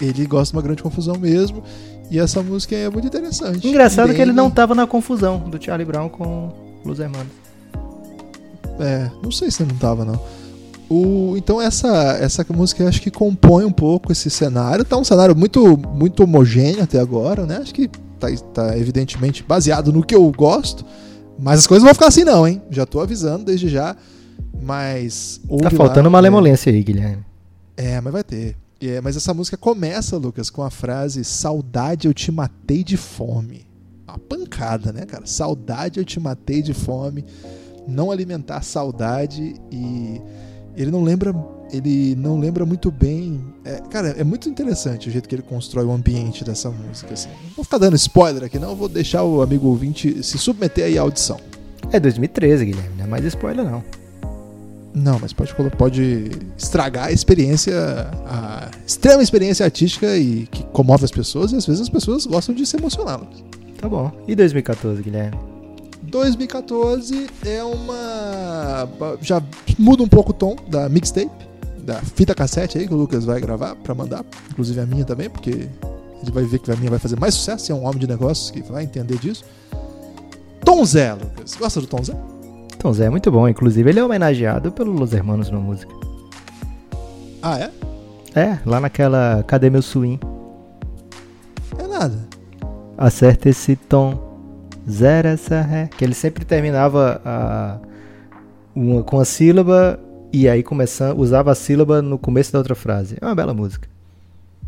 Ele 0.00 0.26
gosta 0.26 0.52
de 0.52 0.56
uma 0.56 0.62
grande 0.62 0.82
confusão 0.82 1.16
mesmo. 1.18 1.62
E 2.10 2.18
essa 2.18 2.42
música 2.42 2.74
é 2.74 2.88
muito 2.88 3.06
interessante. 3.06 3.66
Engraçado 3.66 4.08
Bem... 4.08 4.16
que 4.16 4.22
ele 4.22 4.32
não 4.32 4.48
estava 4.48 4.74
na 4.74 4.86
confusão 4.86 5.38
do 5.38 5.62
Charlie 5.62 5.86
Brown 5.86 6.08
com 6.08 6.50
Los 6.84 6.98
Hermanos. 6.98 7.32
É, 8.80 9.10
não 9.22 9.30
sei 9.30 9.50
se 9.50 9.62
ele 9.62 9.68
não 9.68 9.76
estava 9.76 10.04
não. 10.04 10.18
O, 10.92 11.38
então 11.38 11.58
essa, 11.58 12.18
essa 12.20 12.44
música 12.50 12.86
acho 12.86 13.00
que 13.00 13.10
compõe 13.10 13.64
um 13.64 13.72
pouco 13.72 14.12
esse 14.12 14.28
cenário. 14.28 14.84
Tá 14.84 14.98
um 14.98 15.04
cenário 15.04 15.34
muito, 15.34 15.78
muito 15.78 16.22
homogêneo 16.22 16.82
até 16.82 17.00
agora, 17.00 17.46
né? 17.46 17.56
Acho 17.62 17.72
que 17.72 17.88
tá, 18.20 18.28
tá 18.52 18.78
evidentemente 18.78 19.42
baseado 19.42 19.90
no 19.90 20.04
que 20.04 20.14
eu 20.14 20.30
gosto. 20.30 20.84
Mas 21.38 21.60
as 21.60 21.66
coisas 21.66 21.82
não 21.82 21.88
vão 21.88 21.94
ficar 21.94 22.08
assim 22.08 22.24
não, 22.24 22.46
hein? 22.46 22.60
Já 22.70 22.84
tô 22.84 23.00
avisando 23.00 23.46
desde 23.46 23.70
já. 23.70 23.96
Mas... 24.60 25.40
Tá 25.62 25.70
faltando 25.70 26.08
uma 26.08 26.18
malemolência 26.18 26.68
é, 26.68 26.74
aí, 26.74 26.82
Guilherme. 26.82 27.24
É, 27.74 27.98
mas 27.98 28.12
vai 28.12 28.22
ter. 28.22 28.54
É, 28.78 29.00
mas 29.00 29.16
essa 29.16 29.32
música 29.32 29.56
começa, 29.56 30.18
Lucas, 30.18 30.50
com 30.50 30.62
a 30.62 30.68
frase 30.68 31.24
Saudade 31.24 32.06
eu 32.06 32.12
te 32.12 32.30
matei 32.30 32.84
de 32.84 32.98
fome. 32.98 33.66
Uma 34.06 34.18
pancada, 34.18 34.92
né, 34.92 35.06
cara? 35.06 35.24
Saudade 35.24 35.98
eu 35.98 36.04
te 36.04 36.20
matei 36.20 36.60
de 36.60 36.74
fome. 36.74 37.24
Não 37.88 38.10
alimentar 38.10 38.62
saudade 38.62 39.54
e 39.70 40.20
ele 40.76 40.90
não 40.90 41.02
lembra 41.02 41.34
ele 41.72 42.14
não 42.16 42.38
lembra 42.38 42.66
muito 42.66 42.90
bem. 42.90 43.42
É, 43.64 43.80
cara, 43.90 44.08
é 44.18 44.22
muito 44.22 44.48
interessante 44.48 45.08
o 45.08 45.12
jeito 45.12 45.28
que 45.28 45.34
ele 45.34 45.42
constrói 45.42 45.84
o 45.86 45.90
ambiente 45.90 46.44
dessa 46.44 46.70
música. 46.70 47.14
Assim. 47.14 47.30
Não 47.30 47.50
vou 47.56 47.64
ficar 47.64 47.78
dando 47.78 47.96
spoiler 47.96 48.44
aqui, 48.44 48.58
não. 48.58 48.76
Vou 48.76 48.88
deixar 48.88 49.24
o 49.24 49.40
amigo 49.40 49.68
ouvinte 49.68 50.22
se 50.22 50.36
submeter 50.36 50.84
aí 50.84 50.98
à 50.98 51.02
audição. 51.02 51.40
É 51.90 51.98
2013, 51.98 52.66
Guilherme. 52.66 52.96
Não 52.98 53.04
é 53.04 53.08
mais 53.08 53.24
spoiler, 53.24 53.64
não. 53.64 53.82
Não, 54.94 55.18
mas 55.18 55.32
pode, 55.32 55.54
pode 55.78 56.30
estragar 56.58 57.06
a 57.06 57.12
experiência, 57.12 57.74
a 58.26 58.70
extrema 58.86 59.22
experiência 59.22 59.64
artística 59.64 60.14
e 60.18 60.46
que 60.46 60.62
comove 60.64 61.06
as 61.06 61.10
pessoas. 61.10 61.52
E 61.52 61.56
às 61.56 61.64
vezes 61.64 61.80
as 61.80 61.88
pessoas 61.88 62.26
gostam 62.26 62.54
de 62.54 62.66
se 62.66 62.76
emocionar. 62.76 63.20
Tá 63.78 63.88
bom. 63.88 64.12
E 64.28 64.36
2014, 64.36 65.02
Guilherme? 65.02 65.51
2014 66.12 67.26
é 67.44 67.64
uma. 67.64 68.86
Já 69.22 69.42
muda 69.78 70.02
um 70.02 70.08
pouco 70.08 70.30
o 70.30 70.34
tom 70.34 70.54
da 70.68 70.86
mixtape, 70.88 71.30
da 71.78 71.94
fita 72.02 72.34
cassete 72.34 72.78
aí 72.78 72.86
que 72.86 72.92
o 72.92 72.96
Lucas 72.96 73.24
vai 73.24 73.40
gravar 73.40 73.74
para 73.76 73.94
mandar, 73.94 74.22
inclusive 74.50 74.78
a 74.78 74.86
minha 74.86 75.04
também, 75.06 75.30
porque 75.30 75.50
ele 75.50 76.30
vai 76.30 76.44
ver 76.44 76.58
que 76.58 76.70
a 76.70 76.76
minha 76.76 76.90
vai 76.90 76.98
fazer 76.98 77.18
mais 77.18 77.34
sucesso, 77.34 77.72
é 77.72 77.74
um 77.74 77.84
homem 77.84 77.98
de 77.98 78.06
negócios 78.06 78.50
que 78.50 78.62
vai 78.62 78.84
entender 78.84 79.18
disso. 79.18 79.42
Tom 80.62 80.84
Zé, 80.84 81.14
Lucas. 81.14 81.56
Gosta 81.56 81.80
do 81.80 81.86
Tom 81.86 82.04
Zé? 82.04 82.14
Tom 82.78 82.92
Zé 82.92 83.06
é 83.06 83.10
muito 83.10 83.30
bom, 83.30 83.48
inclusive 83.48 83.88
ele 83.88 83.98
é 83.98 84.04
homenageado 84.04 84.70
pelo 84.70 84.92
Los 84.92 85.14
Hermanos 85.14 85.50
na 85.50 85.58
música. 85.58 85.92
Ah, 87.42 87.58
é? 87.58 87.70
É, 88.38 88.58
lá 88.66 88.80
naquela 88.80 89.42
Cadê 89.46 89.70
Meu 89.70 89.82
Swing? 89.82 90.20
É 91.78 91.86
nada. 91.86 92.16
Acerta 92.98 93.48
esse 93.48 93.76
tom 93.76 94.31
zero 94.88 95.28
essa 95.28 95.60
ré. 95.60 95.88
Que 95.96 96.04
ele 96.04 96.14
sempre 96.14 96.44
terminava 96.44 97.20
a, 97.24 97.78
uma 98.74 99.02
com 99.02 99.18
a 99.20 99.24
sílaba 99.24 99.98
e 100.32 100.48
aí 100.48 100.62
começando, 100.62 101.18
usava 101.18 101.52
a 101.52 101.54
sílaba 101.54 102.00
no 102.00 102.18
começo 102.18 102.52
da 102.52 102.58
outra 102.58 102.74
frase. 102.74 103.16
É 103.20 103.24
uma 103.24 103.34
bela 103.34 103.52
música. 103.52 103.88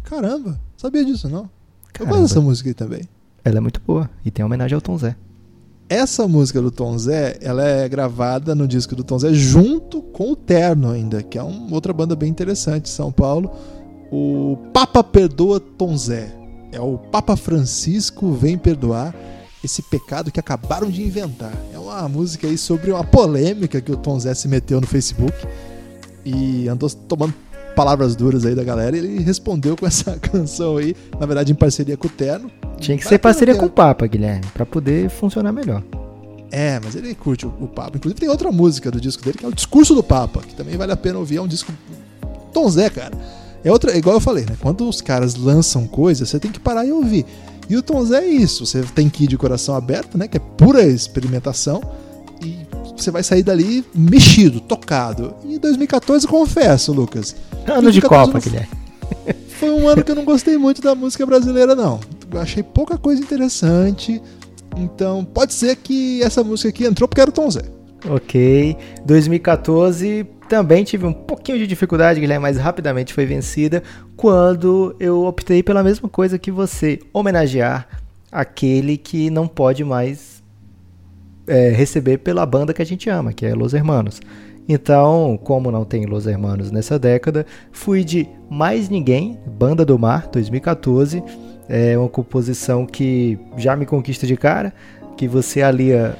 Caramba, 0.03 0.61
sabia 0.77 1.05
disso 1.05 1.29
não? 1.29 1.48
Caramba. 1.92 2.16
Eu 2.16 2.20
gosto 2.20 2.35
dessa 2.35 2.40
música 2.40 2.68
aí 2.68 2.74
também. 2.74 3.09
Ela 3.44 3.59
é 3.59 3.61
muito 3.61 3.81
boa 3.87 4.09
e 4.24 4.31
tem 4.31 4.44
homenagem 4.44 4.74
ao 4.74 4.81
Tom 4.81 4.98
Zé. 4.98 5.16
Essa 5.88 6.27
música 6.27 6.62
do 6.62 6.70
Tom 6.70 6.96
Zé, 6.98 7.38
ela 7.42 7.62
é 7.62 7.88
gravada 7.88 8.55
no 8.55 8.66
disco 8.66 8.96
do 8.96 9.05
Tom 9.05 9.18
Zé 9.18 9.33
junto 9.33 10.00
com 10.00 10.33
o 10.33 10.37
Terno 10.37 10.90
ainda, 10.90 11.22
que 11.22 11.38
é 11.38 11.42
uma 11.42 11.74
outra 11.74 11.92
banda 11.92 12.16
bem 12.16 12.31
interessante 12.31 12.85
de 12.85 12.88
São 12.90 13.12
Paulo. 13.12 13.50
O 14.11 14.59
Papa 14.72 15.03
Perdoa 15.05 15.61
Tom 15.61 15.96
Zé. 15.96 16.35
É 16.72 16.81
o 16.81 16.98
Papa 16.98 17.37
Francisco 17.37 18.33
Vem 18.33 18.59
Perdoar 18.59 19.14
esse 19.66 19.83
pecado 19.83 20.31
que 20.31 20.40
acabaram 20.40 20.90
de 20.90 21.03
inventar. 21.03 21.53
É 21.72 21.79
uma 21.79 22.09
música 22.09 22.46
aí 22.46 22.59
sobre 22.59 22.90
uma 22.90 23.05
polêmica 23.05 23.81
que 23.81 23.92
o 23.92 23.96
Tom 23.96 24.18
Zé 24.18 24.35
se 24.35 24.48
meteu 24.48 24.81
no 24.81 24.87
Facebook 24.87 25.35
e 26.24 26.68
andou 26.68 26.88
tomando 26.90 27.35
palavras 27.74 28.14
duras 28.14 28.44
aí 28.44 28.55
da 28.55 28.64
galera. 28.64 28.96
E 28.96 29.00
ele 29.00 29.22
respondeu 29.22 29.77
com 29.77 29.87
essa 29.87 30.16
canção 30.20 30.77
aí, 30.77 30.94
na 31.18 31.27
verdade 31.27 31.53
em 31.53 31.55
parceria 31.55 31.96
com 31.96 32.07
o 32.07 32.11
Terno. 32.11 32.50
Tinha 32.79 32.96
que 32.96 33.07
ser 33.07 33.18
parceria 33.18 33.55
com 33.55 33.66
o 33.66 33.70
Papa, 33.70 34.07
Guilherme, 34.07 34.44
para 34.53 34.66
poder 34.66 35.08
funcionar 35.08 35.52
melhor. 35.52 35.83
É, 36.50 36.79
mas 36.83 36.94
ele 36.94 37.15
curte 37.15 37.46
o, 37.46 37.52
o, 37.60 37.67
Papa. 37.67 37.96
Inclusive 37.96 38.21
tem 38.21 38.29
outra 38.29 38.52
música 38.52 38.90
do 38.90 39.00
disco 39.00 39.25
dele 39.25 39.38
que 39.38 39.44
é 39.44 39.48
o 39.48 39.52
Discurso 39.52 39.94
do 39.94 40.02
Papa, 40.02 40.40
que 40.40 40.54
também 40.54 40.77
vale 40.77 40.92
a 40.92 40.96
pena 40.96 41.19
ouvir. 41.19 41.38
É 41.38 41.42
um 41.42 41.48
disco 41.48 41.73
Tom 42.52 42.71
Zé, 42.71 42.88
cara. 42.90 43.12
É 43.65 43.73
outra, 43.73 43.96
igual 43.96 44.17
eu 44.17 44.21
falei, 44.21 44.44
né? 44.44 44.56
Quando 44.60 44.88
os 44.88 45.00
caras 45.00 45.35
lançam 45.35 45.87
coisas, 45.87 46.29
você 46.29 46.38
tem 46.38 46.52
que 46.52 46.60
parar 46.60 46.85
e 46.85 46.92
ouvir. 46.92 47.25
E 47.69 47.77
o 47.77 47.83
Tom 47.83 48.04
Zé 48.04 48.25
é 48.25 48.29
isso. 48.29 48.67
Você 48.67 48.83
tem 48.94 49.08
que 49.08 49.25
ir 49.25 49.27
de 49.27 49.37
coração 49.37 49.75
aberto, 49.75 50.19
né? 50.19 50.29
Que 50.29 50.37
é 50.37 50.40
pura 50.40 50.83
experimentação. 50.83 51.83
E 52.42 52.58
você 52.96 53.10
vai 53.10 53.23
sair 53.23 53.42
dali 53.42 53.85
mexido, 53.94 54.60
tocado. 54.60 55.35
E 55.44 55.54
em 55.54 55.58
2014, 55.58 56.27
confesso, 56.27 56.92
Lucas. 56.92 57.35
Ano 57.67 57.90
de 57.90 58.00
Copa, 58.00 58.38
Guilherme. 58.38 58.69
Foi 59.58 59.71
um 59.71 59.88
ano 59.88 60.02
que 60.02 60.10
eu 60.10 60.17
não 60.17 60.25
gostei 60.25 60.58
muito 60.58 60.83
da 60.83 60.94
música 60.94 61.25
brasileira, 61.25 61.75
não. 61.75 62.00
Eu 62.31 62.40
achei 62.40 62.62
pouca 62.62 62.98
coisa 62.98 63.23
interessante. 63.23 64.21
Então 64.77 65.25
pode 65.25 65.54
ser 65.54 65.77
que 65.77 66.23
essa 66.23 66.42
música 66.42 66.69
aqui 66.69 66.85
entrou 66.85 67.08
porque 67.08 67.21
era 67.21 67.31
o 67.31 67.33
Tom 67.33 67.50
Zé. 67.50 67.62
Ok. 68.08 68.77
2014 69.06 70.27
também 70.48 70.84
tive 70.84 71.06
um 71.06 71.12
pouquinho 71.12 71.58
de 71.58 71.66
dificuldade, 71.66 72.20
Guilherme, 72.20 72.42
mas 72.42 72.56
rapidamente 72.56 73.12
foi 73.12 73.26
vencida 73.26 73.82
quando 74.16 74.94
eu 75.00 75.24
optei 75.24 75.62
pela 75.62 75.82
mesma 75.82 76.08
coisa 76.08 76.38
que 76.38 76.50
você, 76.50 77.00
homenagear 77.12 77.88
aquele 78.30 78.96
que 78.96 79.30
não 79.30 79.46
pode 79.46 79.84
mais 79.84 80.42
é, 81.46 81.70
receber 81.70 82.18
pela 82.18 82.44
banda 82.44 82.72
que 82.72 82.82
a 82.82 82.86
gente 82.86 83.08
ama, 83.08 83.32
que 83.32 83.46
é 83.46 83.54
Los 83.54 83.74
Hermanos. 83.74 84.20
Então, 84.68 85.38
como 85.42 85.70
não 85.70 85.84
tem 85.84 86.06
Los 86.06 86.26
Hermanos 86.26 86.70
nessa 86.70 86.98
década, 86.98 87.46
fui 87.70 88.02
de 88.02 88.26
Mais 88.50 88.88
Ninguém, 88.88 89.38
Banda 89.46 89.84
do 89.84 89.98
Mar, 89.98 90.28
2014. 90.28 91.22
É 91.68 91.96
uma 91.96 92.08
composição 92.08 92.86
que 92.86 93.38
já 93.56 93.76
me 93.76 93.86
conquista 93.86 94.26
de 94.26 94.36
cara, 94.36 94.72
que 95.16 95.28
você 95.28 95.62
alia 95.62 96.16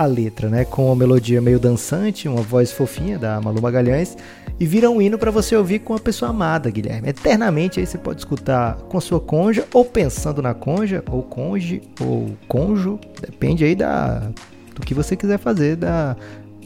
a 0.00 0.06
letra, 0.06 0.48
né, 0.48 0.64
com 0.64 0.86
uma 0.86 0.96
melodia 0.96 1.42
meio 1.42 1.60
dançante, 1.60 2.26
uma 2.26 2.40
voz 2.40 2.72
fofinha 2.72 3.18
da 3.18 3.38
Malu 3.38 3.60
Magalhães 3.60 4.16
e 4.58 4.64
vira 4.64 4.90
um 4.90 5.00
hino 5.00 5.18
para 5.18 5.30
você 5.30 5.54
ouvir 5.54 5.80
com 5.80 5.92
a 5.92 5.98
pessoa 5.98 6.30
amada, 6.30 6.70
Guilherme. 6.70 7.10
Eternamente 7.10 7.78
aí 7.78 7.86
você 7.86 7.98
pode 7.98 8.20
escutar 8.20 8.76
com 8.88 8.98
sua 8.98 9.20
conja 9.20 9.66
ou 9.74 9.84
pensando 9.84 10.40
na 10.40 10.54
conja 10.54 11.04
ou 11.10 11.22
conge 11.22 11.82
ou 12.00 12.30
conjo, 12.48 12.98
depende 13.20 13.62
aí 13.62 13.74
da 13.74 14.30
do 14.74 14.80
que 14.86 14.94
você 14.94 15.14
quiser 15.14 15.38
fazer 15.38 15.76
da 15.76 16.16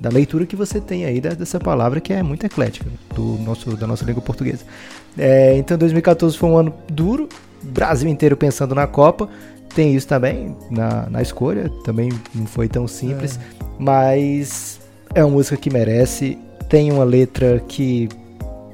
da 0.01 0.11
leitura 0.11 0.47
que 0.47 0.55
você 0.55 0.81
tem 0.81 1.05
aí 1.05 1.21
dessa 1.21 1.59
palavra 1.59 2.01
que 2.01 2.13
é 2.13 2.23
muito 2.23 2.47
eclética 2.47 2.89
do 3.17 3.37
nosso 3.39 3.77
da 3.77 3.87
nossa 3.89 4.05
língua 4.05 4.23
portuguesa. 4.23 4.65
É, 5.19 5.57
então 5.57 5.77
2014 5.77 6.39
foi 6.39 6.49
um 6.49 6.57
ano 6.57 6.73
duro, 6.89 7.29
Brasil 7.65 8.09
inteiro 8.09 8.37
pensando 8.37 8.77
na 8.77 8.87
Copa 8.87 9.29
tem 9.75 9.95
isso 9.95 10.07
também 10.07 10.57
na, 10.71 11.09
na 11.11 11.23
escolha, 11.23 11.71
também 11.85 12.11
não 12.35 12.47
foi 12.47 12.69
tão 12.69 12.87
simples, 12.87 13.39
é. 13.39 13.65
mas 13.79 14.81
é 15.15 15.25
uma 15.25 15.33
música 15.33 15.57
que 15.57 15.71
merece, 15.71 16.39
tem 16.69 16.93
uma 16.93 17.05
letra 17.05 17.63
que, 17.67 18.09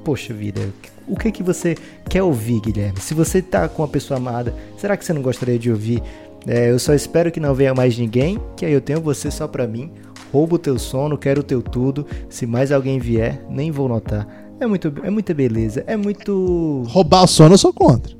poxa 0.04 0.32
vida, 0.32 0.60
o 1.08 1.16
que 1.16 1.32
que 1.32 1.42
você 1.42 1.76
quer 2.08 2.22
ouvir, 2.22 2.60
Guilherme? 2.60 3.00
Se 3.00 3.14
você 3.14 3.42
tá 3.42 3.68
com 3.68 3.82
uma 3.82 3.88
pessoa 3.88 4.18
amada, 4.18 4.54
será 4.78 4.96
que 4.96 5.04
você 5.04 5.12
não 5.12 5.22
gostaria 5.22 5.58
de 5.58 5.70
ouvir? 5.70 6.02
É, 6.46 6.70
eu 6.70 6.78
só 6.78 6.94
espero 6.94 7.30
que 7.30 7.40
não 7.40 7.54
venha 7.54 7.74
mais 7.74 7.98
ninguém, 7.98 8.38
que 8.56 8.64
aí 8.64 8.72
eu 8.72 8.80
tenho 8.80 9.00
você 9.00 9.30
só 9.30 9.48
pra 9.48 9.66
mim. 9.66 9.90
Roubo 10.32 10.56
o 10.56 10.58
teu 10.58 10.78
sono, 10.78 11.18
quero 11.18 11.40
o 11.40 11.44
teu 11.44 11.60
tudo. 11.60 12.06
Se 12.28 12.46
mais 12.46 12.70
alguém 12.70 12.98
vier, 12.98 13.44
nem 13.50 13.70
vou 13.70 13.88
notar. 13.88 14.26
É, 14.60 14.66
muito, 14.66 14.92
é 15.02 15.10
muita 15.10 15.34
beleza, 15.34 15.82
é 15.86 15.96
muito. 15.96 16.84
Roubar 16.86 17.24
o 17.24 17.26
sono 17.26 17.54
eu 17.54 17.58
sou 17.58 17.72
contra. 17.72 18.19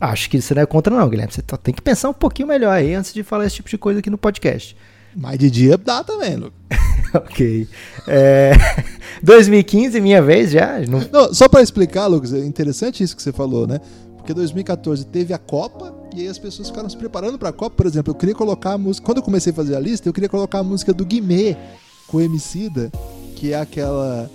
Acho 0.00 0.30
que 0.30 0.40
você 0.40 0.54
não 0.54 0.62
é 0.62 0.66
contra, 0.66 0.94
não, 0.94 1.08
Guilherme. 1.08 1.32
Você 1.32 1.42
tem 1.62 1.74
que 1.74 1.82
pensar 1.82 2.08
um 2.08 2.14
pouquinho 2.14 2.48
melhor 2.48 2.70
aí 2.70 2.94
antes 2.94 3.12
de 3.12 3.22
falar 3.22 3.46
esse 3.46 3.56
tipo 3.56 3.68
de 3.68 3.78
coisa 3.78 4.00
aqui 4.00 4.10
no 4.10 4.18
podcast. 4.18 4.76
Mas 5.16 5.38
de 5.38 5.50
dia 5.50 5.76
dá 5.76 6.04
também, 6.04 6.36
Lucas. 6.36 6.58
ok. 7.14 7.66
É... 8.06 8.52
2015, 9.22 10.00
minha 10.00 10.22
vez 10.22 10.52
já. 10.52 10.78
Não... 10.80 11.00
Não, 11.10 11.34
só 11.34 11.48
para 11.48 11.62
explicar, 11.62 12.06
Lucas, 12.06 12.32
é 12.32 12.38
interessante 12.38 13.02
isso 13.02 13.16
que 13.16 13.22
você 13.22 13.32
falou, 13.32 13.66
né? 13.66 13.80
Porque 14.16 14.32
2014 14.32 15.06
teve 15.06 15.32
a 15.32 15.38
Copa 15.38 15.94
e 16.14 16.20
aí 16.20 16.28
as 16.28 16.38
pessoas 16.38 16.68
ficaram 16.68 16.88
se 16.88 16.96
preparando 16.96 17.38
para 17.38 17.48
a 17.48 17.52
Copa. 17.52 17.74
Por 17.74 17.86
exemplo, 17.86 18.12
eu 18.12 18.14
queria 18.14 18.34
colocar 18.34 18.72
a 18.72 18.78
música. 18.78 19.04
Quando 19.04 19.18
eu 19.18 19.22
comecei 19.22 19.52
a 19.52 19.56
fazer 19.56 19.74
a 19.74 19.80
lista, 19.80 20.08
eu 20.08 20.12
queria 20.12 20.28
colocar 20.28 20.60
a 20.60 20.62
música 20.62 20.92
do 20.92 21.04
Guimê 21.04 21.56
com 22.06 22.18
o 22.18 22.20
Emicida, 22.20 22.92
que 23.34 23.52
é 23.52 23.60
aquela 23.60 24.30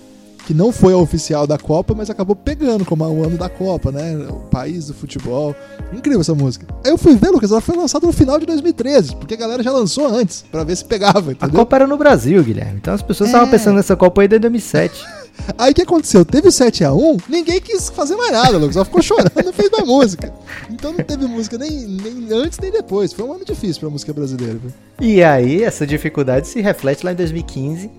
que 0.46 0.54
não 0.54 0.72
foi 0.72 0.92
a 0.92 0.96
oficial 0.96 1.46
da 1.46 1.58
Copa, 1.58 1.94
mas 1.94 2.10
acabou 2.10 2.36
pegando 2.36 2.84
como 2.84 3.04
o 3.04 3.24
ano 3.24 3.36
da 3.36 3.48
Copa, 3.48 3.90
né? 3.90 4.16
O 4.28 4.40
país 4.50 4.86
do 4.86 4.94
futebol. 4.94 5.54
Incrível 5.92 6.20
essa 6.20 6.34
música. 6.34 6.66
Aí 6.84 6.90
eu 6.90 6.98
fui 6.98 7.14
ver, 7.16 7.30
Lucas, 7.30 7.50
ela 7.50 7.60
foi 7.60 7.76
lançada 7.76 8.06
no 8.06 8.12
final 8.12 8.38
de 8.38 8.46
2013, 8.46 9.16
porque 9.16 9.34
a 9.34 9.36
galera 9.36 9.62
já 9.62 9.72
lançou 9.72 10.06
antes, 10.06 10.44
para 10.50 10.64
ver 10.64 10.76
se 10.76 10.84
pegava, 10.84 11.32
entendeu? 11.32 11.48
A 11.48 11.50
Copa 11.50 11.76
era 11.76 11.86
no 11.86 11.96
Brasil, 11.96 12.42
Guilherme. 12.42 12.76
Então 12.76 12.94
as 12.94 13.02
pessoas 13.02 13.30
estavam 13.30 13.48
é... 13.48 13.50
pensando 13.50 13.76
nessa 13.76 13.96
Copa 13.96 14.22
aí 14.22 14.28
desde 14.28 14.42
2007. 14.42 15.04
Aí 15.58 15.72
o 15.72 15.74
que 15.74 15.82
aconteceu? 15.82 16.24
Teve 16.24 16.46
o 16.46 16.50
7x1, 16.50 17.22
ninguém 17.28 17.60
quis 17.60 17.88
fazer 17.90 18.14
mais 18.14 18.30
nada, 18.30 18.56
Lucas. 18.56 18.74
Só 18.74 18.84
ficou 18.84 19.02
chorando, 19.02 19.32
não 19.44 19.52
fez 19.52 19.68
mais 19.68 19.84
música. 19.84 20.32
Então 20.70 20.92
não 20.92 21.04
teve 21.04 21.26
música 21.26 21.58
nem, 21.58 21.70
nem 21.70 22.32
antes 22.32 22.58
nem 22.60 22.70
depois. 22.70 23.12
Foi 23.12 23.24
um 23.24 23.32
ano 23.32 23.44
difícil 23.44 23.80
pra 23.80 23.90
música 23.90 24.12
brasileira. 24.12 24.58
Viu? 24.62 24.72
E 25.00 25.24
aí, 25.24 25.64
essa 25.64 25.84
dificuldade 25.84 26.46
se 26.46 26.60
reflete 26.60 27.04
lá 27.04 27.12
em 27.12 27.16
2015, 27.16 27.90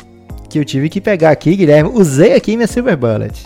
que 0.56 0.60
eu 0.60 0.64
tive 0.64 0.88
que 0.88 1.02
pegar 1.02 1.32
aqui, 1.32 1.54
Guilherme. 1.54 1.90
Usei 1.94 2.34
aqui 2.34 2.56
minha 2.56 2.66
Silver 2.66 2.96
Bullet. 2.96 3.46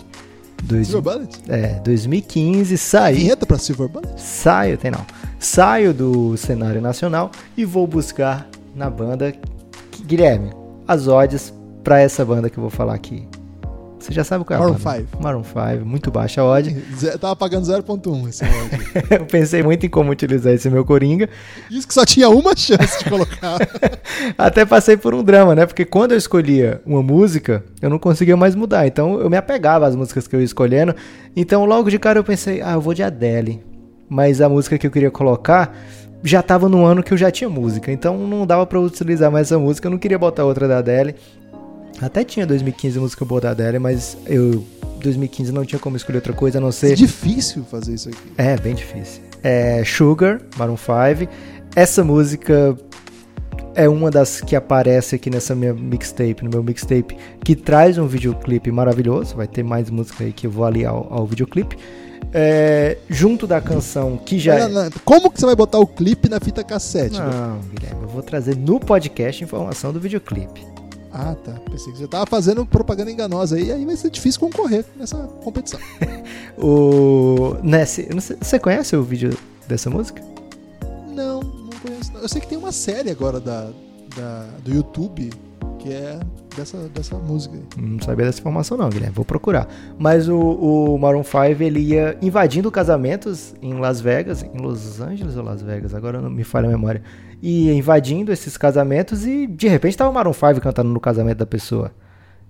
Dois, 0.62 0.90
Silver 0.90 1.16
Bullet? 1.16 1.42
É, 1.50 1.80
2015, 1.84 2.78
saí. 2.78 3.16
Vinheta 3.16 3.48
pra 3.48 3.58
Silver 3.58 3.88
Bullet? 3.88 4.22
Saio, 4.22 4.78
tem 4.78 4.92
não. 4.92 5.04
Saio 5.40 5.92
do 5.92 6.38
cenário 6.38 6.80
nacional 6.80 7.32
e 7.58 7.66
vou 7.66 7.88
buscar 7.88 8.48
na 8.76 8.92
banda. 8.92 9.34
Guilherme, 10.06 10.52
as 10.88 11.08
odds 11.08 11.52
para 11.84 12.00
essa 12.00 12.24
banda 12.24 12.48
que 12.48 12.60
eu 12.60 12.62
vou 12.62 12.70
falar 12.70 12.94
aqui. 12.94 13.28
Você 14.00 14.14
já 14.14 14.24
sabe 14.24 14.46
qual 14.46 14.58
é 14.58 14.60
Maroon 14.60 14.76
a 14.76 14.78
banda? 14.78 15.06
5. 15.12 15.24
Maroon 15.24 15.44
5, 15.44 15.86
muito 15.86 16.10
baixa 16.10 16.42
a 16.42 16.46
odd. 16.46 16.74
Tava 17.20 17.36
pagando 17.36 17.66
0.1 17.66 18.30
esse 18.30 18.44
odd. 18.46 19.08
eu 19.12 19.26
pensei 19.26 19.62
muito 19.62 19.86
em 19.86 19.90
como 19.90 20.12
utilizar 20.12 20.54
esse 20.54 20.70
meu 20.70 20.86
Coringa. 20.86 21.30
Isso 21.70 21.88
que 21.88 21.94
só 21.94 22.06
tinha 22.06 22.30
uma 22.30 22.56
chance 22.56 23.04
de 23.04 23.10
colocar. 23.10 23.58
Até 24.38 24.66
passei 24.66 24.96
por 24.96 25.14
um 25.14 25.24
drama, 25.24 25.54
né? 25.54 25.66
Porque 25.66 25.84
quando 25.84 26.14
eu 26.14 26.18
escolhia 26.18 26.82
uma 26.86 27.04
música, 27.04 27.64
eu 27.82 27.90
não 27.90 28.00
conseguia 28.00 28.38
mais 28.38 28.56
mudar. 28.56 28.88
Então 28.88 29.20
eu 29.20 29.30
me 29.30 29.38
apegava 29.38 29.86
às 29.86 29.96
músicas 29.96 30.28
que 30.28 30.36
eu 30.36 30.40
ia 30.40 30.46
escolhendo. 30.46 30.96
Então 31.36 31.66
logo 31.66 31.90
de 31.90 32.00
cara 32.00 32.18
eu 32.18 32.24
pensei, 32.24 32.62
ah, 32.62 32.74
eu 32.74 32.82
vou 32.82 32.94
de 32.94 33.04
Adele. 33.04 33.62
Mas 34.08 34.42
a 34.42 34.48
música 34.48 34.78
que 34.78 34.88
eu 34.88 34.92
queria 34.92 35.12
colocar 35.12 35.76
já 36.24 36.40
estava 36.40 36.68
no 36.68 36.86
ano 36.86 37.04
que 37.04 37.14
eu 37.14 37.18
já 37.18 37.32
tinha 37.32 37.50
música, 37.50 37.92
então 37.92 38.18
não 38.28 38.46
dava 38.46 38.66
para 38.66 38.80
utilizar 38.80 39.32
mais 39.32 39.48
essa 39.48 39.58
música, 39.58 39.88
eu 39.88 39.92
não 39.92 39.98
queria 39.98 40.20
botar 40.20 40.44
outra 40.44 40.68
da 40.68 40.80
Adele. 40.80 41.16
Até 42.02 42.24
tinha 42.24 42.46
2015 42.46 43.00
música 43.00 43.26
boa 43.26 43.42
da 43.42 43.52
Adele, 43.52 43.80
mas 43.80 44.18
eu 44.26 44.66
2015 45.00 45.52
não 45.52 45.66
tinha 45.66 45.80
como 45.80 45.98
escolher 45.98 46.18
outra 46.18 46.34
coisa 46.34 46.58
a 46.58 46.62
não 46.62 46.72
ser. 46.72 46.92
É 46.92 46.96
difícil 46.96 47.64
fazer 47.64 47.94
isso 47.94 48.10
aqui. 48.10 48.32
É, 48.38 48.58
bem 48.58 48.76
difícil. 48.76 49.22
É 49.42 49.84
Sugar, 49.86 50.42
Maroon 50.58 50.78
5. 50.78 51.32
Essa 51.76 52.04
música 52.04 52.78
é 53.76 53.88
uma 53.88 54.12
das 54.12 54.42
que 54.42 54.56
aparece 54.56 55.16
aqui 55.16 55.30
nessa 55.30 55.56
minha 55.56 55.74
mixtape, 55.74 56.44
no 56.44 56.50
meu 56.50 56.64
mixtape, 56.64 57.18
que 57.44 57.56
traz 57.56 57.98
um 57.98 58.08
videoclipe 58.08 58.72
maravilhoso. 58.72 59.36
Vai 59.36 59.48
ter 59.48 59.64
mais 59.64 59.90
música 59.90 60.24
aí 60.24 60.34
que 60.34 60.48
eu 60.48 60.52
vou 60.52 60.66
ali 60.66 60.86
ao, 60.86 61.12
ao 61.12 61.26
videoclipe. 61.26 61.78
É, 62.34 62.98
junto 63.10 63.48
da 63.48 63.60
canção 63.60 64.18
que 64.18 64.38
já. 64.38 64.68
Não, 64.68 64.84
não. 64.84 64.92
Como 65.04 65.32
que 65.32 65.40
você 65.40 65.46
vai 65.46 65.56
botar 65.56 65.80
o 65.80 65.88
clipe 65.88 66.30
na 66.30 66.40
fita 66.40 66.64
cassete? 66.64 67.18
Não, 67.18 67.60
Guilherme, 67.74 68.04
eu 68.04 68.10
vou 68.10 68.22
trazer 68.22 68.56
no 68.56 68.80
podcast 68.80 69.44
informação 69.44 69.92
do 69.94 70.00
videoclipe. 70.00 70.79
Ah, 71.12 71.36
tá. 71.36 71.54
Pensei 71.70 71.92
que 71.92 72.00
você 72.00 72.08
tava 72.08 72.26
fazendo 72.26 72.66
propaganda 72.66 73.12
enganosa 73.12 73.56
aí, 73.56 73.72
aí 73.72 73.86
vai 73.86 73.96
ser 73.96 74.10
difícil 74.10 74.40
concorrer 74.40 74.86
nessa 74.96 75.18
competição. 75.44 75.80
o 76.58 77.56
Nesse, 77.64 78.08
você 78.40 78.60
conhece 78.60 78.96
o 78.96 79.04
vídeo 79.04 79.38
dessa 79.68 79.90
música? 79.90 80.22
Não, 81.10 81.42
não 81.42 81.70
conheço. 81.82 82.12
Eu 82.22 82.30
sei 82.30 82.42
que 82.42 82.48
tem 82.48 82.58
uma 82.58 82.72
série 82.72 83.10
agora 83.10 83.40
da, 83.40 83.70
da 84.16 84.46
do 84.64 84.74
YouTube 84.74 85.30
que 85.80 85.94
é 85.94 86.20
dessa, 86.56 86.78
dessa 86.90 87.16
música. 87.16 87.58
Não 87.78 88.00
sabia 88.02 88.26
dessa 88.26 88.40
informação 88.40 88.78
não, 88.78 88.90
Guilherme, 88.90 89.16
vou 89.16 89.26
procurar. 89.26 89.68
Mas 89.98 90.28
o, 90.28 90.38
o 90.38 90.98
Maroon 91.00 91.24
5, 91.24 91.64
ele 91.64 91.80
ia 91.80 92.18
invadindo 92.22 92.70
casamentos 92.70 93.56
em 93.62 93.74
Las 93.74 94.02
Vegas, 94.02 94.44
em 94.44 94.58
Los 94.62 95.00
Angeles 95.02 95.36
ou 95.36 95.44
Las 95.44 95.62
Vegas, 95.62 95.94
agora 95.94 96.22
não 96.22 96.30
me 96.30 96.44
falha 96.44 96.68
a 96.68 96.72
memória, 96.72 97.02
e 97.42 97.72
invadindo 97.72 98.32
esses 98.32 98.58
casamentos 98.58 99.26
e 99.26 99.48
de 99.48 99.68
repente 99.68 99.98
tava 99.98 100.10
o 100.10 100.14
Maroon 100.14 100.34
5 100.34 100.62
cantando 100.62 100.90
no 100.90 101.00
casamento 101.00 101.38
da 101.38 101.46
pessoa. 101.46 101.92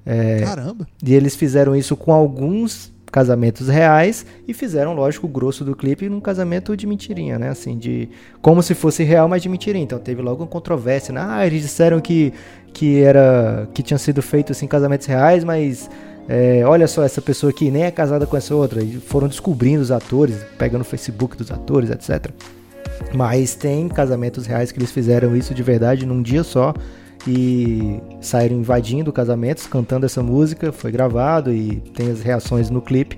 É, 0.06 0.42
Caramba! 0.42 0.88
E 1.04 1.14
eles 1.14 1.36
fizeram 1.36 1.76
isso 1.76 1.96
com 1.96 2.12
alguns 2.12 2.92
casamentos 3.12 3.68
reais 3.68 4.26
e 4.48 4.54
fizeram, 4.54 4.94
lógico, 4.94 5.28
o 5.28 5.30
grosso 5.30 5.64
do 5.64 5.76
clipe 5.76 6.08
num 6.08 6.20
casamento 6.20 6.76
de 6.78 6.88
mentirinha, 6.88 7.38
né? 7.38 7.50
Assim, 7.50 7.78
de 7.78 8.10
como 8.42 8.62
se 8.62 8.74
fosse 8.74 9.04
real, 9.04 9.28
mas 9.28 9.42
de 9.42 9.50
mentirinha. 9.50 9.84
Então 9.84 10.00
teve 10.00 10.22
logo 10.22 10.44
uma 10.44 10.48
controvérsia, 10.50 11.14
né? 11.14 11.22
Ah, 11.24 11.46
eles 11.46 11.62
disseram 11.64 12.00
que 12.00 12.34
que 12.74 13.02
era 13.02 13.68
que 13.74 13.82
tinha 13.82 13.98
sido 13.98 14.22
feito 14.22 14.52
assim 14.52 14.68
casamentos 14.68 15.08
reais, 15.08 15.44
mas 15.44 15.90
é, 16.28 16.64
olha 16.66 16.88
só 16.88 17.04
essa 17.04 17.22
pessoa 17.22 17.50
aqui 17.50 17.72
nem 17.72 17.84
é 17.84 17.92
casada 17.92 18.26
com 18.26 18.38
essa 18.38 18.54
outra. 18.54 18.82
E 18.82 18.94
foram 19.00 19.28
descobrindo 19.28 19.82
os 19.82 19.92
atores, 19.92 20.38
pegando 20.58 20.82
o 20.82 20.86
Facebook 20.86 21.36
dos 21.36 21.52
atores, 21.52 21.90
etc. 21.90 22.32
Mas 23.14 23.56
tem 23.56 23.88
casamentos 23.88 24.46
reais 24.46 24.72
que 24.72 24.80
eles 24.80 24.92
fizeram 24.92 25.36
isso 25.36 25.54
de 25.54 25.64
verdade 25.64 26.06
num 26.06 26.22
dia 26.22 26.44
só 26.44 26.74
e 27.28 28.00
saíram 28.22 28.58
invadindo 28.58 29.12
casamentos 29.12 29.68
cantando 29.68 30.06
essa 30.06 30.22
música. 30.24 30.72
Foi 30.72 30.92
gravado 30.92 31.54
e 31.54 31.78
tem 31.96 32.12
as 32.12 32.22
reações 32.22 32.70
no 32.70 32.82
clipe. 32.82 33.18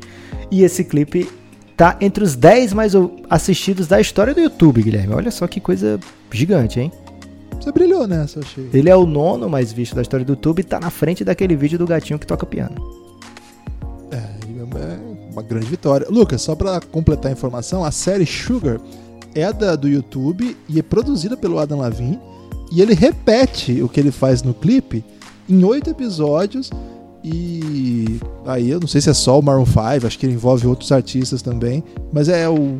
E 0.49 0.63
esse 0.63 0.83
clipe 0.83 1.29
tá 1.75 1.97
entre 2.01 2.23
os 2.23 2.35
10 2.35 2.73
mais 2.73 2.93
assistidos 3.29 3.87
da 3.87 3.99
história 3.99 4.33
do 4.33 4.39
YouTube, 4.39 4.83
Guilherme. 4.83 5.13
Olha 5.13 5.31
só 5.31 5.47
que 5.47 5.59
coisa 5.59 5.99
gigante, 6.31 6.79
hein? 6.79 6.91
Você 7.59 7.71
brilhou 7.71 8.07
nessa, 8.07 8.39
achei. 8.39 8.69
Ele 8.73 8.89
é 8.89 8.95
o 8.95 9.05
nono 9.05 9.47
mais 9.47 9.71
visto 9.71 9.95
da 9.95 10.01
história 10.01 10.25
do 10.25 10.31
YouTube 10.31 10.59
e 10.59 10.63
tá 10.63 10.79
na 10.79 10.89
frente 10.89 11.23
daquele 11.23 11.55
vídeo 11.55 11.77
do 11.77 11.85
gatinho 11.85 12.17
que 12.17 12.25
toca 12.25 12.45
piano. 12.45 12.75
É, 14.11 14.15
é 14.17 15.31
uma 15.31 15.43
grande 15.43 15.67
vitória. 15.67 16.07
Lucas, 16.09 16.41
só 16.41 16.55
para 16.55 16.79
completar 16.79 17.29
a 17.29 17.33
informação, 17.33 17.85
a 17.85 17.91
série 17.91 18.25
Sugar 18.25 18.79
é 19.35 19.51
da, 19.53 19.75
do 19.75 19.87
YouTube 19.87 20.55
e 20.67 20.79
é 20.79 20.81
produzida 20.81 21.35
pelo 21.37 21.59
Adam 21.59 21.79
Lavin. 21.79 22.19
E 22.71 22.81
ele 22.81 22.93
repete 22.93 23.81
o 23.81 23.89
que 23.89 23.99
ele 23.99 24.11
faz 24.11 24.41
no 24.43 24.53
clipe 24.53 25.03
em 25.49 25.63
oito 25.63 25.89
episódios. 25.89 26.69
E 27.23 28.19
aí 28.45 28.69
eu 28.71 28.79
não 28.79 28.87
sei 28.87 28.99
se 28.99 29.09
é 29.09 29.13
só 29.13 29.37
o 29.39 29.43
Maroon 29.43 29.65
5, 29.65 30.07
acho 30.07 30.17
que 30.17 30.25
ele 30.25 30.33
envolve 30.33 30.65
outros 30.65 30.91
artistas 30.91 31.41
também. 31.41 31.83
Mas 32.11 32.27
é 32.29 32.49
o. 32.49 32.79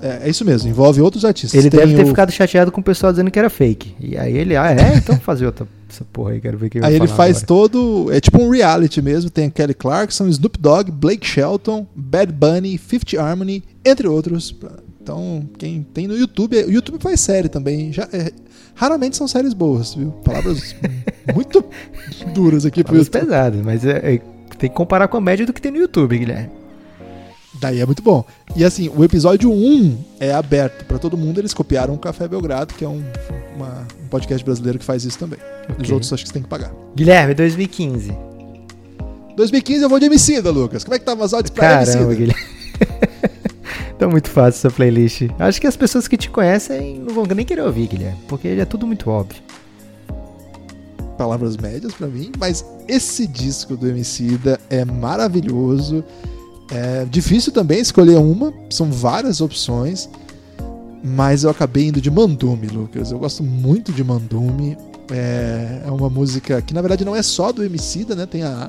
É, 0.00 0.20
é 0.26 0.30
isso 0.30 0.44
mesmo, 0.44 0.68
envolve 0.68 1.00
outros 1.00 1.24
artistas. 1.24 1.58
Ele 1.58 1.68
Tem 1.70 1.80
deve 1.80 1.96
ter 1.96 2.04
o- 2.04 2.06
ficado 2.06 2.30
chateado 2.30 2.70
com 2.70 2.80
o 2.80 2.84
pessoal 2.84 3.12
dizendo 3.12 3.30
que 3.30 3.38
era 3.38 3.50
fake. 3.50 3.96
E 3.98 4.16
aí 4.16 4.36
ele, 4.36 4.56
ah, 4.56 4.70
é? 4.70 4.96
Então 4.96 5.18
fazer 5.18 5.46
outra 5.46 5.66
essa 5.88 6.04
porra 6.04 6.30
aí, 6.32 6.40
quero 6.40 6.56
ver 6.56 6.66
o 6.66 6.70
que 6.70 6.84
Aí 6.84 6.94
ele 6.94 7.08
faz 7.08 7.38
agora. 7.38 7.46
todo. 7.46 8.12
É 8.12 8.20
tipo 8.20 8.40
um 8.40 8.48
reality 8.50 9.02
mesmo. 9.02 9.28
Tem 9.28 9.50
Kelly 9.50 9.74
Clarkson, 9.74 10.28
Snoop 10.28 10.56
Dogg, 10.60 10.90
Blake 10.92 11.26
Shelton, 11.26 11.84
Bad 11.96 12.32
Bunny, 12.32 12.78
Fifth 12.78 13.14
Harmony, 13.18 13.64
entre 13.84 14.06
outros. 14.06 14.54
Então, 15.10 15.42
quem 15.58 15.82
tem 15.82 16.06
no 16.06 16.16
YouTube. 16.16 16.56
O 16.64 16.70
YouTube 16.70 17.02
faz 17.02 17.20
série 17.20 17.48
também. 17.48 17.92
Já, 17.92 18.08
é, 18.12 18.30
raramente 18.74 19.16
são 19.16 19.26
séries 19.26 19.52
boas, 19.52 19.92
viu? 19.94 20.10
Palavras 20.24 20.74
muito 21.34 21.64
duras 22.32 22.64
aqui 22.64 22.84
pro 22.84 22.96
YouTube. 22.96 23.20
pesadas, 23.20 23.60
mas 23.64 23.84
é- 23.84 24.14
é- 24.14 24.20
tem 24.56 24.68
que 24.70 24.76
comparar 24.76 25.08
com 25.08 25.16
a 25.16 25.20
média 25.20 25.44
do 25.44 25.52
que 25.52 25.60
tem 25.60 25.72
no 25.72 25.78
YouTube, 25.78 26.16
Guilherme. 26.16 26.50
Daí 27.60 27.80
é 27.80 27.86
muito 27.86 28.02
bom. 28.02 28.24
E 28.54 28.64
assim, 28.64 28.88
o 28.94 29.02
episódio 29.02 29.50
1 29.52 29.98
é 30.20 30.32
aberto 30.32 30.84
pra 30.84 30.98
todo 30.98 31.16
mundo. 31.16 31.38
Eles 31.40 31.52
copiaram 31.52 31.94
o 31.94 31.98
Café 31.98 32.28
Belgrado, 32.28 32.72
que 32.74 32.84
é 32.84 32.88
um, 32.88 33.02
uma- 33.56 33.86
um 34.04 34.06
podcast 34.08 34.44
brasileiro 34.44 34.78
que 34.78 34.84
faz 34.84 35.04
isso 35.04 35.18
também. 35.18 35.38
Os 35.70 35.74
Ok. 35.84 35.92
outros 35.92 36.12
acho 36.12 36.22
que 36.22 36.28
você 36.28 36.34
tem 36.34 36.42
que 36.42 36.48
pagar. 36.48 36.72
Guilherme, 36.94 37.34
2015. 37.34 38.12
2015 39.36 39.82
eu 39.82 39.88
vou 39.88 39.98
de 39.98 40.06
Emicida, 40.06 40.50
Lucas. 40.50 40.84
Como 40.84 40.94
é 40.94 40.98
que 40.98 41.04
tá 41.04 41.12
as 41.14 41.32
odds 41.32 41.50
pra 41.50 41.68
Caramba, 41.84 41.90
Emicida? 42.12 42.14
Guilherme. 42.14 42.44
tá 44.00 44.08
muito 44.08 44.30
fácil 44.30 44.66
essa 44.66 44.70
playlist. 44.70 45.28
Acho 45.38 45.60
que 45.60 45.66
as 45.66 45.76
pessoas 45.76 46.08
que 46.08 46.16
te 46.16 46.30
conhecem 46.30 46.98
não 46.98 47.14
vão 47.14 47.24
nem 47.26 47.44
querer 47.44 47.60
ouvir, 47.60 47.86
Guilherme, 47.86 48.18
porque 48.26 48.48
é 48.48 48.64
tudo 48.64 48.86
muito 48.86 49.10
óbvio. 49.10 49.42
palavras 51.18 51.54
médias 51.58 51.92
pra 51.92 52.06
mim, 52.06 52.32
mas 52.38 52.64
esse 52.88 53.26
disco 53.26 53.76
do 53.76 53.86
Emicida 53.86 54.58
é 54.70 54.86
maravilhoso. 54.86 56.02
É 56.72 57.04
difícil 57.04 57.52
também 57.52 57.78
escolher 57.80 58.16
uma, 58.16 58.54
são 58.70 58.90
várias 58.90 59.42
opções, 59.42 60.08
mas 61.04 61.44
eu 61.44 61.50
acabei 61.50 61.88
indo 61.88 62.00
de 62.00 62.10
Mandume, 62.10 62.68
Lucas. 62.68 63.12
Eu 63.12 63.18
gosto 63.18 63.42
muito 63.42 63.92
de 63.92 64.02
Mandume. 64.02 64.78
É, 65.12 65.82
é 65.86 65.90
uma 65.90 66.08
música 66.08 66.62
que 66.62 66.72
na 66.72 66.80
verdade 66.80 67.04
não 67.04 67.14
é 67.14 67.22
só 67.22 67.52
do 67.52 67.62
Emicida, 67.62 68.14
né? 68.14 68.24
Tem 68.24 68.44
a, 68.44 68.66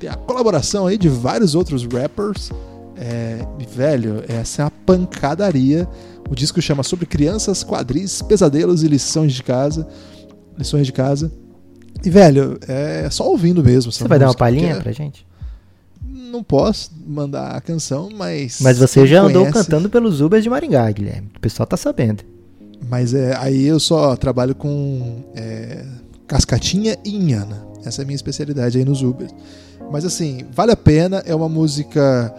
tem 0.00 0.10
a 0.10 0.14
colaboração 0.16 0.88
aí 0.88 0.98
de 0.98 1.08
vários 1.08 1.54
outros 1.54 1.84
rappers. 1.84 2.50
É, 2.96 3.38
velho, 3.74 4.22
essa 4.28 4.62
é 4.62 4.64
uma 4.66 4.70
pancadaria. 4.70 5.88
O 6.30 6.34
disco 6.34 6.60
chama 6.62 6.82
Sobre 6.82 7.06
Crianças, 7.06 7.64
Quadris, 7.64 8.22
Pesadelos 8.22 8.82
e 8.82 8.88
Lições 8.88 9.32
de 9.32 9.42
Casa. 9.42 9.86
Lições 10.56 10.86
de 10.86 10.92
Casa. 10.92 11.30
E, 12.04 12.10
velho, 12.10 12.58
é 12.66 13.08
só 13.10 13.26
ouvindo 13.28 13.62
mesmo. 13.62 13.92
Você 13.92 14.06
vai 14.06 14.18
dar 14.18 14.28
uma 14.28 14.34
palhinha 14.34 14.76
pra 14.80 14.92
gente? 14.92 15.26
Não 16.04 16.42
posso 16.42 16.90
mandar 17.06 17.54
a 17.56 17.60
canção, 17.60 18.08
mas. 18.14 18.58
Mas 18.60 18.78
você 18.78 19.06
já 19.06 19.20
andou 19.22 19.42
conhece- 19.42 19.58
cantando 19.64 19.90
pelos 19.90 20.20
Ubers 20.20 20.42
de 20.42 20.48
Maringá, 20.50 20.90
Guilherme. 20.90 21.30
O 21.36 21.40
pessoal 21.40 21.66
tá 21.66 21.76
sabendo. 21.76 22.24
Mas 22.88 23.14
é, 23.14 23.36
aí 23.38 23.64
eu 23.64 23.78
só 23.78 24.16
trabalho 24.16 24.54
com 24.54 25.22
é, 25.36 25.84
cascatinha 26.26 26.96
e 27.04 27.14
inhana. 27.14 27.64
Essa 27.84 28.00
é 28.00 28.04
a 28.04 28.06
minha 28.06 28.16
especialidade 28.16 28.78
aí 28.78 28.84
nos 28.84 29.02
Ubers. 29.02 29.32
Mas 29.90 30.04
assim, 30.04 30.44
vale 30.52 30.72
a 30.72 30.76
pena. 30.76 31.22
É 31.26 31.34
uma 31.34 31.48
música 31.48 32.34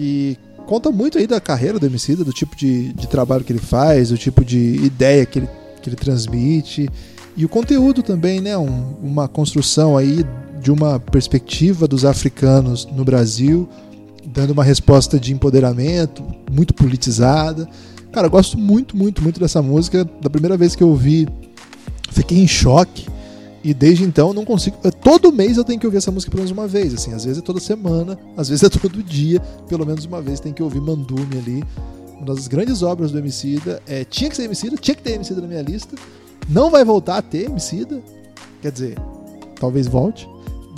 que 0.00 0.38
conta 0.66 0.90
muito 0.90 1.18
aí 1.18 1.26
da 1.26 1.38
carreira 1.40 1.78
do 1.78 1.84
Emicida, 1.84 2.24
do 2.24 2.32
tipo 2.32 2.56
de, 2.56 2.90
de 2.94 3.06
trabalho 3.06 3.44
que 3.44 3.52
ele 3.52 3.58
faz, 3.60 4.08
do 4.08 4.16
tipo 4.16 4.42
de 4.42 4.76
ideia 4.82 5.26
que 5.26 5.40
ele, 5.40 5.48
que 5.82 5.90
ele 5.90 5.96
transmite. 5.96 6.88
E 7.36 7.44
o 7.44 7.48
conteúdo 7.50 8.02
também, 8.02 8.40
né? 8.40 8.56
Um- 8.56 8.94
uma 9.02 9.28
construção 9.28 9.96
aí 9.98 10.24
de 10.62 10.70
uma 10.72 10.98
perspectiva 10.98 11.86
dos 11.86 12.04
africanos 12.06 12.88
no 12.96 13.04
Brasil, 13.04 13.68
dando 14.26 14.50
uma 14.54 14.64
resposta 14.64 15.20
de 15.20 15.34
empoderamento, 15.34 16.24
muito 16.50 16.72
politizada. 16.72 17.68
Cara, 18.10 18.26
eu 18.26 18.30
gosto 18.30 18.56
muito, 18.58 18.96
muito, 18.96 19.22
muito 19.22 19.38
dessa 19.38 19.60
música. 19.60 20.08
Da 20.22 20.30
primeira 20.30 20.56
vez 20.56 20.74
que 20.74 20.82
eu 20.82 20.88
ouvi, 20.88 21.28
fiquei 22.10 22.38
em 22.38 22.48
choque. 22.48 23.06
E 23.62 23.74
desde 23.74 24.04
então 24.04 24.32
não 24.32 24.44
consigo. 24.44 24.76
Todo 25.02 25.32
mês 25.32 25.56
eu 25.56 25.64
tenho 25.64 25.78
que 25.78 25.86
ouvir 25.86 25.98
essa 25.98 26.10
música 26.10 26.30
pelo 26.30 26.42
menos 26.42 26.50
uma 26.50 26.66
vez. 26.66 26.94
Assim, 26.94 27.12
às 27.12 27.24
vezes 27.24 27.42
é 27.42 27.44
toda 27.44 27.60
semana, 27.60 28.18
às 28.36 28.48
vezes 28.48 28.64
é 28.64 28.68
todo 28.70 29.02
dia, 29.02 29.40
pelo 29.68 29.84
menos 29.84 30.04
uma 30.04 30.22
vez 30.22 30.40
tem 30.40 30.52
que 30.52 30.62
ouvir 30.62 30.80
Mandume 30.80 31.38
ali. 31.38 31.64
Uma 32.16 32.34
das 32.34 32.48
grandes 32.48 32.82
obras 32.82 33.12
do 33.12 33.18
Emicida. 33.18 33.82
É, 33.86 34.04
tinha 34.04 34.28
que 34.30 34.36
ser 34.36 34.44
Emicida, 34.44 34.76
tinha 34.76 34.94
que 34.94 35.02
ter 35.02 35.12
Emicida 35.12 35.40
na 35.40 35.46
minha 35.46 35.62
lista. 35.62 35.94
Não 36.48 36.70
vai 36.70 36.84
voltar 36.84 37.18
a 37.18 37.22
ter 37.22 37.46
Emicida. 37.46 38.02
Quer 38.62 38.72
dizer, 38.72 38.98
talvez 39.58 39.86
volte. 39.86 40.28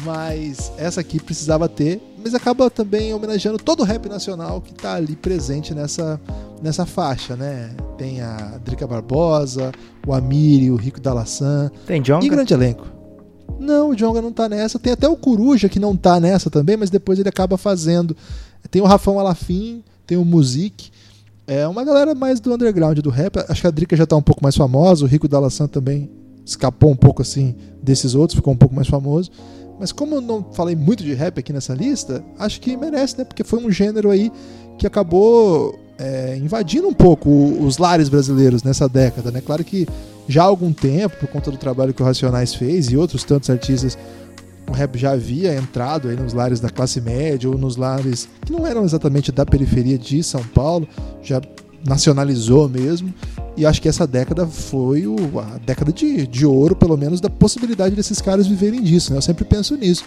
Mas 0.05 0.73
essa 0.77 1.01
aqui 1.01 1.21
precisava 1.21 1.69
ter. 1.69 2.01
Mas 2.23 2.35
acaba 2.35 2.71
também 2.71 3.13
homenageando 3.13 3.59
todo 3.59 3.81
o 3.81 3.85
rap 3.85 4.09
nacional 4.09 4.61
que 4.61 4.73
tá 4.73 4.95
ali 4.95 5.17
presente 5.17 5.75
nessa, 5.75 6.21
nessa 6.63 6.87
faixa, 6.87 7.35
né? 7.35 7.75
Tem 7.99 8.21
a 8.21 8.59
Drica 8.65 8.87
Barbosa, 8.87 9.73
o 10.07 10.13
Amiri, 10.13 10.71
o 10.71 10.77
Rico 10.77 11.01
da 11.01 11.13
Laçã 11.13 11.71
Tem 11.87 12.01
e 12.01 12.05
Jonga? 12.05 12.29
grande 12.29 12.55
elenco. 12.55 12.87
Não, 13.59 13.91
o 13.91 13.95
Jonga 13.97 14.23
não 14.23 14.33
tá 14.33 14.49
nessa. 14.49 14.79
Tem 14.79 14.93
até 14.93 15.09
o 15.09 15.17
Coruja 15.17 15.69
que 15.69 15.79
não 15.79 15.97
tá 15.97 16.19
nessa 16.21 16.49
também, 16.49 16.77
mas 16.77 16.91
depois 16.91 17.19
ele 17.19 17.29
acaba 17.29 17.57
fazendo. 17.57 18.17
Tem 18.71 18.81
o 18.81 18.87
Rafão 18.87 19.19
Alafim, 19.19 19.83
tem 20.07 20.17
o 20.17 20.25
Music. 20.25 20.91
É 21.47 21.67
uma 21.67 21.85
galera 21.85 22.15
mais 22.15 22.41
do 22.41 22.55
underground 22.55 22.99
do 23.01 23.11
rap. 23.11 23.39
Acho 23.49 23.61
que 23.61 23.67
a 23.67 23.71
Drica 23.71 23.97
já 23.97 24.07
tá 24.07 24.17
um 24.17 24.23
pouco 24.23 24.43
mais 24.43 24.57
famosa, 24.57 25.05
o 25.05 25.09
Rico 25.09 25.27
da 25.29 25.39
Laçã 25.39 25.67
também 25.67 26.11
escapou 26.45 26.91
um 26.91 26.97
pouco 26.97 27.23
assim 27.23 27.55
desses 27.83 28.15
outros, 28.15 28.37
ficou 28.37 28.53
um 28.53 28.57
pouco 28.57 28.75
mais 28.75 28.89
famoso. 28.89 29.31
Mas 29.79 29.93
como 29.93 30.17
eu 30.17 30.21
não 30.21 30.45
falei 30.53 30.77
muito 30.77 31.03
de 31.03 31.15
rap 31.15 31.39
aqui 31.39 31.53
nessa 31.53 31.75
lista, 31.75 32.25
acho 32.39 32.61
que 32.61 32.77
merece, 32.77 33.19
né? 33.19 33.25
Porque 33.25 33.43
foi 33.43 33.65
um 33.65 33.71
gênero 33.71 34.11
aí 34.11 34.31
que 34.79 34.87
acabou 34.87 35.79
é, 35.99 36.37
invadindo 36.37 36.89
um 36.89 36.93
pouco 36.93 37.31
os 37.31 37.79
lares 37.79 38.09
brasileiros 38.09 38.63
nessa 38.63 38.89
década, 38.89 39.31
né? 39.31 39.41
Claro 39.41 39.65
que 39.65 39.87
já 40.29 40.43
há 40.43 40.47
algum 40.47 40.73
tempo, 40.73 41.17
por 41.17 41.29
conta 41.29 41.51
do 41.51 41.57
trabalho 41.57 41.93
que 41.93 42.03
o 42.03 42.05
Racionais 42.05 42.55
fez 42.55 42.91
e 42.91 42.97
outros 42.97 43.25
tantos 43.25 43.51
artistas, 43.51 43.99
o 44.69 44.73
rap 44.73 44.97
já 44.97 45.13
havia 45.13 45.55
entrado 45.55 46.09
aí 46.09 46.17
nos 46.17 46.33
lares 46.33 46.61
da 46.61 46.71
classe 46.71 47.01
média 47.01 47.51
ou 47.51 47.59
nos 47.59 47.77
lares 47.77 48.29
que 48.45 48.53
não 48.53 48.67
eram 48.67 48.85
exatamente 48.85 49.33
da 49.33 49.45
periferia 49.45 49.99
de 49.99 50.23
São 50.23 50.43
Paulo, 50.43 50.89
já 51.23 51.41
nacionalizou 51.85 52.69
mesmo. 52.69 53.13
E 53.57 53.67
acho 53.67 53.83
que 53.83 53.89
essa 53.89 54.07
década 54.07 54.47
foi 54.47 55.07
o- 55.07 55.39
a 55.39 55.59
década 55.65 55.93
de, 55.93 56.27
de 56.27 56.47
ouro, 56.47 56.75
pelo 56.75 56.97
menos, 56.97 57.21
da 57.21 57.29
possibilidade 57.29 57.95
desses 57.95 58.21
caras 58.21 58.47
viverem 58.47 58.83
disso. 58.83 59.11
Né? 59.13 59.19
Eu 59.19 59.23
sempre 59.23 59.45
penso 59.45 59.77
nisso. 59.77 60.05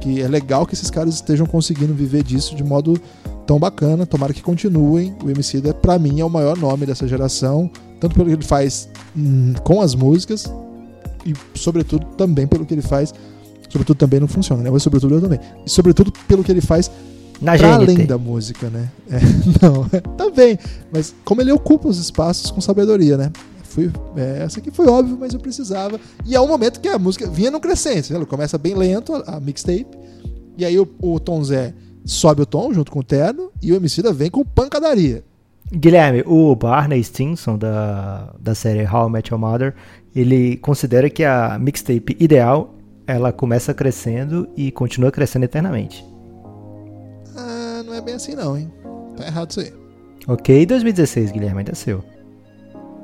Que 0.00 0.20
é 0.22 0.28
legal 0.28 0.66
que 0.66 0.74
esses 0.74 0.90
caras 0.90 1.14
estejam 1.14 1.46
conseguindo 1.46 1.92
viver 1.92 2.22
disso 2.22 2.54
de 2.54 2.62
modo 2.64 3.00
tão 3.46 3.58
bacana. 3.58 4.06
Tomara 4.06 4.32
que 4.32 4.42
continuem. 4.42 5.14
O 5.24 5.30
MC 5.30 5.60
pra 5.82 5.98
mim, 5.98 6.20
é 6.20 6.24
o 6.24 6.30
maior 6.30 6.56
nome 6.56 6.86
dessa 6.86 7.06
geração. 7.06 7.70
Tanto 8.00 8.14
pelo 8.14 8.26
que 8.28 8.34
ele 8.34 8.44
faz 8.44 8.88
hum, 9.16 9.52
com 9.62 9.80
as 9.80 9.94
músicas 9.94 10.50
e, 11.26 11.34
sobretudo, 11.54 12.06
também 12.16 12.46
pelo 12.46 12.64
que 12.64 12.72
ele 12.74 12.82
faz. 12.82 13.12
Sobretudo 13.68 13.96
também 13.98 14.18
não 14.18 14.26
funciona, 14.26 14.62
né? 14.62 14.70
Mas 14.70 14.82
sobretudo 14.82 15.14
eu 15.14 15.20
também. 15.20 15.38
E 15.64 15.70
sobretudo 15.70 16.12
pelo 16.26 16.42
que 16.42 16.50
ele 16.50 16.60
faz 16.60 16.90
Na 17.40 17.56
pra 17.56 17.78
GNT. 17.78 17.92
além 17.92 18.06
da 18.06 18.18
música, 18.18 18.68
né? 18.68 18.90
É, 19.10 19.18
não, 19.64 19.88
também. 20.16 20.58
Mas 20.92 21.14
como 21.24 21.40
ele 21.40 21.52
ocupa 21.52 21.88
os 21.88 21.98
espaços 21.98 22.50
com 22.50 22.60
sabedoria, 22.60 23.16
né? 23.16 23.32
Fui, 23.64 23.90
é, 24.16 24.42
essa 24.42 24.58
aqui 24.58 24.70
foi 24.70 24.88
óbvio, 24.88 25.16
mas 25.18 25.32
eu 25.32 25.40
precisava. 25.40 25.98
E 26.26 26.34
é 26.34 26.40
um 26.40 26.48
momento 26.48 26.80
que 26.80 26.88
a 26.88 26.98
música 26.98 27.28
vinha 27.28 27.50
no 27.50 27.60
crescente. 27.60 28.12
Né? 28.12 28.16
Ela 28.16 28.26
começa 28.26 28.58
bem 28.58 28.74
lento, 28.74 29.14
a, 29.14 29.36
a 29.36 29.40
mixtape. 29.40 29.86
E 30.58 30.64
aí 30.64 30.78
o, 30.78 30.88
o 31.00 31.20
Tom 31.20 31.42
Zé 31.42 31.72
sobe 32.04 32.42
o 32.42 32.46
tom 32.46 32.72
junto 32.74 32.90
com 32.90 32.98
o 32.98 33.04
terno. 33.04 33.50
E 33.62 33.72
o 33.72 33.76
Emicida 33.76 34.12
vem 34.12 34.30
com 34.30 34.44
pancadaria. 34.44 35.24
Guilherme, 35.72 36.24
o 36.26 36.54
Barney 36.56 37.02
Stinson 37.02 37.56
da, 37.56 38.34
da 38.40 38.56
série 38.56 38.84
How 38.84 39.08
I 39.08 39.12
Met 39.12 39.32
Your 39.32 39.40
Mother, 39.40 39.74
ele 40.14 40.56
considera 40.56 41.08
que 41.08 41.22
a 41.22 41.56
mixtape 41.60 42.16
ideal, 42.18 42.74
ela 43.06 43.32
começa 43.32 43.72
crescendo 43.72 44.48
e 44.56 44.72
continua 44.72 45.12
crescendo 45.12 45.44
eternamente. 45.44 46.04
Ah, 47.40 47.82
não 47.84 47.94
é 47.94 48.00
bem 48.00 48.14
assim 48.14 48.34
não, 48.34 48.56
hein? 48.56 48.70
Tá 49.16 49.26
errado 49.26 49.50
isso 49.50 49.60
aí. 49.60 49.72
Ok, 50.28 50.66
2016, 50.66 51.32
Guilherme, 51.32 51.58
ainda 51.60 51.72
é 51.72 51.74
seu. 51.74 52.04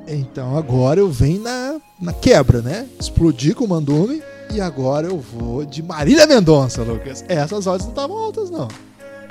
Então 0.07 0.57
agora 0.57 1.01
eu 1.01 1.11
venho 1.11 1.43
na, 1.43 1.80
na 2.01 2.12
quebra, 2.12 2.61
né? 2.62 2.87
Explodi 3.01 3.55
com 3.55 3.64
o 3.64 3.68
Mandume. 3.68 4.22
E 4.53 4.61
agora 4.61 5.09
eu 5.09 5.18
vou 5.18 5.64
de 5.64 5.82
Marília 5.82 6.26
Mendonça, 6.26 6.82
Lucas. 6.82 7.24
Essas 7.28 7.66
odds 7.66 7.84
não 7.87 7.93
estavam 7.93 8.16
altas, 8.16 8.49
não. 8.51 8.68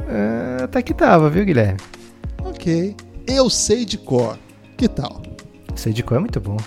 É, 0.10 0.64
até 0.64 0.82
que 0.82 0.93
tava, 0.93 1.30
viu, 1.30 1.45
Guilherme? 1.45 1.80
Ok. 2.43 2.95
Eu 3.26 3.49
sei 3.49 3.86
de 3.86 3.97
cor. 3.97 4.38
Que 4.76 4.89
tal? 4.89 5.22
Sei 5.76 5.93
de 5.93 6.03
cor 6.03 6.18
é 6.18 6.20
muito 6.20 6.39
bom. 6.41 6.58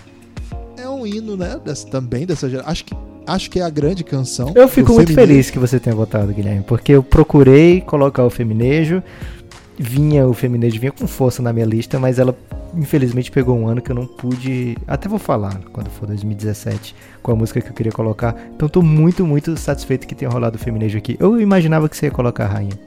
É 0.79 0.89
um 0.89 1.07
hino, 1.07 1.37
né? 1.37 1.61
dessa- 1.63 1.87
também 1.89 2.25
dessa 2.25 2.49
geração. 2.49 2.73
Acho 2.73 2.85
que, 2.87 2.95
acho 3.29 3.51
que 3.51 3.61
é 3.61 3.63
a 3.63 3.71
grande 3.71 4.03
canção. 4.03 4.53
Eu 4.55 4.67
fico 4.67 4.93
muito 4.93 5.09
feminismo. 5.09 5.29
feliz 5.29 5.51
que 5.51 5.59
você 5.59 5.79
tenha 5.79 5.95
votado, 5.95 6.33
Guilherme, 6.33 6.65
porque 6.67 6.93
eu 6.93 7.03
procurei 7.03 7.81
colocar 7.81 8.25
o 8.25 8.31
feminejo, 8.31 9.03
vinha 9.79 10.27
o 10.27 10.35
feminejo 10.35 10.81
vinha 10.81 10.91
com 10.91 11.07
força 11.07 11.43
na 11.43 11.53
minha 11.53 11.67
lista, 11.67 11.99
mas 11.99 12.19
ela 12.19 12.37
infelizmente 12.77 13.31
pegou 13.31 13.57
um 13.57 13.69
ano 13.69 13.81
que 13.81 13.91
eu 13.91 13.95
não 13.95 14.07
pude. 14.07 14.77
Até 14.87 15.09
vou 15.09 15.19
falar 15.19 15.61
quando 15.73 15.91
for 15.91 16.07
2017 16.07 16.95
com 17.23 17.33
a 17.33 17.37
música 17.37 17.61
que 17.61 17.69
eu 17.69 17.75
queria 17.75 17.93
colocar. 17.93 18.35
Então 18.55 18.69
tô 18.69 18.83
muito, 18.83 19.25
muito 19.25 19.57
satisfeito 19.57 20.07
que 20.07 20.15
tenha 20.15 20.31
rolado 20.31 20.57
o 20.57 20.59
Feminejo 20.59 20.99
aqui. 20.99 21.17
Eu 21.21 21.41
imaginava 21.41 21.89
que 21.89 21.97
você 21.97 22.07
ia 22.07 22.13
colocar 22.13 22.47
a 22.47 22.49
rainha. 22.49 22.79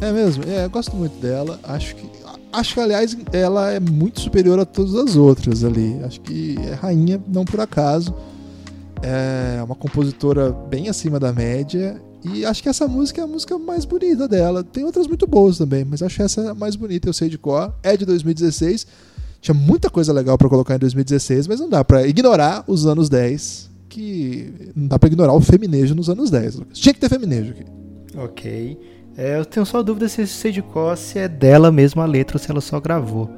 É 0.00 0.12
mesmo, 0.12 0.44
é, 0.46 0.64
eu 0.64 0.70
gosto 0.70 0.94
muito 0.94 1.20
dela. 1.20 1.58
Acho 1.64 1.96
que. 1.96 2.14
Acho 2.52 2.74
que, 2.74 2.80
aliás, 2.80 3.16
ela 3.32 3.72
é 3.72 3.80
muito 3.80 4.20
superior 4.20 4.60
a 4.60 4.64
todas 4.64 4.94
as 4.94 5.16
outras 5.16 5.64
ali. 5.64 5.98
Acho 6.04 6.20
que 6.20 6.54
é 6.70 6.74
rainha, 6.74 7.20
não 7.26 7.44
por 7.44 7.58
acaso. 7.60 8.14
É 9.06 9.62
uma 9.62 9.74
compositora 9.74 10.50
bem 10.50 10.88
acima 10.88 11.20
da 11.20 11.30
média. 11.30 12.00
E 12.24 12.46
acho 12.46 12.62
que 12.62 12.70
essa 12.70 12.88
música 12.88 13.20
é 13.20 13.24
a 13.24 13.26
música 13.26 13.58
mais 13.58 13.84
bonita 13.84 14.26
dela. 14.26 14.64
Tem 14.64 14.82
outras 14.82 15.06
muito 15.06 15.26
boas 15.26 15.58
também, 15.58 15.84
mas 15.84 16.02
acho 16.02 16.22
essa 16.22 16.52
a 16.52 16.54
mais 16.54 16.74
bonita, 16.74 17.06
eu 17.06 17.12
sei 17.12 17.28
de 17.28 17.36
cor. 17.36 17.74
É 17.82 17.98
de 17.98 18.06
2016. 18.06 18.86
Tinha 19.42 19.54
muita 19.54 19.90
coisa 19.90 20.10
legal 20.10 20.38
para 20.38 20.48
colocar 20.48 20.76
em 20.76 20.78
2016, 20.78 21.46
mas 21.46 21.60
não 21.60 21.68
dá 21.68 21.84
para 21.84 22.06
ignorar 22.06 22.64
os 22.66 22.86
anos 22.86 23.10
10, 23.10 23.70
que 23.90 24.72
não 24.74 24.88
dá 24.88 24.98
para 24.98 25.08
ignorar 25.08 25.34
o 25.34 25.40
feminejo 25.40 25.94
nos 25.94 26.08
anos 26.08 26.30
10. 26.30 26.54
Lucas. 26.56 26.78
Tinha 26.78 26.94
que 26.94 27.00
ter 27.00 27.10
feminejo 27.10 27.50
aqui. 27.50 27.64
Ok. 28.16 28.80
É, 29.18 29.38
eu 29.38 29.44
tenho 29.44 29.66
só 29.66 29.82
dúvida 29.82 30.08
se 30.08 30.26
sei 30.26 30.50
de 30.50 30.62
cor 30.62 30.96
se 30.96 31.18
é 31.18 31.28
dela 31.28 31.70
mesmo 31.70 32.00
a 32.00 32.06
letra 32.06 32.38
ou 32.38 32.42
se 32.42 32.50
ela 32.50 32.62
só 32.62 32.80
gravou. 32.80 33.30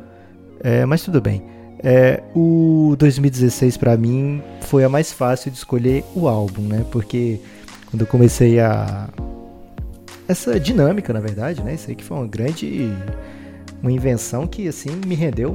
É, 0.60 0.86
mas 0.86 1.02
tudo 1.02 1.20
bem. 1.20 1.55
É, 1.83 2.22
o 2.35 2.97
2016 2.99 3.77
para 3.77 3.97
mim 3.97 4.43
foi 4.62 4.85
a 4.85 4.89
mais 4.89 5.12
fácil 5.12 5.51
de 5.51 5.57
escolher 5.59 6.05
o 6.14 6.29
álbum, 6.29 6.62
né? 6.62 6.85
Porque 6.91 7.41
quando 7.91 8.03
eu 8.03 8.07
comecei 8.07 8.59
a 8.61 9.09
essa 10.29 10.59
dinâmica, 10.59 11.12
na 11.12 11.20
verdade, 11.20 11.62
né? 11.62 11.74
Isso 11.74 11.89
aí 11.89 11.95
que 11.95 12.05
foi 12.05 12.16
uma 12.16 12.27
grande 12.27 12.93
uma 13.83 13.93
invenção 13.93 14.47
que 14.47 14.66
assim 14.66 14.91
me 15.07 15.14
rendeu 15.14 15.53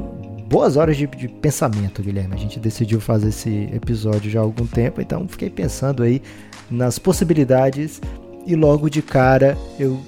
boas 0.48 0.76
horas 0.76 0.98
de, 0.98 1.08
de, 1.08 1.28
pensamento, 1.28 2.04
Guilherme. 2.04 2.36
A 2.36 2.38
gente 2.38 2.60
decidiu 2.60 3.00
fazer 3.00 3.30
esse 3.30 3.70
episódio 3.74 4.30
já 4.30 4.42
há 4.42 4.44
algum 4.44 4.68
tempo, 4.68 5.02
então 5.02 5.28
fiquei 5.28 5.50
pensando 5.50 6.04
aí 6.04 6.22
nas 6.70 7.00
possibilidades 7.00 8.02
e 8.46 8.56
logo 8.56 8.90
de 8.90 9.02
cara 9.02 9.58
eu 9.80 10.00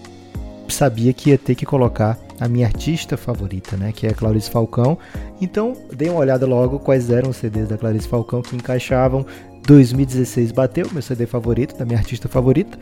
sabia 0.68 1.14
que 1.14 1.30
ia 1.30 1.38
ter 1.38 1.56
que 1.56 1.66
colocar 1.66 2.18
a 2.40 2.48
minha 2.48 2.66
artista 2.66 3.16
favorita, 3.16 3.78
né, 3.78 3.92
que 3.92 4.08
é 4.08 4.10
a 4.10 4.14
Clarice 4.14 4.50
Falcão. 4.50 4.98
Então, 5.42 5.74
dei 5.96 6.10
uma 6.10 6.20
olhada 6.20 6.46
logo 6.46 6.80
quais 6.80 7.10
eram 7.10 7.30
os 7.30 7.38
CDs 7.38 7.68
da 7.68 7.78
Clarice 7.78 8.08
Falcão 8.08 8.42
que 8.42 8.56
encaixavam 8.56 9.26
2016 9.66 10.52
bateu, 10.52 10.88
meu 10.92 11.02
CD 11.02 11.26
favorito, 11.26 11.78
da 11.78 11.86
minha 11.86 11.98
artista 11.98 12.28
favorita. 12.28 12.78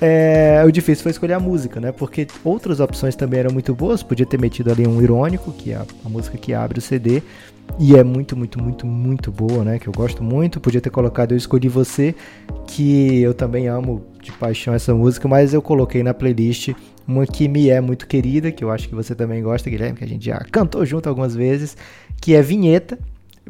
É, 0.00 0.62
o 0.64 0.70
difícil 0.70 1.02
foi 1.02 1.10
escolher 1.10 1.32
a 1.32 1.40
música, 1.40 1.80
né? 1.80 1.90
Porque 1.90 2.26
outras 2.44 2.80
opções 2.80 3.16
também 3.16 3.40
eram 3.40 3.52
muito 3.52 3.74
boas. 3.74 4.02
Podia 4.02 4.26
ter 4.26 4.38
metido 4.38 4.70
ali 4.70 4.86
um 4.86 5.02
irônico, 5.02 5.52
que 5.52 5.72
é 5.72 5.76
a, 5.76 5.86
a 6.04 6.08
música 6.08 6.36
que 6.36 6.52
abre 6.54 6.78
o 6.78 6.82
CD. 6.82 7.22
E 7.78 7.96
é 7.96 8.04
muito, 8.04 8.36
muito, 8.36 8.62
muito, 8.62 8.86
muito 8.86 9.32
boa, 9.32 9.64
né? 9.64 9.78
Que 9.78 9.88
eu 9.88 9.92
gosto 9.92 10.22
muito. 10.22 10.60
Podia 10.60 10.80
ter 10.80 10.90
colocado 10.90 11.32
Eu 11.32 11.38
Escolhi 11.38 11.68
Você, 11.68 12.14
que 12.66 13.20
eu 13.20 13.34
também 13.34 13.66
amo 13.66 14.04
de 14.30 14.38
paixão 14.38 14.74
essa 14.74 14.94
música, 14.94 15.26
mas 15.26 15.54
eu 15.54 15.62
coloquei 15.62 16.02
na 16.02 16.14
playlist 16.14 16.70
uma 17.06 17.26
que 17.26 17.48
me 17.48 17.70
é 17.70 17.80
muito 17.80 18.06
querida, 18.06 18.52
que 18.52 18.62
eu 18.62 18.70
acho 18.70 18.88
que 18.88 18.94
você 18.94 19.14
também 19.14 19.42
gosta, 19.42 19.70
Guilherme, 19.70 19.98
que 19.98 20.04
a 20.04 20.08
gente 20.08 20.26
já 20.26 20.38
cantou 20.52 20.84
junto 20.84 21.08
algumas 21.08 21.34
vezes, 21.34 21.76
que 22.20 22.34
é 22.34 22.42
Vinheta, 22.42 22.98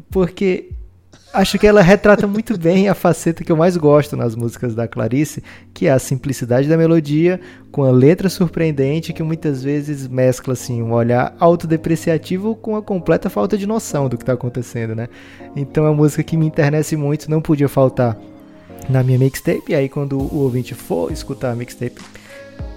porque 0.09 0.69
Acho 1.31 1.59
que 1.59 1.67
ela 1.67 1.81
retrata 1.81 2.25
muito 2.25 2.57
bem 2.57 2.89
a 2.89 2.95
faceta 2.95 3.43
que 3.43 3.51
eu 3.51 3.55
mais 3.55 3.77
gosto 3.77 4.17
nas 4.17 4.35
músicas 4.35 4.73
da 4.73 4.87
Clarice, 4.87 5.43
que 5.73 5.85
é 5.85 5.91
a 5.91 5.99
simplicidade 5.99 6.67
da 6.67 6.75
melodia 6.75 7.39
com 7.71 7.83
a 7.83 7.91
letra 7.91 8.29
surpreendente 8.29 9.13
que 9.13 9.21
muitas 9.21 9.61
vezes 9.61 10.07
mescla 10.07 10.53
assim 10.53 10.81
um 10.81 10.91
olhar 10.91 11.35
autodepreciativo 11.39 12.55
com 12.55 12.75
a 12.75 12.81
completa 12.81 13.29
falta 13.29 13.55
de 13.55 13.67
noção 13.67 14.09
do 14.09 14.17
que 14.17 14.23
está 14.23 14.33
acontecendo, 14.33 14.95
né? 14.95 15.07
Então 15.55 15.85
é 15.85 15.89
uma 15.89 15.95
música 15.95 16.23
que 16.23 16.35
me 16.35 16.47
internece 16.47 16.97
muito, 16.97 17.29
não 17.29 17.41
podia 17.41 17.69
faltar 17.69 18.17
na 18.87 19.03
minha 19.03 19.17
mixtape. 19.17 19.71
E 19.71 19.75
aí 19.75 19.89
quando 19.89 20.17
o 20.17 20.37
ouvinte 20.37 20.73
for 20.73 21.11
escutar 21.11 21.51
a 21.51 21.55
mixtape, 21.55 22.01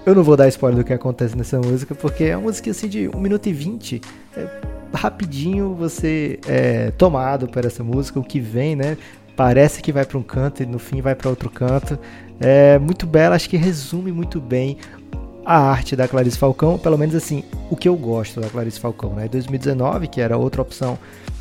eu 0.05 0.13
não 0.13 0.23
vou 0.23 0.35
dar 0.35 0.47
spoiler 0.49 0.79
do 0.79 0.85
que 0.85 0.93
acontece 0.93 1.37
nessa 1.37 1.59
música, 1.59 1.95
porque 1.95 2.25
é 2.25 2.35
uma 2.35 2.43
música 2.43 2.71
assim 2.71 2.87
de 2.87 3.07
1 3.07 3.19
minuto 3.19 3.47
e 3.47 3.53
20. 3.53 4.01
É 4.35 4.47
rapidinho 4.93 5.73
você 5.73 6.39
é 6.47 6.91
tomado 6.91 7.47
por 7.47 7.65
essa 7.65 7.83
música, 7.83 8.19
o 8.19 8.23
que 8.23 8.39
vem, 8.39 8.75
né? 8.75 8.97
Parece 9.35 9.81
que 9.81 9.91
vai 9.91 10.05
para 10.05 10.17
um 10.17 10.23
canto 10.23 10.61
e 10.61 10.65
no 10.65 10.77
fim 10.77 11.01
vai 11.01 11.15
para 11.15 11.29
outro 11.29 11.49
canto. 11.49 11.97
É 12.39 12.77
muito 12.77 13.07
bela, 13.07 13.35
acho 13.35 13.49
que 13.49 13.57
resume 13.57 14.11
muito 14.11 14.39
bem 14.39 14.77
a 15.45 15.57
arte 15.57 15.95
da 15.95 16.07
Clarice 16.07 16.37
Falcão, 16.37 16.77
pelo 16.77 16.97
menos 16.97 17.15
assim, 17.15 17.43
o 17.69 17.75
que 17.75 17.89
eu 17.89 17.95
gosto 17.95 18.39
da 18.39 18.47
Clarice 18.47 18.79
Falcão, 18.79 19.13
né? 19.13 19.27
2019, 19.27 20.07
que 20.07 20.21
era 20.21 20.37
outra 20.37 20.61
opção 20.61 20.97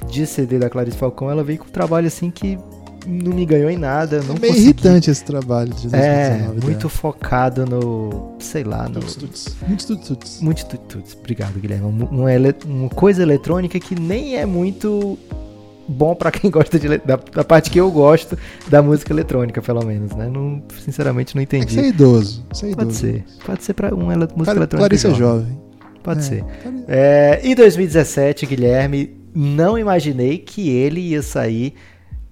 de 0.09 0.27
CD 0.27 0.59
da 0.59 0.69
Clarice 0.69 0.97
Falcão, 0.97 1.31
ela 1.31 1.45
veio 1.45 1.59
com 1.59 1.67
um 1.67 1.71
trabalho 1.71 2.07
assim 2.07 2.31
que 2.31 2.59
não 3.07 3.33
me 3.33 3.45
ganhou 3.45 3.71
em 3.71 3.77
nada. 3.77 4.23
Não 4.23 4.37
é 4.37 4.39
meio 4.39 4.53
consegui. 4.53 4.61
irritante 4.61 5.11
esse 5.11 5.25
trabalho 5.25 5.73
de 5.75 5.89
2019. 5.89 6.59
É, 6.59 6.65
muito 6.65 6.79
dela. 6.79 6.91
focado 6.91 7.67
no. 7.67 8.35
sei 8.39 8.65
lá, 8.65 8.89
no. 8.89 9.01
Tuts. 9.01 9.57
Muitos 9.67 9.87
tuts. 9.87 10.41
Muitos 10.41 10.65
tuts. 10.65 11.17
Obrigado, 11.19 11.59
Guilherme. 11.59 11.87
Uma, 11.87 12.29
uma, 12.65 12.89
coisa 12.91 13.23
eletrônica 13.23 13.79
que 13.79 13.99
nem 13.99 14.37
é 14.37 14.47
muito 14.47 15.19
bom 15.89 16.15
para 16.15 16.31
quem 16.31 16.49
gosta 16.51 16.79
de, 16.79 16.99
da, 16.99 17.17
da, 17.17 17.45
parte 17.45 17.71
que 17.71 17.79
eu 17.79 17.91
gosto 17.91 18.39
da 18.69 18.83
música 18.83 19.13
eletrônica, 19.13 19.61
pelo 19.61 19.85
menos, 19.85 20.15
né? 20.15 20.29
Não, 20.29 20.63
sinceramente 20.85 21.35
não 21.35 21.43
entendi. 21.43 21.79
É, 21.79 21.83
é 21.83 21.89
idoso. 21.89 22.45
Você 22.53 22.67
é 22.67 22.71
idoso. 22.71 22.87
Pode 22.87 22.97
ser. 22.97 23.25
Pode 23.45 23.65
ser 23.65 23.75
para 23.75 23.95
uma 23.95 24.15
música 24.15 24.27
Clar, 24.35 24.57
eletrônica. 24.57 24.77
Clarice 24.79 25.07
é 25.07 25.15
jovem. 25.15 25.59
Pode 26.03 26.21
é. 26.21 26.23
ser. 26.23 26.45
É, 26.89 27.41
em 27.45 27.55
2017, 27.55 28.47
Guilherme, 28.47 29.17
não 29.35 29.79
imaginei 29.79 30.39
que 30.39 30.69
ele 30.69 31.01
ia 31.01 31.23
sair 31.23 31.75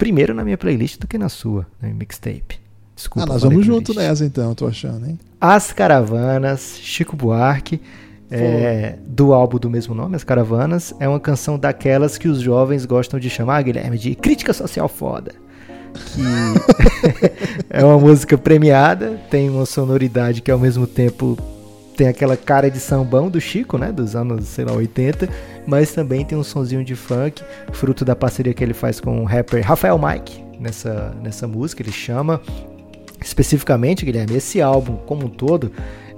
primeiro 0.00 0.32
na 0.32 0.42
minha 0.42 0.56
playlist 0.56 0.98
do 0.98 1.06
que 1.06 1.18
na 1.18 1.28
sua, 1.28 1.66
na 1.78 1.88
minha 1.88 1.94
mixtape. 1.94 2.58
Desculpa. 2.96 3.28
Ah, 3.28 3.34
nós 3.34 3.42
vamos 3.42 3.66
junto 3.66 3.92
nessa 3.92 4.24
então, 4.24 4.54
tô 4.54 4.66
achando, 4.66 5.06
hein? 5.06 5.20
As 5.38 5.72
Caravanas, 5.74 6.78
Chico 6.80 7.14
Buarque, 7.14 7.78
é, 8.30 8.96
do 9.06 9.34
álbum 9.34 9.58
do 9.58 9.68
mesmo 9.68 9.94
nome, 9.94 10.16
As 10.16 10.24
Caravanas, 10.24 10.94
é 10.98 11.06
uma 11.06 11.20
canção 11.20 11.58
daquelas 11.58 12.16
que 12.16 12.28
os 12.28 12.40
jovens 12.40 12.86
gostam 12.86 13.20
de 13.20 13.28
chamar, 13.28 13.62
Guilherme, 13.62 13.98
de 13.98 14.14
crítica 14.14 14.54
social 14.54 14.88
foda. 14.88 15.32
Que 15.92 16.22
é 17.68 17.84
uma 17.84 17.98
música 17.98 18.38
premiada, 18.38 19.20
tem 19.30 19.50
uma 19.50 19.66
sonoridade 19.66 20.40
que 20.40 20.50
ao 20.50 20.58
mesmo 20.58 20.86
tempo 20.86 21.36
tem 21.94 22.08
aquela 22.08 22.38
cara 22.38 22.70
de 22.70 22.80
sambão 22.80 23.28
do 23.28 23.38
Chico, 23.38 23.76
né, 23.76 23.92
dos 23.92 24.16
anos, 24.16 24.46
sei 24.46 24.64
lá, 24.64 24.72
80, 24.72 25.28
mas 25.70 25.92
também 25.92 26.24
tem 26.24 26.36
um 26.36 26.42
sonzinho 26.42 26.84
de 26.84 26.96
funk, 26.96 27.44
fruto 27.72 28.04
da 28.04 28.16
parceria 28.16 28.52
que 28.52 28.62
ele 28.62 28.74
faz 28.74 28.98
com 28.98 29.22
o 29.22 29.24
rapper 29.24 29.64
Rafael 29.64 29.96
Mike 29.96 30.44
nessa, 30.58 31.14
nessa 31.22 31.46
música, 31.46 31.80
ele 31.80 31.92
chama 31.92 32.40
especificamente, 33.22 34.04
Guilherme, 34.04 34.34
esse 34.34 34.60
álbum 34.60 34.96
como 35.06 35.26
um 35.26 35.28
todo, 35.28 35.70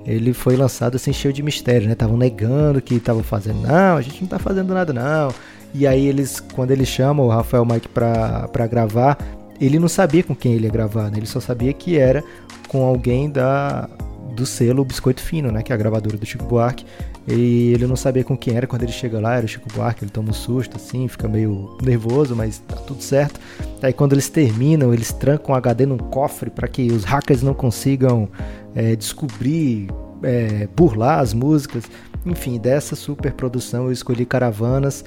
ele 0.07 0.33
foi 0.33 0.57
lançado 0.57 0.97
assim 0.97 1.13
cheio 1.13 1.35
de 1.35 1.43
mistério, 1.43 1.87
né? 1.87 1.93
Estavam 1.93 2.17
negando 2.17 2.81
que 2.81 2.95
estavam 2.95 3.23
fazendo, 3.23 3.61
não, 3.61 3.99
a 3.99 4.01
gente 4.01 4.23
não 4.23 4.29
tá 4.29 4.39
fazendo 4.39 4.73
nada 4.73 4.91
não. 4.91 5.35
E 5.75 5.87
aí 5.87 6.07
eles, 6.07 6.41
quando 6.41 6.71
ele 6.71 6.87
chama 6.87 7.23
o 7.23 7.29
Rafael 7.29 7.67
Mike 7.67 7.89
pra, 7.89 8.49
pra 8.49 8.67
gravar, 8.67 9.19
ele 9.61 9.79
não 9.79 9.89
sabia 9.89 10.23
com 10.23 10.35
quem 10.35 10.55
ele 10.55 10.65
ia 10.65 10.73
gravar, 10.73 11.11
né? 11.11 11.19
Ele 11.19 11.27
só 11.27 11.41
sabia 11.41 11.73
que 11.75 11.99
era 11.99 12.25
com 12.69 12.85
alguém 12.87 13.31
da 13.31 13.87
do 14.35 14.47
selo 14.47 14.83
Biscoito 14.83 15.21
Fino, 15.21 15.53
né, 15.53 15.63
que 15.63 15.73
é 15.73 15.75
a 15.75 15.79
gravadora 15.79 16.17
do 16.17 16.25
Chico 16.25 16.47
Buarque. 16.47 16.87
E 17.27 17.73
ele 17.73 17.87
não 17.87 17.95
sabia 17.95 18.25
com 18.25 18.37
quem 18.37 18.57
era 18.57 18.67
quando 18.67 18.83
ele 18.83 18.93
chega 18.93 19.21
lá, 19.21 19.37
era 19.37 19.47
o 19.47 19.49
Chico 19.49 19.69
Buarque, 19.73 20.05
ele 20.05 20.11
toma 20.11 20.31
um 20.31 20.33
susto 20.33 20.77
assim, 20.77 21.07
fica 21.07 21.29
meio 21.29 21.77
nervoso, 21.81 22.35
mas 22.35 22.59
tá 22.59 22.77
tudo 22.77 23.03
certo. 23.03 23.39
Aí 23.81 23.93
quando 23.93 24.13
eles 24.13 24.29
terminam, 24.29 24.93
eles 24.93 25.13
trancam 25.13 25.55
o 25.55 25.59
HD 25.59 25.87
num 25.87 25.99
cofre 25.99 26.51
para 26.51 26.67
que 26.67 26.91
os 26.91 27.05
hackers 27.05 27.43
não 27.43 27.55
consigam 27.55 28.29
é, 28.75 28.97
descobrir, 28.97 29.89
é, 30.23 30.69
burlar 30.75 31.21
as 31.21 31.33
músicas. 31.33 31.85
Enfim, 32.27 32.59
dessa 32.59 32.97
super 32.97 33.33
produção 33.33 33.85
eu 33.85 33.93
escolhi 33.93 34.27
Caravanas. 34.27 35.05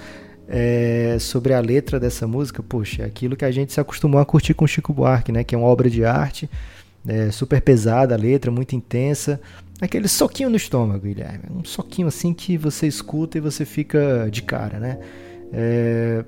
É, 0.47 1.17
sobre 1.19 1.55
a 1.55 1.59
letra 1.59 1.99
dessa 1.99 2.27
música, 2.27 2.61
poxa, 2.61 3.01
é 3.01 3.05
aquilo 3.07 3.35
que 3.35 3.43
a 3.43 3.49
gente 3.49 3.73
se 3.73 3.79
acostumou 3.79 4.21
a 4.21 4.25
curtir 4.25 4.53
com 4.53 4.67
Chico 4.67 4.93
Buarque, 4.93 5.31
né? 5.31 5.43
Que 5.43 5.55
é 5.55 5.57
uma 5.57 5.65
obra 5.65 5.89
de 5.89 6.05
arte 6.05 6.47
é, 7.07 7.31
super 7.31 7.61
pesada 7.61 8.15
a 8.15 8.17
letra, 8.17 8.51
muito 8.51 8.75
intensa. 8.75 9.39
Aquele 9.81 10.07
soquinho 10.07 10.49
no 10.49 10.55
estômago, 10.55 11.05
Guilherme. 11.05 11.43
Um 11.51 11.65
soquinho 11.65 12.07
assim 12.07 12.33
que 12.33 12.57
você 12.57 12.87
escuta 12.87 13.37
e 13.37 13.41
você 13.41 13.65
fica 13.65 14.29
de 14.31 14.41
cara, 14.41 14.79
né? 14.79 14.99
É, 15.51 16.23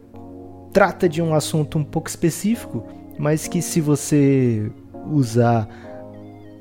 trata 0.74 1.08
de 1.08 1.22
um 1.22 1.34
assunto 1.34 1.78
um 1.78 1.84
pouco 1.84 2.10
específico, 2.10 2.86
mas 3.18 3.48
que 3.48 3.62
se 3.62 3.80
você 3.80 4.70
usar 5.10 5.68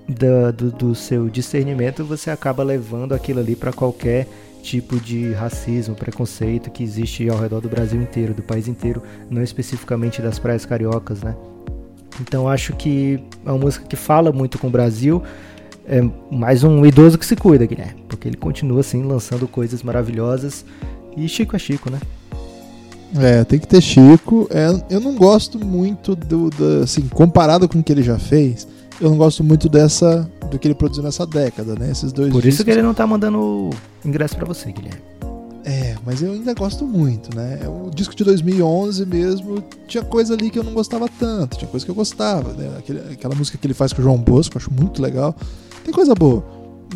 da, 0.09 0.51
do, 0.53 0.71
do, 0.71 0.95
seu 0.95 1.29
discernimento, 1.29 2.05
você 2.05 2.31
acaba 2.31 2.63
levando 2.63 3.15
aquilo 3.15 3.41
ali 3.41 3.57
para 3.57 3.73
qualquer 3.73 4.29
tipo 4.63 4.99
de 4.99 5.33
racismo, 5.33 5.95
preconceito 5.95 6.71
que 6.71 6.83
existe 6.83 7.29
ao 7.29 7.39
redor 7.39 7.61
do 7.61 7.69
Brasil 7.69 8.01
inteiro, 8.01 8.33
do 8.33 8.43
país 8.43 8.69
inteiro, 8.69 9.03
não 9.29 9.43
especificamente 9.43 10.23
das 10.23 10.39
praias 10.39 10.65
cariocas, 10.65 11.23
né? 11.23 11.37
Então 12.21 12.49
acho 12.49 12.75
que 12.75 13.23
é 13.45 13.51
uma 13.51 13.59
música 13.59 13.87
que 13.87 13.97
fala 13.97 14.33
muito 14.33 14.59
com 14.59 14.69
o 14.69 14.71
Brasil. 14.71 15.23
É 15.89 16.03
mais 16.31 16.65
um 16.65 16.85
idoso 16.85 17.17
que 17.17 17.25
se 17.25 17.37
cuida, 17.37 17.65
Guilherme. 17.65 18.05
Porque 18.09 18.29
ele 18.29 18.37
continua 18.37 18.81
assim 18.81 19.03
lançando 19.03 19.47
coisas 19.47 19.83
maravilhosas. 19.83 20.65
E 21.17 21.29
Chico 21.29 21.55
é 21.55 21.59
Chico, 21.59 21.91
né? 21.91 22.01
É, 23.19 23.45
tem 23.45 23.59
que 23.59 23.67
ter 23.67 23.81
Chico. 23.81 24.49
É, 24.51 24.95
eu 24.95 25.01
não 25.01 25.15
gosto 25.15 25.65
muito 25.65 26.17
do, 26.17 26.51
do, 26.51 26.83
assim, 26.83 27.03
comparado 27.03 27.69
com 27.69 27.79
o 27.79 27.83
que 27.83 27.93
ele 27.93 28.03
já 28.03 28.19
fez, 28.19 28.67
eu 29.01 29.11
não 29.11 29.17
gosto 29.17 29.45
muito 29.45 29.69
dessa 29.69 30.29
do 30.51 30.59
que 30.59 30.67
ele 30.69 30.75
produziu 30.75 31.03
nessa 31.03 31.27
década, 31.27 31.75
né? 31.75 31.91
Esses 31.91 32.13
dois 32.13 32.31
Por 32.31 32.41
discos. 32.41 32.55
isso 32.55 32.65
que 32.65 32.71
ele 32.71 32.83
não 32.83 32.95
tá 32.95 33.07
mandando 33.07 33.71
ingresso 34.05 34.37
pra 34.37 34.47
você, 34.47 34.73
Guilherme. 34.73 35.01
É, 35.65 35.97
mas 36.07 36.23
eu 36.23 36.31
ainda 36.33 36.55
gosto 36.55 36.87
muito, 36.87 37.35
né? 37.35 37.59
O 37.69 37.91
disco 37.91 38.15
de 38.15 38.23
2011 38.23 39.05
mesmo 39.05 39.63
tinha 39.89 40.05
coisa 40.05 40.35
ali 40.35 40.49
que 40.49 40.59
eu 40.59 40.63
não 40.63 40.73
gostava 40.73 41.09
tanto, 41.09 41.59
tinha 41.59 41.69
coisa 41.69 41.85
que 41.85 41.91
eu 41.91 41.95
gostava, 41.95 42.53
né? 42.53 42.71
Aquele, 42.79 43.01
aquela 43.13 43.35
música 43.35 43.59
que 43.59 43.67
ele 43.67 43.75
faz 43.75 43.93
com 43.93 44.01
o 44.01 44.05
João 44.05 44.17
Bosco, 44.17 44.57
eu 44.57 44.61
acho 44.61 44.73
muito 44.73 45.03
legal. 45.03 45.35
Tem 45.87 45.95
coisa 45.95 46.17
boa, 46.17 46.45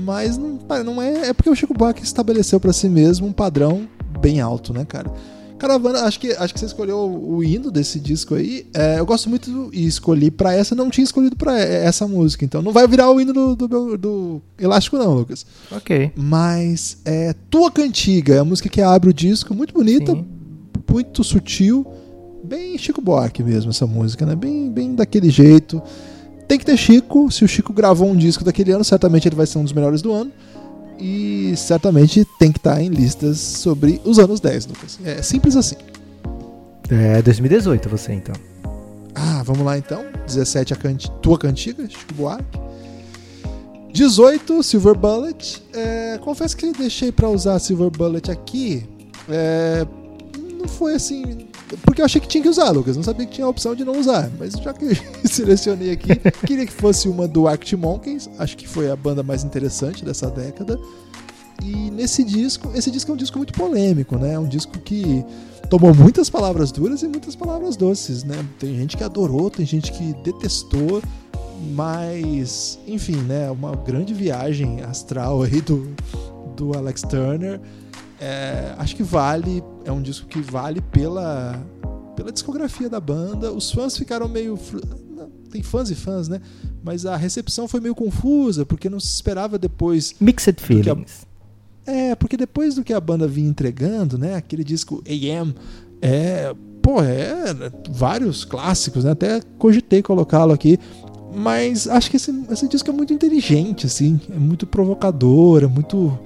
mas 0.00 0.36
não, 0.36 0.58
não 0.84 1.00
é. 1.00 1.28
É 1.28 1.32
porque 1.32 1.48
o 1.48 1.54
Chico 1.54 1.72
Buarque 1.72 2.02
estabeleceu 2.02 2.58
para 2.58 2.72
si 2.72 2.88
mesmo 2.88 3.24
um 3.28 3.32
padrão 3.32 3.88
bem 4.20 4.40
alto, 4.40 4.72
né, 4.72 4.84
cara? 4.84 5.08
Caravana, 5.56 6.00
acho 6.00 6.18
que, 6.18 6.32
acho 6.32 6.52
que 6.52 6.58
você 6.58 6.66
escolheu 6.66 6.98
o 6.98 7.44
hino 7.44 7.70
desse 7.70 8.00
disco 8.00 8.34
aí. 8.34 8.66
É, 8.74 8.98
eu 8.98 9.06
gosto 9.06 9.30
muito 9.30 9.70
e 9.72 9.86
escolhi 9.86 10.28
pra 10.28 10.52
essa, 10.52 10.74
não 10.74 10.90
tinha 10.90 11.04
escolhido 11.04 11.36
pra 11.36 11.56
essa 11.56 12.08
música. 12.08 12.44
Então 12.44 12.62
não 12.62 12.72
vai 12.72 12.88
virar 12.88 13.08
o 13.12 13.20
hino 13.20 13.32
do, 13.32 13.54
do, 13.54 13.96
do 13.96 14.42
Elástico, 14.58 14.98
não, 14.98 15.14
Lucas. 15.14 15.46
Ok. 15.70 16.10
Mas 16.16 16.98
é 17.04 17.32
Tua 17.48 17.70
Cantiga, 17.70 18.34
é 18.34 18.38
a 18.40 18.44
música 18.44 18.68
que 18.68 18.80
abre 18.80 19.10
o 19.10 19.14
disco, 19.14 19.54
muito 19.54 19.72
bonita, 19.72 20.10
Sim. 20.10 20.26
muito 20.90 21.22
sutil, 21.22 21.86
bem 22.42 22.76
Chico 22.76 23.00
Buarque 23.00 23.44
mesmo, 23.44 23.70
essa 23.70 23.86
música, 23.86 24.26
né? 24.26 24.34
Bem, 24.34 24.68
bem 24.68 24.96
daquele 24.96 25.30
jeito. 25.30 25.80
Tem 26.50 26.58
que 26.58 26.66
ter 26.66 26.76
Chico, 26.76 27.30
se 27.30 27.44
o 27.44 27.48
Chico 27.48 27.72
gravou 27.72 28.10
um 28.10 28.16
disco 28.16 28.42
daquele 28.42 28.72
ano, 28.72 28.82
certamente 28.82 29.28
ele 29.28 29.36
vai 29.36 29.46
ser 29.46 29.58
um 29.58 29.62
dos 29.62 29.72
melhores 29.72 30.02
do 30.02 30.12
ano. 30.12 30.32
E 30.98 31.54
certamente 31.56 32.26
tem 32.40 32.50
que 32.50 32.58
estar 32.58 32.82
em 32.82 32.88
listas 32.88 33.38
sobre 33.38 34.00
os 34.04 34.18
anos 34.18 34.40
10, 34.40 34.66
Lucas. 34.66 34.98
É 35.04 35.22
simples 35.22 35.54
assim. 35.54 35.76
É 36.90 37.22
2018 37.22 37.88
você 37.88 38.14
então. 38.14 38.34
Ah, 39.14 39.44
vamos 39.44 39.64
lá 39.64 39.78
então. 39.78 40.04
17 40.26 40.74
a 40.74 40.76
canti 40.76 41.08
tua 41.22 41.38
cantiga, 41.38 41.88
Chico 41.88 42.14
Buarque. 42.14 42.58
18, 43.92 44.60
Silver 44.64 44.96
Bullet. 44.98 45.62
É, 45.72 46.18
confesso 46.18 46.56
que 46.56 46.72
deixei 46.72 47.12
pra 47.12 47.28
usar 47.28 47.60
Silver 47.60 47.90
Bullet 47.90 48.28
aqui. 48.28 48.88
É, 49.28 49.86
não 50.58 50.66
foi 50.66 50.94
assim. 50.94 51.46
Porque 51.78 52.00
eu 52.00 52.04
achei 52.04 52.20
que 52.20 52.28
tinha 52.28 52.42
que 52.42 52.48
usar, 52.48 52.70
Lucas. 52.70 52.96
Não 52.96 53.02
sabia 53.02 53.26
que 53.26 53.32
tinha 53.32 53.46
a 53.46 53.50
opção 53.50 53.74
de 53.74 53.84
não 53.84 53.98
usar. 53.98 54.30
Mas 54.38 54.52
já 54.54 54.72
que 54.72 54.94
selecionei 55.28 55.90
aqui, 55.90 56.08
queria 56.46 56.66
que 56.66 56.72
fosse 56.72 57.08
uma 57.08 57.26
do 57.28 57.46
Arctic 57.46 57.78
Monkeys. 57.78 58.28
Acho 58.38 58.56
que 58.56 58.66
foi 58.66 58.90
a 58.90 58.96
banda 58.96 59.22
mais 59.22 59.44
interessante 59.44 60.04
dessa 60.04 60.30
década. 60.30 60.78
E 61.62 61.90
nesse 61.90 62.24
disco, 62.24 62.70
esse 62.74 62.90
disco 62.90 63.10
é 63.10 63.14
um 63.14 63.16
disco 63.16 63.36
muito 63.38 63.52
polêmico, 63.52 64.16
né? 64.16 64.34
É 64.34 64.38
um 64.38 64.48
disco 64.48 64.78
que 64.78 65.24
tomou 65.68 65.94
muitas 65.94 66.30
palavras 66.30 66.72
duras 66.72 67.02
e 67.02 67.08
muitas 67.08 67.36
palavras 67.36 67.76
doces, 67.76 68.24
né? 68.24 68.44
Tem 68.58 68.74
gente 68.76 68.96
que 68.96 69.04
adorou, 69.04 69.50
tem 69.50 69.66
gente 69.66 69.92
que 69.92 70.14
detestou, 70.24 71.02
mas 71.72 72.78
enfim, 72.86 73.16
né? 73.16 73.50
Uma 73.50 73.76
grande 73.76 74.14
viagem 74.14 74.80
astral 74.82 75.42
aí 75.42 75.60
do, 75.60 75.94
do 76.56 76.76
Alex 76.76 77.02
Turner. 77.02 77.60
É, 78.20 78.74
acho 78.76 78.94
que 78.94 79.02
vale, 79.02 79.64
é 79.84 79.90
um 79.90 80.02
disco 80.02 80.26
que 80.26 80.42
vale 80.42 80.82
pela, 80.82 81.58
pela 82.14 82.30
discografia 82.30 82.88
da 82.88 83.00
banda. 83.00 83.50
Os 83.50 83.72
fãs 83.72 83.96
ficaram 83.96 84.28
meio. 84.28 84.58
Tem 85.50 85.62
fãs 85.62 85.90
e 85.90 85.94
fãs, 85.94 86.28
né? 86.28 86.40
Mas 86.84 87.06
a 87.06 87.16
recepção 87.16 87.66
foi 87.66 87.80
meio 87.80 87.94
confusa, 87.94 88.66
porque 88.66 88.90
não 88.90 89.00
se 89.00 89.08
esperava 89.08 89.58
depois. 89.58 90.14
Mixed 90.20 90.60
Feelings. 90.60 91.26
É, 91.86 92.14
porque 92.14 92.36
depois 92.36 92.74
do 92.74 92.84
que 92.84 92.92
a 92.92 93.00
banda 93.00 93.26
vinha 93.26 93.48
entregando, 93.48 94.18
né? 94.18 94.34
Aquele 94.34 94.62
disco 94.62 95.02
AM, 95.08 95.54
é. 96.02 96.54
Pô, 96.82 97.02
é. 97.02 97.54
Vários 97.90 98.44
clássicos, 98.44 99.04
né? 99.04 99.12
Até 99.12 99.40
cogitei 99.58 100.02
colocá-lo 100.02 100.52
aqui. 100.52 100.78
Mas 101.34 101.88
acho 101.88 102.10
que 102.10 102.16
esse, 102.16 102.32
esse 102.50 102.68
disco 102.68 102.90
é 102.90 102.92
muito 102.92 103.12
inteligente, 103.12 103.86
assim. 103.86 104.20
É 104.30 104.38
muito 104.38 104.66
provocador, 104.66 105.62
é 105.62 105.66
muito. 105.66 106.18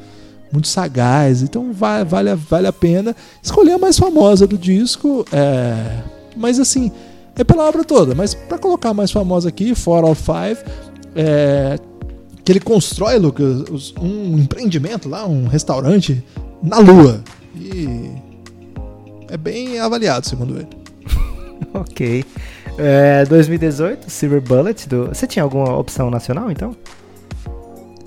Muito 0.54 0.68
sagaz, 0.68 1.42
então 1.42 1.72
vale, 1.72 2.04
vale, 2.04 2.32
vale 2.36 2.68
a 2.68 2.72
pena 2.72 3.16
escolher 3.42 3.72
a 3.72 3.78
mais 3.78 3.98
famosa 3.98 4.46
do 4.46 4.56
disco. 4.56 5.24
É, 5.32 5.98
mas 6.36 6.60
assim, 6.60 6.92
é 7.36 7.42
pela 7.42 7.68
obra 7.68 7.82
toda. 7.82 8.14
Mas 8.14 8.34
para 8.34 8.56
colocar 8.56 8.90
a 8.90 8.94
mais 8.94 9.10
famosa 9.10 9.48
aqui, 9.48 9.74
Four 9.74 10.04
or 10.04 10.14
Five, 10.14 10.58
é, 11.16 11.76
que 12.44 12.52
ele 12.52 12.60
constrói, 12.60 13.18
Lucas, 13.18 13.92
um 14.00 14.38
empreendimento 14.38 15.08
lá, 15.08 15.26
um 15.26 15.48
restaurante 15.48 16.24
na 16.62 16.78
Lua. 16.78 17.20
E 17.56 18.12
é 19.28 19.36
bem 19.36 19.80
avaliado, 19.80 20.24
segundo 20.28 20.54
ele. 20.54 20.68
ok. 21.74 22.24
É, 22.78 23.24
2018, 23.24 24.08
Silver 24.08 24.40
Bullet. 24.40 24.88
Do... 24.88 25.06
Você 25.08 25.26
tinha 25.26 25.42
alguma 25.42 25.76
opção 25.76 26.10
nacional, 26.10 26.48
então? 26.48 26.76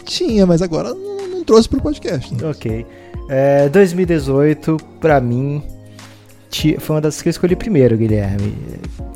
Tinha, 0.07 0.45
mas 0.45 0.61
agora 0.61 0.93
não, 0.93 1.27
não 1.27 1.43
trouxe 1.43 1.67
pro 1.69 1.81
podcast. 1.81 2.33
Né? 2.33 2.49
Ok. 2.49 2.85
É, 3.29 3.67
2018, 3.69 4.77
pra 4.99 5.19
mim, 5.19 5.61
foi 6.79 6.95
uma 6.95 7.01
das 7.01 7.21
que 7.21 7.27
eu 7.27 7.31
escolhi 7.31 7.55
primeiro, 7.55 7.97
Guilherme. 7.97 8.53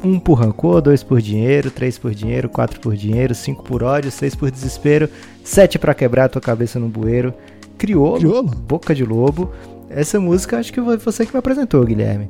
Um 0.04 0.20
por 0.20 0.36
rancor, 0.36 0.82
dois 0.82 1.02
por 1.02 1.22
dinheiro, 1.22 1.72
três 1.72 1.98
por 1.98 2.14
dinheiro, 2.14 2.50
quatro 2.50 2.80
por 2.80 2.96
dinheiro, 2.96 3.34
cinco 3.34 3.64
por 3.64 3.82
ódio, 3.82 4.12
seis 4.12 4.36
por 4.36 4.52
desespero, 4.52 5.10
sete 5.44 5.80
para 5.80 5.94
quebrar 5.94 6.30
tua 6.30 6.42
cabeça 6.42 6.78
no 6.78 6.88
bueiro. 6.88 7.34
Criolo, 7.78 8.18
Criolo, 8.18 8.44
Boca 8.44 8.94
de 8.94 9.04
Lobo. 9.06 9.52
Essa 9.90 10.20
música 10.20 10.60
acho 10.60 10.72
que 10.72 10.82
foi 10.82 10.98
você 10.98 11.26
que 11.26 11.34
me 11.34 11.40
apresentou, 11.40 11.84
Guilherme. 11.86 12.30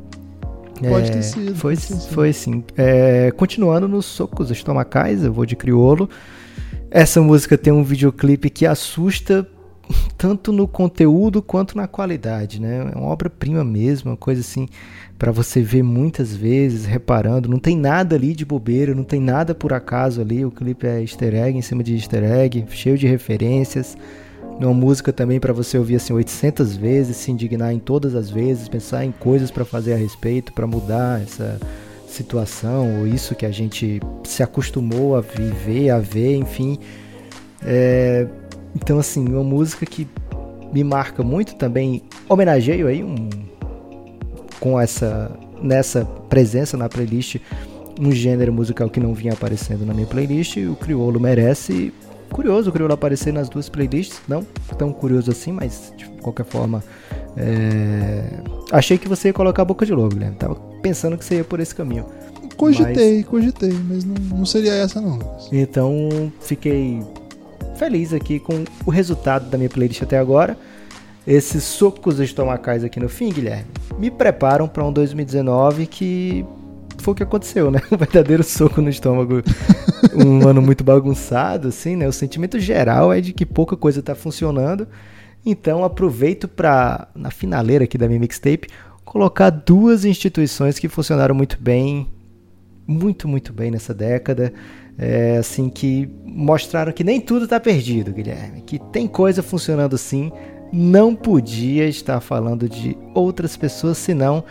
Pode 0.89 1.09
é, 1.09 1.13
ter 1.13 1.23
sido. 1.23 1.55
Foi, 1.55 1.75
pode 1.75 1.87
ter 1.87 1.93
sido. 1.93 2.13
foi 2.13 2.33
sim. 2.33 2.63
É, 2.77 3.31
continuando 3.31 3.87
nos 3.87 4.05
socos 4.05 4.49
estomacais, 4.49 5.23
eu 5.23 5.33
vou 5.33 5.45
de 5.45 5.55
Criolo. 5.55 6.09
Essa 6.93 7.21
música 7.21 7.57
tem 7.57 7.71
um 7.71 7.85
videoclipe 7.85 8.49
que 8.49 8.65
assusta 8.65 9.47
tanto 10.17 10.51
no 10.51 10.67
conteúdo 10.67 11.41
quanto 11.41 11.77
na 11.77 11.87
qualidade, 11.87 12.59
né? 12.59 12.91
É 12.93 12.97
uma 12.97 13.07
obra-prima 13.07 13.63
mesmo, 13.63 14.11
uma 14.11 14.17
coisa 14.17 14.41
assim 14.41 14.67
para 15.17 15.31
você 15.31 15.61
ver 15.61 15.83
muitas 15.83 16.35
vezes, 16.35 16.85
reparando. 16.85 17.47
Não 17.47 17.59
tem 17.59 17.77
nada 17.77 18.17
ali 18.17 18.35
de 18.35 18.43
bobeira, 18.43 18.93
não 18.93 19.05
tem 19.05 19.21
nada 19.21 19.55
por 19.55 19.71
acaso 19.71 20.19
ali. 20.19 20.43
O 20.43 20.51
clipe 20.51 20.85
é 20.85 20.99
easter 20.99 21.33
egg 21.33 21.57
em 21.57 21.61
cima 21.61 21.81
de 21.81 21.95
easter 21.95 22.23
egg, 22.25 22.65
cheio 22.71 22.97
de 22.97 23.07
referências. 23.07 23.97
Uma 24.59 24.73
música 24.73 25.13
também 25.13 25.39
para 25.39 25.53
você 25.53 25.77
ouvir 25.77 25.95
assim 25.95 26.11
800 26.11 26.75
vezes, 26.75 27.15
se 27.15 27.31
indignar 27.31 27.73
em 27.73 27.79
todas 27.79 28.15
as 28.15 28.29
vezes, 28.29 28.67
pensar 28.67 29.05
em 29.05 29.13
coisas 29.13 29.49
para 29.49 29.63
fazer 29.63 29.93
a 29.93 29.97
respeito, 29.97 30.51
para 30.51 30.67
mudar 30.67 31.21
essa 31.21 31.57
situação 32.11 32.99
ou 32.99 33.07
isso 33.07 33.35
que 33.35 33.45
a 33.45 33.51
gente 33.51 33.99
se 34.23 34.43
acostumou 34.43 35.15
a 35.15 35.21
viver, 35.21 35.89
a 35.89 35.99
ver, 35.99 36.35
enfim. 36.35 36.77
É, 37.63 38.27
então, 38.75 38.99
assim, 38.99 39.27
uma 39.27 39.43
música 39.43 39.85
que 39.85 40.07
me 40.73 40.83
marca 40.83 41.23
muito 41.23 41.55
também. 41.55 42.03
Homenageio 42.27 42.87
aí 42.87 43.03
um, 43.03 43.29
com 44.59 44.79
essa 44.79 45.31
nessa 45.61 46.03
presença 46.27 46.75
na 46.75 46.89
playlist 46.89 47.37
um 47.99 48.11
gênero 48.11 48.51
musical 48.51 48.89
que 48.89 48.99
não 48.99 49.13
vinha 49.13 49.33
aparecendo 49.33 49.85
na 49.85 49.93
minha 49.93 50.07
playlist. 50.07 50.57
O 50.57 50.75
Criolo 50.75 51.19
merece. 51.19 51.93
Curioso 52.31 52.69
o 52.69 52.73
Criolo 52.73 52.93
aparecer 52.93 53.33
nas 53.33 53.49
duas 53.49 53.67
playlists, 53.67 54.21
não 54.25 54.41
tão 54.77 54.93
curioso 54.93 55.29
assim, 55.29 55.51
mas 55.51 55.93
de 55.97 56.05
qualquer 56.21 56.45
forma. 56.45 56.81
É... 57.35 58.23
Achei 58.71 58.97
que 58.97 59.07
você 59.07 59.27
ia 59.27 59.33
colocar 59.33 59.63
a 59.63 59.65
boca 59.65 59.85
de 59.85 59.93
lobo, 59.93 60.15
Guilherme. 60.15 60.37
Tava 60.37 60.70
pensando 60.81 61.17
que 61.17 61.23
você 61.23 61.35
ia 61.35 61.43
por 61.43 61.59
esse 61.59 61.73
caminho. 61.73 62.05
Cogitei, 62.57 63.17
mas... 63.17 63.25
cogitei, 63.25 63.73
mas 63.87 64.03
não, 64.03 64.15
não 64.37 64.45
seria 64.45 64.73
essa 64.73 65.01
não. 65.01 65.19
Então 65.51 66.31
fiquei 66.41 67.01
feliz 67.75 68.13
aqui 68.13 68.39
com 68.39 68.63
o 68.85 68.91
resultado 68.91 69.49
da 69.49 69.57
minha 69.57 69.69
playlist 69.69 70.03
até 70.03 70.17
agora. 70.17 70.57
Esses 71.25 71.63
socos 71.63 72.19
estomacais 72.19 72.83
aqui 72.83 72.99
no 72.99 73.07
fim, 73.07 73.31
Guilherme, 73.31 73.65
me 73.97 74.09
preparam 74.09 74.67
para 74.67 74.83
um 74.83 74.91
2019 74.91 75.85
que 75.85 76.45
foi 76.97 77.13
o 77.13 77.15
que 77.15 77.23
aconteceu, 77.23 77.71
né? 77.71 77.81
Um 77.91 77.97
verdadeiro 77.97 78.43
soco 78.43 78.81
no 78.81 78.89
estômago. 78.89 79.41
um 80.15 80.47
ano 80.47 80.61
muito 80.61 80.83
bagunçado, 80.83 81.67
assim, 81.67 81.95
né? 81.95 82.07
O 82.07 82.13
sentimento 82.13 82.59
geral 82.59 83.11
é 83.11 83.21
de 83.21 83.33
que 83.33 83.45
pouca 83.45 83.75
coisa 83.75 84.01
tá 84.01 84.15
funcionando. 84.15 84.87
Então 85.45 85.83
aproveito 85.83 86.47
para, 86.47 87.07
na 87.15 87.31
finaleira 87.31 87.85
aqui 87.85 87.97
da 87.97 88.07
minha 88.07 88.19
mixtape, 88.19 88.67
colocar 89.11 89.49
duas 89.49 90.05
instituições 90.05 90.79
que 90.79 90.87
funcionaram 90.87 91.35
muito 91.35 91.57
bem, 91.59 92.07
muito, 92.87 93.27
muito 93.27 93.51
bem 93.51 93.69
nessa 93.69 93.93
década. 93.93 94.53
É, 94.97 95.35
assim, 95.35 95.67
que 95.67 96.09
mostraram 96.23 96.93
que 96.93 97.03
nem 97.03 97.19
tudo 97.19 97.45
tá 97.45 97.59
perdido, 97.59 98.13
Guilherme. 98.13 98.61
Que 98.61 98.79
tem 98.79 99.09
coisa 99.09 99.43
funcionando 99.43 99.97
sim. 99.97 100.31
Não 100.71 101.13
podia 101.13 101.89
estar 101.89 102.21
falando 102.21 102.69
de 102.69 102.97
outras 103.13 103.57
pessoas 103.57 103.97
senão 103.97 104.45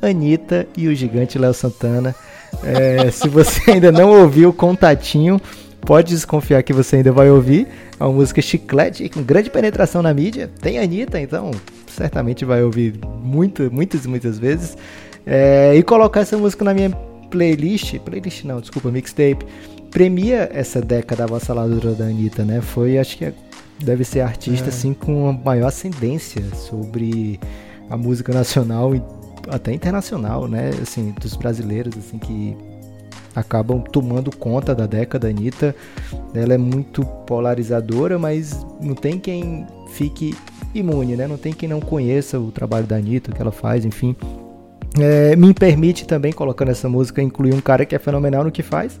Anitta 0.00 0.68
e 0.76 0.86
o 0.86 0.94
gigante 0.94 1.36
Léo 1.36 1.52
Santana. 1.52 2.14
É, 2.62 3.10
se 3.10 3.28
você 3.28 3.62
ainda 3.72 3.90
não 3.90 4.10
ouviu 4.10 4.50
o 4.50 4.52
Contatinho, 4.52 5.40
pode 5.80 6.10
desconfiar 6.10 6.62
que 6.62 6.72
você 6.72 6.96
ainda 6.96 7.10
vai 7.10 7.28
ouvir. 7.28 7.66
É 7.98 8.04
uma 8.04 8.12
música 8.12 8.40
chiclete 8.40 9.08
com 9.08 9.24
grande 9.24 9.50
penetração 9.50 10.02
na 10.02 10.14
mídia. 10.14 10.48
Tem 10.60 10.78
Anitta, 10.78 11.20
então 11.20 11.50
certamente 11.94 12.44
vai 12.44 12.62
ouvir 12.62 12.98
muito, 13.22 13.70
muitas, 13.72 14.06
muitas 14.06 14.38
vezes. 14.38 14.76
É, 15.26 15.74
e 15.74 15.82
colocar 15.82 16.20
essa 16.20 16.36
música 16.36 16.64
na 16.64 16.74
minha 16.74 16.90
playlist, 17.30 17.98
playlist 18.00 18.44
não, 18.44 18.60
desculpa, 18.60 18.90
mixtape, 18.90 19.46
premia 19.90 20.50
essa 20.52 20.80
década 20.80 21.24
avassaladora 21.24 21.92
da 21.92 22.04
Anitta, 22.04 22.44
né? 22.44 22.60
Foi, 22.60 22.98
acho 22.98 23.16
que 23.16 23.32
deve 23.82 24.04
ser 24.04 24.20
a 24.20 24.26
artista 24.26 24.66
É. 24.66 24.68
assim 24.68 24.92
com 24.92 25.28
a 25.28 25.32
maior 25.32 25.68
ascendência 25.68 26.42
sobre 26.54 27.40
a 27.88 27.96
música 27.96 28.32
nacional 28.32 28.94
e 28.94 29.02
até 29.48 29.72
internacional, 29.72 30.46
né? 30.48 30.70
Assim, 30.80 31.14
dos 31.20 31.36
brasileiros, 31.36 31.96
assim, 31.96 32.18
que 32.18 32.56
acabam 33.34 33.82
tomando 33.82 34.34
conta 34.36 34.74
da 34.74 34.86
década. 34.86 35.26
A 35.26 35.30
Anitta, 35.30 35.74
ela 36.34 36.54
é 36.54 36.58
muito 36.58 37.04
polarizadora, 37.26 38.18
mas 38.18 38.64
não 38.80 38.94
tem 38.94 39.18
quem 39.18 39.66
fique 39.92 40.34
imune, 40.78 41.16
né? 41.16 41.26
Não 41.26 41.36
tem 41.36 41.52
quem 41.52 41.68
não 41.68 41.80
conheça 41.80 42.38
o 42.38 42.50
trabalho 42.50 42.86
da 42.86 42.96
Anitta, 42.96 43.30
o 43.30 43.34
que 43.34 43.40
ela 43.40 43.52
faz, 43.52 43.84
enfim. 43.84 44.16
É, 44.98 45.34
me 45.34 45.52
permite 45.52 46.06
também, 46.06 46.32
colocando 46.32 46.70
essa 46.70 46.88
música, 46.88 47.20
incluir 47.20 47.52
um 47.52 47.60
cara 47.60 47.84
que 47.84 47.94
é 47.94 47.98
fenomenal 47.98 48.44
no 48.44 48.52
que 48.52 48.62
faz. 48.62 48.98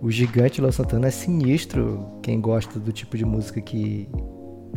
O 0.00 0.10
gigante 0.10 0.60
Léo 0.60 0.72
Santana 0.72 1.08
é 1.08 1.10
sinistro. 1.10 2.06
Quem 2.22 2.40
gosta 2.40 2.78
do 2.78 2.92
tipo 2.92 3.16
de 3.16 3.24
música 3.24 3.60
que, 3.60 4.08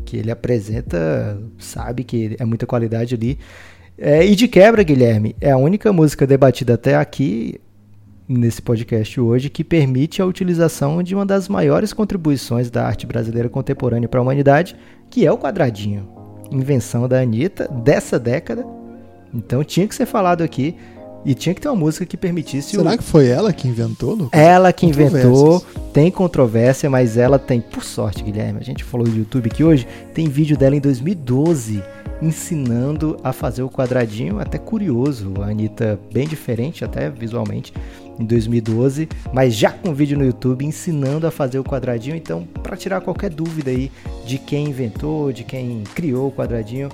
que 0.05 0.17
ele 0.17 0.31
apresenta 0.31 1.39
sabe 1.57 2.03
que 2.03 2.35
é 2.39 2.45
muita 2.45 2.65
qualidade 2.65 3.15
ali. 3.15 3.37
É, 3.97 4.25
e 4.25 4.35
de 4.35 4.47
quebra, 4.47 4.81
Guilherme, 4.81 5.35
é 5.41 5.51
a 5.51 5.57
única 5.57 5.91
música 5.91 6.25
debatida 6.25 6.75
até 6.75 6.95
aqui 6.95 7.59
nesse 8.27 8.61
podcast 8.61 9.19
hoje 9.19 9.49
que 9.49 9.63
permite 9.63 10.21
a 10.21 10.25
utilização 10.25 11.01
de 11.01 11.15
uma 11.15 11.25
das 11.25 11.47
maiores 11.47 11.91
contribuições 11.91 12.69
da 12.69 12.85
arte 12.85 13.05
brasileira 13.05 13.49
contemporânea 13.49 14.07
para 14.07 14.19
a 14.19 14.23
humanidade, 14.23 14.75
que 15.09 15.25
é 15.25 15.31
o 15.31 15.37
quadradinho. 15.37 16.18
Invenção 16.51 17.07
da 17.07 17.19
Anitta 17.19 17.67
dessa 17.67 18.19
década. 18.19 18.65
Então 19.33 19.63
tinha 19.63 19.87
que 19.87 19.95
ser 19.95 20.05
falado 20.05 20.41
aqui 20.43 20.75
e 21.25 21.33
tinha 21.33 21.53
que 21.53 21.61
ter 21.61 21.67
uma 21.67 21.75
música 21.75 22.05
que 22.05 22.15
permitisse 22.15 22.77
o, 22.77 22.79
Será 22.79 22.97
que 22.97 23.03
foi 23.03 23.27
ela 23.27 23.51
que 23.51 23.67
inventou, 23.67 24.15
Lucas? 24.15 24.39
ela 24.39 24.71
que 24.71 24.85
inventou, 24.85 25.63
tem 25.91 26.09
controvérsia, 26.09 26.89
mas 26.89 27.17
ela 27.17 27.37
tem, 27.37 27.59
por 27.59 27.83
sorte, 27.83 28.23
Guilherme, 28.23 28.59
a 28.59 28.63
gente 28.63 28.83
falou 28.83 29.05
do 29.05 29.15
YouTube 29.15 29.47
aqui 29.47 29.63
hoje, 29.63 29.85
tem 30.13 30.27
vídeo 30.29 30.57
dela 30.57 30.75
em 30.75 30.79
2012 30.79 31.83
ensinando 32.21 33.17
a 33.23 33.31
fazer 33.31 33.63
o 33.63 33.69
quadradinho, 33.69 34.39
até 34.39 34.57
curioso, 34.57 35.33
a 35.41 35.45
Anitta 35.45 35.99
bem 36.11 36.27
diferente 36.27 36.83
até 36.83 37.09
visualmente 37.09 37.73
em 38.19 38.25
2012, 38.25 39.07
mas 39.33 39.55
já 39.55 39.71
com 39.71 39.93
vídeo 39.93 40.17
no 40.17 40.25
YouTube 40.25 40.65
ensinando 40.65 41.25
a 41.25 41.31
fazer 41.31 41.57
o 41.57 41.63
quadradinho, 41.63 42.15
então 42.15 42.45
para 42.61 42.75
tirar 42.75 43.01
qualquer 43.01 43.29
dúvida 43.29 43.71
aí 43.71 43.91
de 44.25 44.37
quem 44.37 44.67
inventou, 44.67 45.31
de 45.31 45.43
quem 45.43 45.83
criou 45.95 46.27
o 46.27 46.31
quadradinho, 46.31 46.89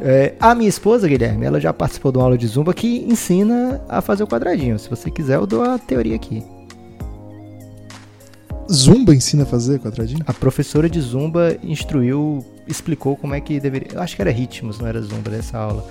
é, 0.00 0.34
a 0.40 0.54
minha 0.54 0.68
esposa, 0.68 1.06
Guilherme, 1.06 1.46
ela 1.46 1.60
já 1.60 1.72
participou 1.72 2.10
de 2.10 2.18
uma 2.18 2.24
aula 2.24 2.38
de 2.38 2.46
zumba 2.46 2.74
que 2.74 3.04
ensina 3.08 3.80
a 3.88 4.00
fazer 4.00 4.24
o 4.24 4.26
quadradinho. 4.26 4.78
Se 4.78 4.90
você 4.90 5.10
quiser, 5.10 5.36
eu 5.36 5.46
dou 5.46 5.62
a 5.62 5.78
teoria 5.78 6.16
aqui. 6.16 6.42
Zumba 8.70 9.14
ensina 9.14 9.42
a 9.42 9.46
fazer 9.46 9.78
quadradinho? 9.78 10.24
A 10.26 10.32
professora 10.32 10.88
de 10.88 11.00
zumba 11.00 11.56
instruiu, 11.62 12.44
explicou 12.66 13.14
como 13.16 13.34
é 13.34 13.40
que 13.40 13.60
deveria. 13.60 13.88
Eu 13.92 14.00
acho 14.02 14.16
que 14.16 14.22
era 14.22 14.30
ritmos, 14.30 14.78
não 14.78 14.88
era 14.88 15.00
zumba 15.00 15.30
dessa 15.30 15.58
aula. 15.58 15.86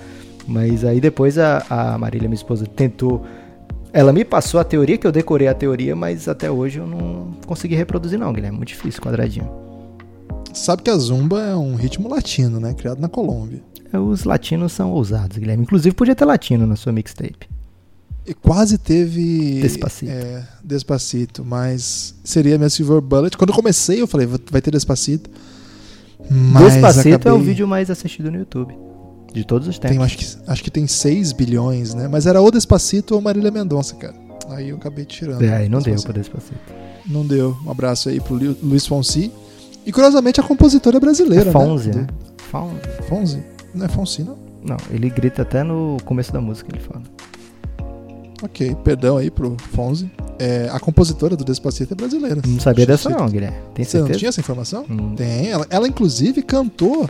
Mas 0.46 0.84
aí 0.84 1.00
depois 1.00 1.38
a, 1.38 1.64
a 1.70 1.96
Marília, 1.96 2.28
minha 2.28 2.36
esposa, 2.36 2.66
tentou. 2.66 3.24
Ela 3.94 4.12
me 4.12 4.24
passou 4.24 4.58
a 4.58 4.64
teoria, 4.64 4.98
que 4.98 5.06
eu 5.06 5.12
decorei 5.12 5.46
a 5.46 5.54
teoria, 5.54 5.94
mas 5.94 6.26
até 6.26 6.50
hoje 6.50 6.80
eu 6.80 6.86
não 6.86 7.30
consegui 7.46 7.76
reproduzir, 7.76 8.18
não, 8.18 8.32
Guilherme. 8.32 8.56
Muito 8.58 8.68
difícil, 8.68 9.00
quadradinho. 9.00 9.48
Sabe 10.52 10.82
que 10.82 10.90
a 10.90 10.96
zumba 10.96 11.40
é 11.40 11.54
um 11.54 11.76
ritmo 11.76 12.08
latino, 12.08 12.58
né? 12.58 12.74
Criado 12.74 13.00
na 13.00 13.08
Colômbia. 13.08 13.62
Os 13.92 14.24
latinos 14.24 14.72
são 14.72 14.90
ousados, 14.90 15.38
Guilherme. 15.38 15.62
Inclusive 15.62 15.94
podia 15.94 16.14
ter 16.16 16.24
latino 16.24 16.66
na 16.66 16.74
sua 16.74 16.90
mixtape. 16.92 17.48
E 18.26 18.34
quase 18.34 18.78
teve. 18.78 19.60
Despacito. 19.60 20.10
É, 20.10 20.42
Despacito, 20.64 21.44
mas 21.44 22.14
seria 22.24 22.56
minha 22.58 22.70
Silver 22.70 23.00
Bullet. 23.00 23.36
Quando 23.36 23.50
eu 23.50 23.54
comecei, 23.56 24.00
eu 24.00 24.06
falei, 24.08 24.26
vai 24.50 24.60
ter 24.60 24.72
Despacito. 24.72 25.30
Mas 26.28 26.72
Despacito 26.72 27.28
é 27.28 27.30
o 27.30 27.34
acabei- 27.34 27.46
vídeo 27.46 27.68
mais 27.68 27.90
assistido 27.90 28.30
no 28.30 28.38
YouTube. 28.38 28.74
De 29.34 29.44
todos 29.44 29.68
os 29.68 29.78
tempos. 29.78 29.96
Tem, 29.96 30.04
acho, 30.04 30.16
que, 30.16 30.26
acho 30.46 30.62
que 30.64 30.70
tem 30.70 30.86
6 30.86 31.32
bilhões, 31.32 31.92
né? 31.92 32.08
Mas 32.08 32.24
era 32.26 32.40
ou 32.40 32.50
Despacito 32.50 33.14
ou 33.14 33.20
Marília 33.20 33.50
Mendonça, 33.50 33.94
cara. 33.96 34.14
Aí 34.50 34.68
eu 34.70 34.76
acabei 34.76 35.04
tirando. 35.04 35.42
É, 35.42 35.56
aí 35.56 35.68
não 35.68 35.80
deu 35.82 36.00
pra 36.02 36.12
Despacito. 36.12 36.60
Não 37.06 37.26
deu. 37.26 37.56
Um 37.66 37.70
abraço 37.70 38.08
aí 38.08 38.20
pro 38.20 38.34
Lu- 38.36 38.56
Luiz 38.62 38.86
Fonsi. 38.86 39.30
E 39.84 39.92
curiosamente 39.92 40.40
a 40.40 40.42
compositora 40.42 40.96
é 40.96 41.00
brasileira, 41.00 41.50
É 41.50 41.52
Fonzi, 41.52 41.88
né? 41.90 42.02
né? 42.02 42.06
Fonzi. 42.50 42.80
Fonzi? 43.08 43.42
Não 43.74 43.84
é 43.84 43.88
Fonsi, 43.88 44.22
não? 44.22 44.38
Não, 44.64 44.76
ele 44.90 45.10
grita 45.10 45.42
até 45.42 45.62
no 45.62 45.98
começo 46.06 46.32
da 46.32 46.40
música, 46.40 46.70
ele 46.72 46.80
fala. 46.82 47.02
Ok, 48.42 48.74
perdão 48.84 49.16
aí 49.16 49.30
pro 49.30 49.56
Fonzi. 49.74 50.10
É, 50.38 50.68
a 50.72 50.78
compositora 50.80 51.36
do 51.36 51.44
Despacito 51.44 51.92
é 51.92 51.96
brasileira. 51.96 52.40
Não 52.46 52.60
sabia 52.60 52.86
dessa 52.86 53.08
não, 53.10 53.28
Guilherme. 53.28 53.56
Tem 53.74 53.84
Você 53.84 53.96
não 53.98 54.04
certeza? 54.04 54.18
tinha 54.18 54.28
essa 54.28 54.40
informação? 54.40 54.84
Hum. 54.90 55.14
Tem. 55.14 55.48
Ela, 55.50 55.66
ela, 55.70 55.88
inclusive 55.88 56.42
cantou 56.42 57.08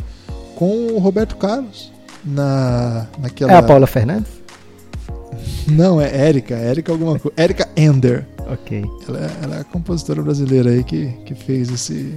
com 0.56 0.88
o 0.92 0.98
Roberto 0.98 1.36
Carlos 1.36 1.92
na 2.24 3.06
naquela. 3.18 3.52
É 3.52 3.56
a 3.56 3.62
Paula 3.62 3.86
Fernandes? 3.86 4.30
Não, 5.68 6.00
é 6.00 6.14
Érica. 6.14 6.54
Érica 6.54 6.92
alguma 6.92 7.18
coisa. 7.18 7.34
Érica 7.36 7.68
Ender. 7.76 8.26
Ok. 8.46 8.84
Ela, 9.08 9.18
é- 9.18 9.30
ela 9.44 9.56
é 9.56 9.60
a 9.60 9.64
compositora 9.64 10.22
brasileira 10.22 10.70
aí 10.70 10.84
que, 10.84 11.06
que 11.24 11.34
fez 11.34 11.70
esse, 11.70 12.14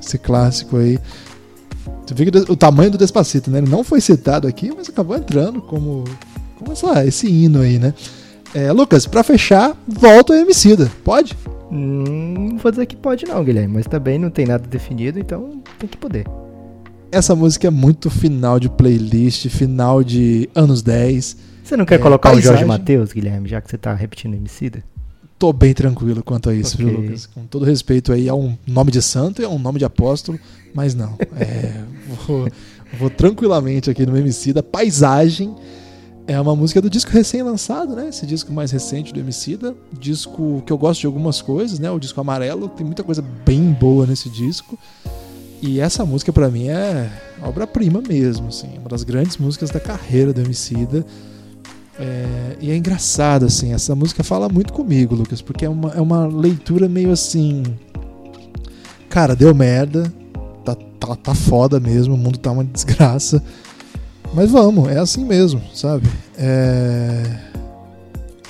esse 0.00 0.18
clássico 0.18 0.76
aí. 0.76 0.98
Você 2.06 2.14
vê 2.14 2.30
que 2.30 2.38
o 2.50 2.56
tamanho 2.56 2.90
do 2.90 2.98
Despacito, 2.98 3.50
né? 3.50 3.58
Ele 3.58 3.70
não 3.70 3.84
foi 3.84 4.00
citado 4.00 4.46
aqui, 4.48 4.72
mas 4.76 4.88
acabou 4.88 5.16
entrando 5.16 5.60
como, 5.62 6.04
como 6.58 6.72
essa, 6.72 7.04
esse 7.06 7.26
hino 7.28 7.60
aí, 7.60 7.78
né? 7.78 7.94
É, 8.54 8.70
Lucas, 8.70 9.06
pra 9.06 9.22
fechar, 9.22 9.74
volta 9.88 10.32
o 10.32 10.36
Emicida. 10.36 10.90
Pode? 11.04 11.36
Hum, 11.70 12.48
não 12.50 12.58
vou 12.58 12.70
dizer 12.70 12.84
que 12.86 12.96
pode 12.96 13.24
não, 13.24 13.42
Guilherme, 13.42 13.74
mas 13.74 13.86
também 13.86 14.18
não 14.18 14.28
tem 14.30 14.44
nada 14.46 14.66
definido, 14.68 15.18
então 15.18 15.62
tem 15.78 15.88
que 15.88 15.96
poder. 15.96 16.26
Essa 17.12 17.36
música 17.36 17.66
é 17.66 17.70
muito 17.70 18.08
final 18.08 18.58
de 18.58 18.70
playlist, 18.70 19.46
final 19.48 20.02
de 20.02 20.48
anos 20.54 20.80
10. 20.80 21.36
Você 21.62 21.76
não 21.76 21.84
quer 21.84 21.96
É, 21.96 21.98
colocar 21.98 22.30
o 22.30 22.32
Jorge 22.34 22.48
paisagem. 22.48 22.66
Mateus, 22.66 23.12
Guilherme, 23.12 23.48
já 23.48 23.60
que 23.60 23.70
você 23.70 23.76
tá 23.76 23.92
repetindo 23.94 24.34
Emicida? 24.34 24.82
Tô 25.38 25.52
bem 25.52 25.74
tranquilo 25.74 26.22
quanto 26.22 26.48
a 26.48 26.54
isso, 26.54 26.74
Ok. 26.76 26.86
viu, 26.86 27.00
Lucas? 27.00 27.26
Com 27.26 27.44
todo 27.44 27.66
respeito 27.66 28.12
aí, 28.12 28.28
é 28.28 28.34
um 28.34 28.56
nome 28.66 28.90
de 28.90 29.02
santo 29.02 29.42
e 29.42 29.44
é 29.44 29.48
um 29.48 29.58
nome 29.58 29.78
de 29.78 29.84
apóstolo, 29.84 30.38
mas 30.74 30.94
não. 30.94 31.18
É, 31.36 31.82
vou, 32.26 32.48
vou 32.98 33.10
tranquilamente 33.10 33.90
aqui 33.90 34.06
no 34.06 34.16
Emicida. 34.16 34.62
Paisagem 34.62 35.54
é 36.26 36.40
uma 36.40 36.56
música 36.56 36.80
do 36.80 36.88
disco 36.88 37.10
recém-lançado, 37.10 37.94
né? 37.94 38.08
Esse 38.08 38.24
disco 38.24 38.50
mais 38.52 38.70
recente 38.70 39.12
do 39.12 39.20
Emicida. 39.20 39.74
Disco 40.00 40.62
que 40.64 40.72
eu 40.72 40.78
gosto 40.78 41.00
de 41.00 41.06
algumas 41.06 41.42
coisas, 41.42 41.78
né? 41.78 41.90
O 41.90 41.98
disco 41.98 42.18
amarelo, 42.22 42.68
tem 42.70 42.86
muita 42.86 43.02
coisa 43.04 43.22
bem 43.44 43.70
boa 43.72 44.06
nesse 44.06 44.30
disco. 44.30 44.78
E 45.62 45.78
essa 45.78 46.04
música 46.04 46.32
pra 46.32 46.50
mim 46.50 46.66
é 46.66 47.08
obra-prima 47.40 48.02
mesmo, 48.02 48.48
assim, 48.48 48.76
uma 48.80 48.88
das 48.88 49.04
grandes 49.04 49.36
músicas 49.36 49.70
da 49.70 49.78
carreira 49.78 50.32
do 50.32 50.40
Emicida. 50.40 51.06
É, 51.96 52.56
e 52.60 52.70
é 52.72 52.76
engraçado, 52.76 53.46
assim, 53.46 53.72
essa 53.72 53.94
música 53.94 54.24
fala 54.24 54.48
muito 54.48 54.72
comigo, 54.72 55.14
Lucas, 55.14 55.40
porque 55.40 55.64
é 55.64 55.68
uma, 55.68 55.90
é 55.90 56.00
uma 56.00 56.26
leitura 56.26 56.88
meio 56.88 57.12
assim. 57.12 57.62
Cara, 59.08 59.36
deu 59.36 59.54
merda, 59.54 60.12
tá, 60.64 60.74
tá, 60.74 61.14
tá 61.14 61.34
foda 61.34 61.78
mesmo, 61.78 62.14
o 62.14 62.18
mundo 62.18 62.40
tá 62.40 62.50
uma 62.50 62.64
desgraça. 62.64 63.40
Mas 64.34 64.50
vamos, 64.50 64.88
é 64.88 64.98
assim 64.98 65.24
mesmo, 65.24 65.62
sabe? 65.72 66.08
É. 66.36 67.22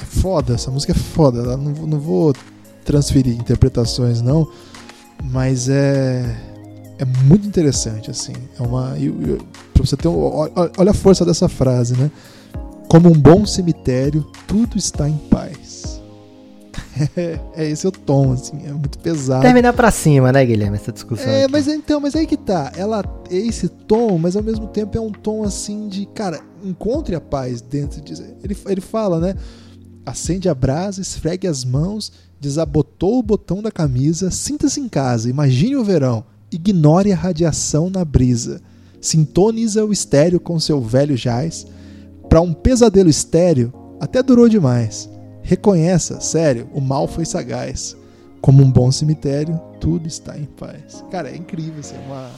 É 0.01 0.05
foda, 0.05 0.55
essa 0.55 0.71
música 0.71 0.93
é 0.93 0.97
foda. 0.97 1.43
Não, 1.59 1.87
não 1.87 2.01
vou 2.01 2.33
transferir 2.87 3.35
interpretações, 3.35 4.23
não, 4.23 4.49
mas 5.23 5.69
é. 5.69 6.51
É 7.03 7.05
muito 7.05 7.48
interessante, 7.48 8.12
assim. 8.12 8.32
É 8.57 8.62
uma. 8.62 8.94
pra 9.74 9.84
você 9.84 9.96
ter 9.96 10.07
um, 10.07 10.16
olha 10.16 10.92
a 10.92 10.94
força 10.94 11.24
dessa 11.24 11.48
frase, 11.48 11.96
né? 11.96 12.09
Como 12.88 13.09
um 13.09 13.12
bom 13.12 13.44
cemitério, 13.44 14.24
tudo 14.46 14.78
está 14.78 15.09
em 15.09 15.16
paz. 15.16 16.00
É, 17.16 17.40
é 17.64 17.68
esse 17.68 17.88
o 17.88 17.90
tom, 17.90 18.30
assim, 18.30 18.61
é 18.64 18.70
muito 18.70 19.00
pesado. 19.00 19.42
Terminar 19.42 19.72
pra 19.72 19.90
cima, 19.90 20.30
né, 20.30 20.46
Guilherme, 20.46 20.76
essa 20.76 20.92
discussão. 20.92 21.28
É, 21.28 21.42
aqui. 21.42 21.53
mas 21.53 21.66
então, 21.66 21.98
mas 21.98 22.14
aí 22.14 22.24
que 22.24 22.36
tá. 22.36 22.70
Ela 22.76 23.03
é 23.28 23.34
esse 23.36 23.68
tom, 23.68 24.16
mas 24.16 24.36
ao 24.36 24.42
mesmo 24.44 24.68
tempo 24.68 24.96
é 24.96 25.00
um 25.00 25.11
tom 25.11 25.42
assim 25.42 25.88
de, 25.88 26.07
cara, 26.07 26.40
encontre 26.62 27.16
a 27.16 27.20
paz 27.20 27.61
dentro 27.61 28.00
de. 28.00 28.12
Ele, 28.44 28.57
ele 28.68 28.80
fala, 28.80 29.18
né? 29.18 29.34
Acende 30.07 30.48
a 30.48 30.55
brasa, 30.55 31.00
esfregue 31.00 31.48
as 31.48 31.64
mãos, 31.64 32.12
desabotou 32.40 33.18
o 33.18 33.22
botão 33.24 33.61
da 33.61 33.72
camisa, 33.72 34.30
sinta-se 34.30 34.78
em 34.78 34.88
casa, 34.88 35.28
imagine 35.28 35.74
o 35.74 35.82
verão, 35.82 36.24
ignore 36.53 37.12
a 37.12 37.16
radiação 37.16 37.90
na 37.90 38.05
brisa, 38.05 38.61
sintoniza 39.00 39.84
o 39.84 39.92
estéreo 39.92 40.38
com 40.38 40.61
seu 40.61 40.80
velho 40.80 41.16
jazz. 41.16 41.66
Pra 42.28 42.40
um 42.40 42.53
pesadelo 42.53 43.11
estéreo, 43.11 43.72
até 44.00 44.22
durou 44.22 44.48
demais. 44.48 45.09
Reconheça, 45.42 46.20
sério, 46.20 46.68
o 46.72 46.80
mal 46.80 47.09
foi 47.09 47.24
sagaz. 47.24 47.96
Como 48.40 48.62
um 48.62 48.70
bom 48.70 48.90
cemitério, 48.90 49.61
tudo 49.80 50.07
está 50.07 50.36
em 50.36 50.44
paz. 50.44 51.05
Cara, 51.11 51.30
é 51.30 51.36
incrível, 51.36 51.80
assim, 51.80 51.94
é 51.94 52.07
uma, 52.07 52.30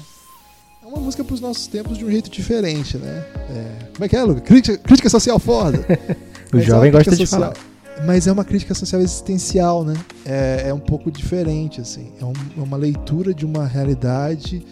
é 0.82 0.86
uma 0.86 0.98
música 0.98 1.22
para 1.24 1.34
os 1.34 1.40
nossos 1.40 1.66
tempos 1.66 1.96
de 1.96 2.04
um 2.04 2.10
jeito 2.10 2.30
diferente, 2.30 2.96
né? 2.98 3.24
É, 3.50 3.84
como 3.92 4.04
é 4.04 4.08
que 4.08 4.16
é, 4.16 4.22
Lucas? 4.22 4.42
Crítica, 4.44 4.78
crítica 4.78 5.10
social 5.10 5.38
foda. 5.38 5.84
O 6.52 6.56
Mas 6.56 6.66
é 6.66 6.66
jovem 6.68 6.90
uma 6.90 6.98
gosta 6.98 7.10
de 7.10 7.16
crítica 7.16 7.36
falar. 7.36 7.74
Mas 8.07 8.26
é 8.26 8.32
uma 8.32 8.45
crítica 8.45 8.74
social 8.74 9.01
existencial, 9.01 9.84
né? 9.84 9.95
É, 10.26 10.64
é 10.68 10.74
um 10.74 10.80
pouco 10.80 11.11
diferente, 11.11 11.80
assim. 11.80 12.09
É, 12.20 12.24
um- 12.24 12.32
é 12.59 12.61
uma 12.61 12.76
leitura 12.76 13.32
de 13.32 13.47
uma 13.47 13.66
realidade 13.66 14.64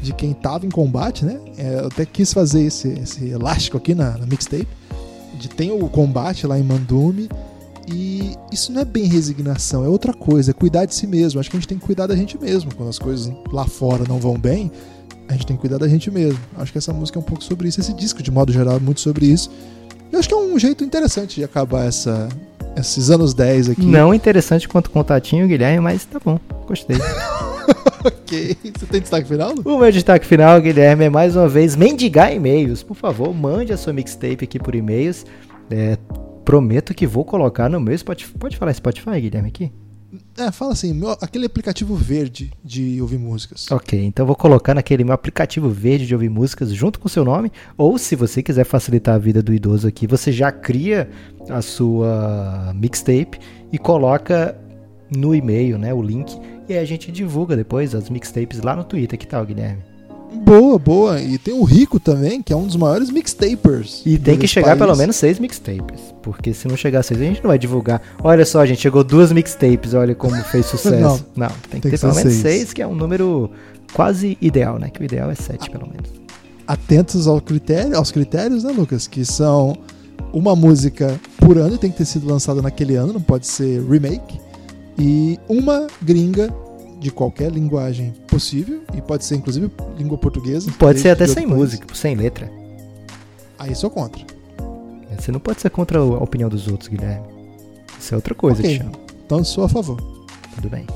de 0.00 0.14
quem 0.14 0.30
estava 0.30 0.64
em 0.64 0.70
combate, 0.70 1.24
né? 1.24 1.38
É, 1.58 1.80
eu 1.80 1.86
até 1.88 2.06
quis 2.06 2.32
fazer 2.32 2.62
esse, 2.62 2.88
esse 2.88 3.28
elástico 3.28 3.76
aqui 3.76 3.94
na, 3.94 4.16
na 4.16 4.24
mixtape. 4.26 4.68
De 5.38 5.48
tem 5.48 5.70
o 5.72 5.88
combate 5.88 6.46
lá 6.46 6.58
em 6.58 6.62
Mandume. 6.62 7.28
E 7.92 8.34
isso 8.52 8.70
não 8.72 8.82
é 8.82 8.84
bem 8.84 9.04
resignação, 9.06 9.84
é 9.84 9.88
outra 9.88 10.12
coisa, 10.12 10.52
é 10.52 10.54
cuidar 10.54 10.84
de 10.84 10.94
si 10.94 11.06
mesmo. 11.08 11.40
Acho 11.40 11.50
que 11.50 11.56
a 11.56 11.60
gente 11.60 11.68
tem 11.68 11.78
que 11.78 11.84
cuidar 11.84 12.06
da 12.06 12.14
gente 12.14 12.38
mesmo. 12.38 12.72
Quando 12.74 12.88
as 12.88 12.98
coisas 13.00 13.32
lá 13.52 13.66
fora 13.66 14.04
não 14.08 14.18
vão 14.18 14.38
bem, 14.38 14.70
a 15.28 15.32
gente 15.32 15.44
tem 15.46 15.56
que 15.56 15.60
cuidar 15.60 15.78
da 15.78 15.88
gente 15.88 16.08
mesmo. 16.10 16.38
Acho 16.56 16.70
que 16.70 16.78
essa 16.78 16.92
música 16.92 17.18
é 17.18 17.20
um 17.20 17.24
pouco 17.24 17.42
sobre 17.42 17.66
isso. 17.68 17.80
Esse 17.80 17.92
disco, 17.92 18.22
de 18.22 18.30
modo 18.30 18.52
geral, 18.52 18.76
é 18.76 18.78
muito 18.78 19.00
sobre 19.00 19.26
isso. 19.26 19.50
Eu 20.12 20.18
acho 20.20 20.28
que 20.28 20.34
é 20.34 20.36
um 20.38 20.56
jeito 20.58 20.84
interessante 20.84 21.36
de 21.36 21.44
acabar 21.44 21.84
essa, 21.86 22.28
esses 22.76 23.10
anos 23.10 23.34
10 23.34 23.70
aqui. 23.70 23.84
Não 23.84 24.14
interessante 24.14 24.68
quanto 24.68 24.90
contatinho, 24.90 25.46
Guilherme, 25.46 25.80
mas 25.80 26.04
tá 26.04 26.20
bom. 26.24 26.38
Gostei. 26.66 26.96
Ok. 28.02 28.56
Você 28.78 28.86
tem 28.86 29.00
destaque 29.00 29.28
final? 29.28 29.52
O 29.64 29.78
meu 29.78 29.92
destaque 29.92 30.24
final, 30.24 30.60
Guilherme, 30.60 31.04
é 31.04 31.10
mais 31.10 31.36
uma 31.36 31.48
vez 31.48 31.76
mendigar 31.76 32.34
e-mails. 32.34 32.82
Por 32.82 32.94
favor, 32.96 33.34
mande 33.34 33.72
a 33.72 33.76
sua 33.76 33.92
mixtape 33.92 34.44
aqui 34.44 34.58
por 34.58 34.74
e-mails. 34.74 35.26
É, 35.70 35.98
prometo 36.44 36.94
que 36.94 37.06
vou 37.06 37.24
colocar 37.24 37.68
no 37.68 37.78
meu 37.78 37.96
Spotify. 37.96 38.32
Pode 38.38 38.56
falar 38.56 38.72
Spotify, 38.72 39.20
Guilherme, 39.20 39.48
aqui? 39.48 39.70
É, 40.36 40.50
fala 40.50 40.72
assim, 40.72 40.92
meu- 40.92 41.16
aquele 41.20 41.46
aplicativo 41.46 41.94
verde 41.94 42.50
de 42.64 43.00
ouvir 43.00 43.18
músicas. 43.18 43.70
Ok, 43.70 44.02
então 44.04 44.26
vou 44.26 44.34
colocar 44.34 44.74
naquele 44.74 45.04
meu 45.04 45.12
aplicativo 45.14 45.68
verde 45.70 46.06
de 46.06 46.14
ouvir 46.14 46.28
músicas 46.28 46.72
junto 46.72 46.98
com 46.98 47.06
o 47.06 47.10
seu 47.10 47.24
nome. 47.24 47.52
Ou 47.76 47.96
se 47.98 48.16
você 48.16 48.42
quiser 48.42 48.64
facilitar 48.64 49.14
a 49.14 49.18
vida 49.18 49.42
do 49.42 49.54
idoso 49.54 49.86
aqui, 49.86 50.06
você 50.06 50.32
já 50.32 50.50
cria 50.50 51.08
a 51.48 51.62
sua 51.62 52.72
mixtape 52.74 53.38
e 53.72 53.78
coloca 53.78 54.56
no 55.14 55.34
e-mail, 55.34 55.78
né, 55.78 55.92
o 55.94 56.02
link. 56.02 56.36
E 56.68 56.72
aí 56.72 56.78
a 56.78 56.84
gente 56.84 57.10
divulga 57.12 57.56
depois 57.56 57.94
as 57.94 58.08
mixtapes 58.10 58.60
lá 58.62 58.74
no 58.76 58.84
Twitter. 58.84 59.18
Que 59.18 59.26
tal, 59.26 59.44
Guilherme? 59.44 59.82
Boa, 60.32 60.78
boa. 60.78 61.20
E 61.20 61.38
tem 61.38 61.54
o 61.54 61.64
Rico 61.64 61.98
também, 62.00 62.42
que 62.42 62.52
é 62.52 62.56
um 62.56 62.66
dos 62.66 62.76
maiores 62.76 63.10
mixtapers. 63.10 64.02
E 64.04 64.18
tem 64.18 64.36
que 64.38 64.46
chegar 64.46 64.68
país. 64.76 64.78
pelo 64.78 64.96
menos 64.96 65.16
seis 65.16 65.38
mixtapes. 65.38 66.00
Porque 66.22 66.52
se 66.54 66.68
não 66.68 66.76
chegar 66.76 67.00
a 67.00 67.02
seis, 67.02 67.20
a 67.20 67.24
gente 67.24 67.42
não 67.42 67.48
vai 67.48 67.58
divulgar. 67.58 68.00
Olha 68.22 68.44
só, 68.44 68.64
gente, 68.66 68.80
chegou 68.80 69.02
duas 69.04 69.32
mixtapes, 69.32 69.94
olha 69.94 70.14
como 70.14 70.36
fez 70.44 70.66
sucesso. 70.66 71.26
não, 71.36 71.48
tem 71.48 71.56
que 71.56 71.68
tem 71.68 71.80
ter 71.80 71.90
que 71.92 71.98
pelo 71.98 72.14
menos 72.14 72.32
seis. 72.32 72.42
seis, 72.42 72.72
que 72.72 72.82
é 72.82 72.86
um 72.86 72.94
número 72.94 73.50
quase 73.92 74.36
ideal, 74.40 74.78
né? 74.78 74.90
Que 74.90 75.00
o 75.00 75.04
ideal 75.04 75.30
é 75.30 75.34
sete, 75.34 75.70
pelo 75.70 75.86
menos. 75.86 76.10
Atentos 76.66 77.26
ao 77.26 77.40
critério, 77.40 77.96
aos 77.96 78.10
critérios, 78.10 78.62
né, 78.62 78.72
Lucas? 78.72 79.06
Que 79.08 79.24
são 79.24 79.76
uma 80.32 80.54
música 80.54 81.18
por 81.38 81.58
ano 81.58 81.74
e 81.74 81.78
tem 81.78 81.90
que 81.90 81.98
ter 81.98 82.04
sido 82.04 82.28
lançada 82.28 82.62
naquele 82.62 82.94
ano, 82.94 83.12
não 83.12 83.20
pode 83.20 83.46
ser 83.46 83.82
remake. 83.82 84.38
E 84.98 85.38
uma 85.48 85.86
gringa 86.02 86.52
de 87.00 87.10
qualquer 87.10 87.50
linguagem 87.50 88.12
possível, 88.28 88.82
e 88.94 89.00
pode 89.00 89.24
ser 89.24 89.36
inclusive 89.36 89.70
língua 89.98 90.18
portuguesa. 90.18 90.70
Pode 90.78 91.00
ser 91.00 91.10
até 91.10 91.24
de 91.24 91.32
sem 91.32 91.48
país. 91.48 91.58
música, 91.58 91.94
sem 91.94 92.14
letra. 92.14 92.50
Aí 93.58 93.74
sou 93.74 93.90
contra. 93.90 94.22
Você 95.18 95.32
não 95.32 95.40
pode 95.40 95.60
ser 95.60 95.70
contra 95.70 95.98
a 95.98 96.04
opinião 96.04 96.48
dos 96.48 96.68
outros, 96.68 96.88
Guilherme. 96.88 97.26
Isso 97.98 98.14
é 98.14 98.16
outra 98.16 98.34
coisa 98.34 98.60
Ok. 98.60 98.70
que 98.70 98.78
chama. 98.78 98.92
Então 99.26 99.42
sou 99.44 99.64
a 99.64 99.68
favor. 99.68 100.00
Tudo 100.54 100.68
bem. 100.70 100.86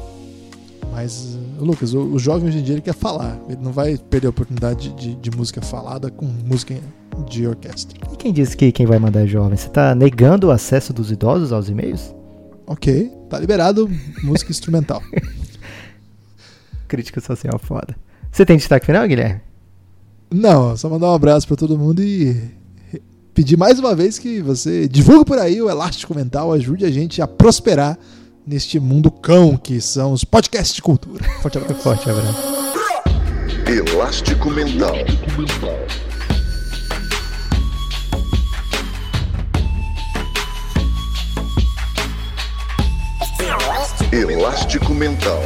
Mas, 0.92 1.36
uh, 1.60 1.64
Lucas, 1.64 1.92
o, 1.92 2.00
o 2.00 2.18
jovem 2.18 2.48
hoje 2.48 2.58
em 2.58 2.62
dia 2.62 2.74
ele 2.74 2.80
quer 2.80 2.94
falar. 2.94 3.38
Ele 3.48 3.58
não 3.60 3.72
vai 3.72 3.98
perder 3.98 4.28
a 4.28 4.30
oportunidade 4.30 4.90
de, 4.90 5.14
de 5.16 5.30
música 5.36 5.60
falada 5.60 6.10
com 6.10 6.24
música 6.24 6.74
de 7.28 7.46
orquestra. 7.46 7.98
E 8.12 8.16
quem 8.16 8.32
disse 8.32 8.56
que 8.56 8.70
quem 8.72 8.86
vai 8.86 8.98
mandar 8.98 9.22
é 9.24 9.26
jovem? 9.26 9.56
Você 9.56 9.68
tá 9.68 9.94
negando 9.94 10.46
o 10.46 10.50
acesso 10.50 10.92
dos 10.92 11.10
idosos 11.10 11.52
aos 11.52 11.68
e-mails? 11.68 12.14
Ok, 12.66 13.12
tá 13.28 13.38
liberado 13.38 13.90
música 14.22 14.50
instrumental. 14.50 15.02
Crítica 16.94 17.20
social 17.20 17.58
foda. 17.58 17.96
Você 18.30 18.46
tem 18.46 18.56
destaque 18.56 18.86
final, 18.86 19.04
Guilherme? 19.08 19.40
Não, 20.32 20.76
só 20.76 20.88
mandar 20.88 21.10
um 21.10 21.14
abraço 21.14 21.44
pra 21.44 21.56
todo 21.56 21.76
mundo 21.76 22.00
e 22.00 22.36
pedir 23.34 23.56
mais 23.56 23.80
uma 23.80 23.96
vez 23.96 24.16
que 24.16 24.40
você 24.40 24.86
divulgue 24.86 25.24
por 25.24 25.38
aí 25.40 25.60
o 25.60 25.68
elástico 25.68 26.14
mental, 26.14 26.52
ajude 26.52 26.84
a 26.84 26.90
gente 26.92 27.20
a 27.20 27.26
prosperar 27.26 27.98
neste 28.46 28.78
mundo 28.78 29.10
cão 29.10 29.56
que 29.56 29.80
são 29.80 30.12
os 30.12 30.22
podcasts 30.22 30.76
de 30.76 30.82
cultura. 30.82 31.24
Forte 31.42 31.58
abraço. 31.58 31.82
Forte 31.82 32.08
abraço. 32.08 32.64
Elástico 33.66 34.50
Mental. 34.50 34.94
Elástico 44.12 44.94
Mental. 44.94 45.42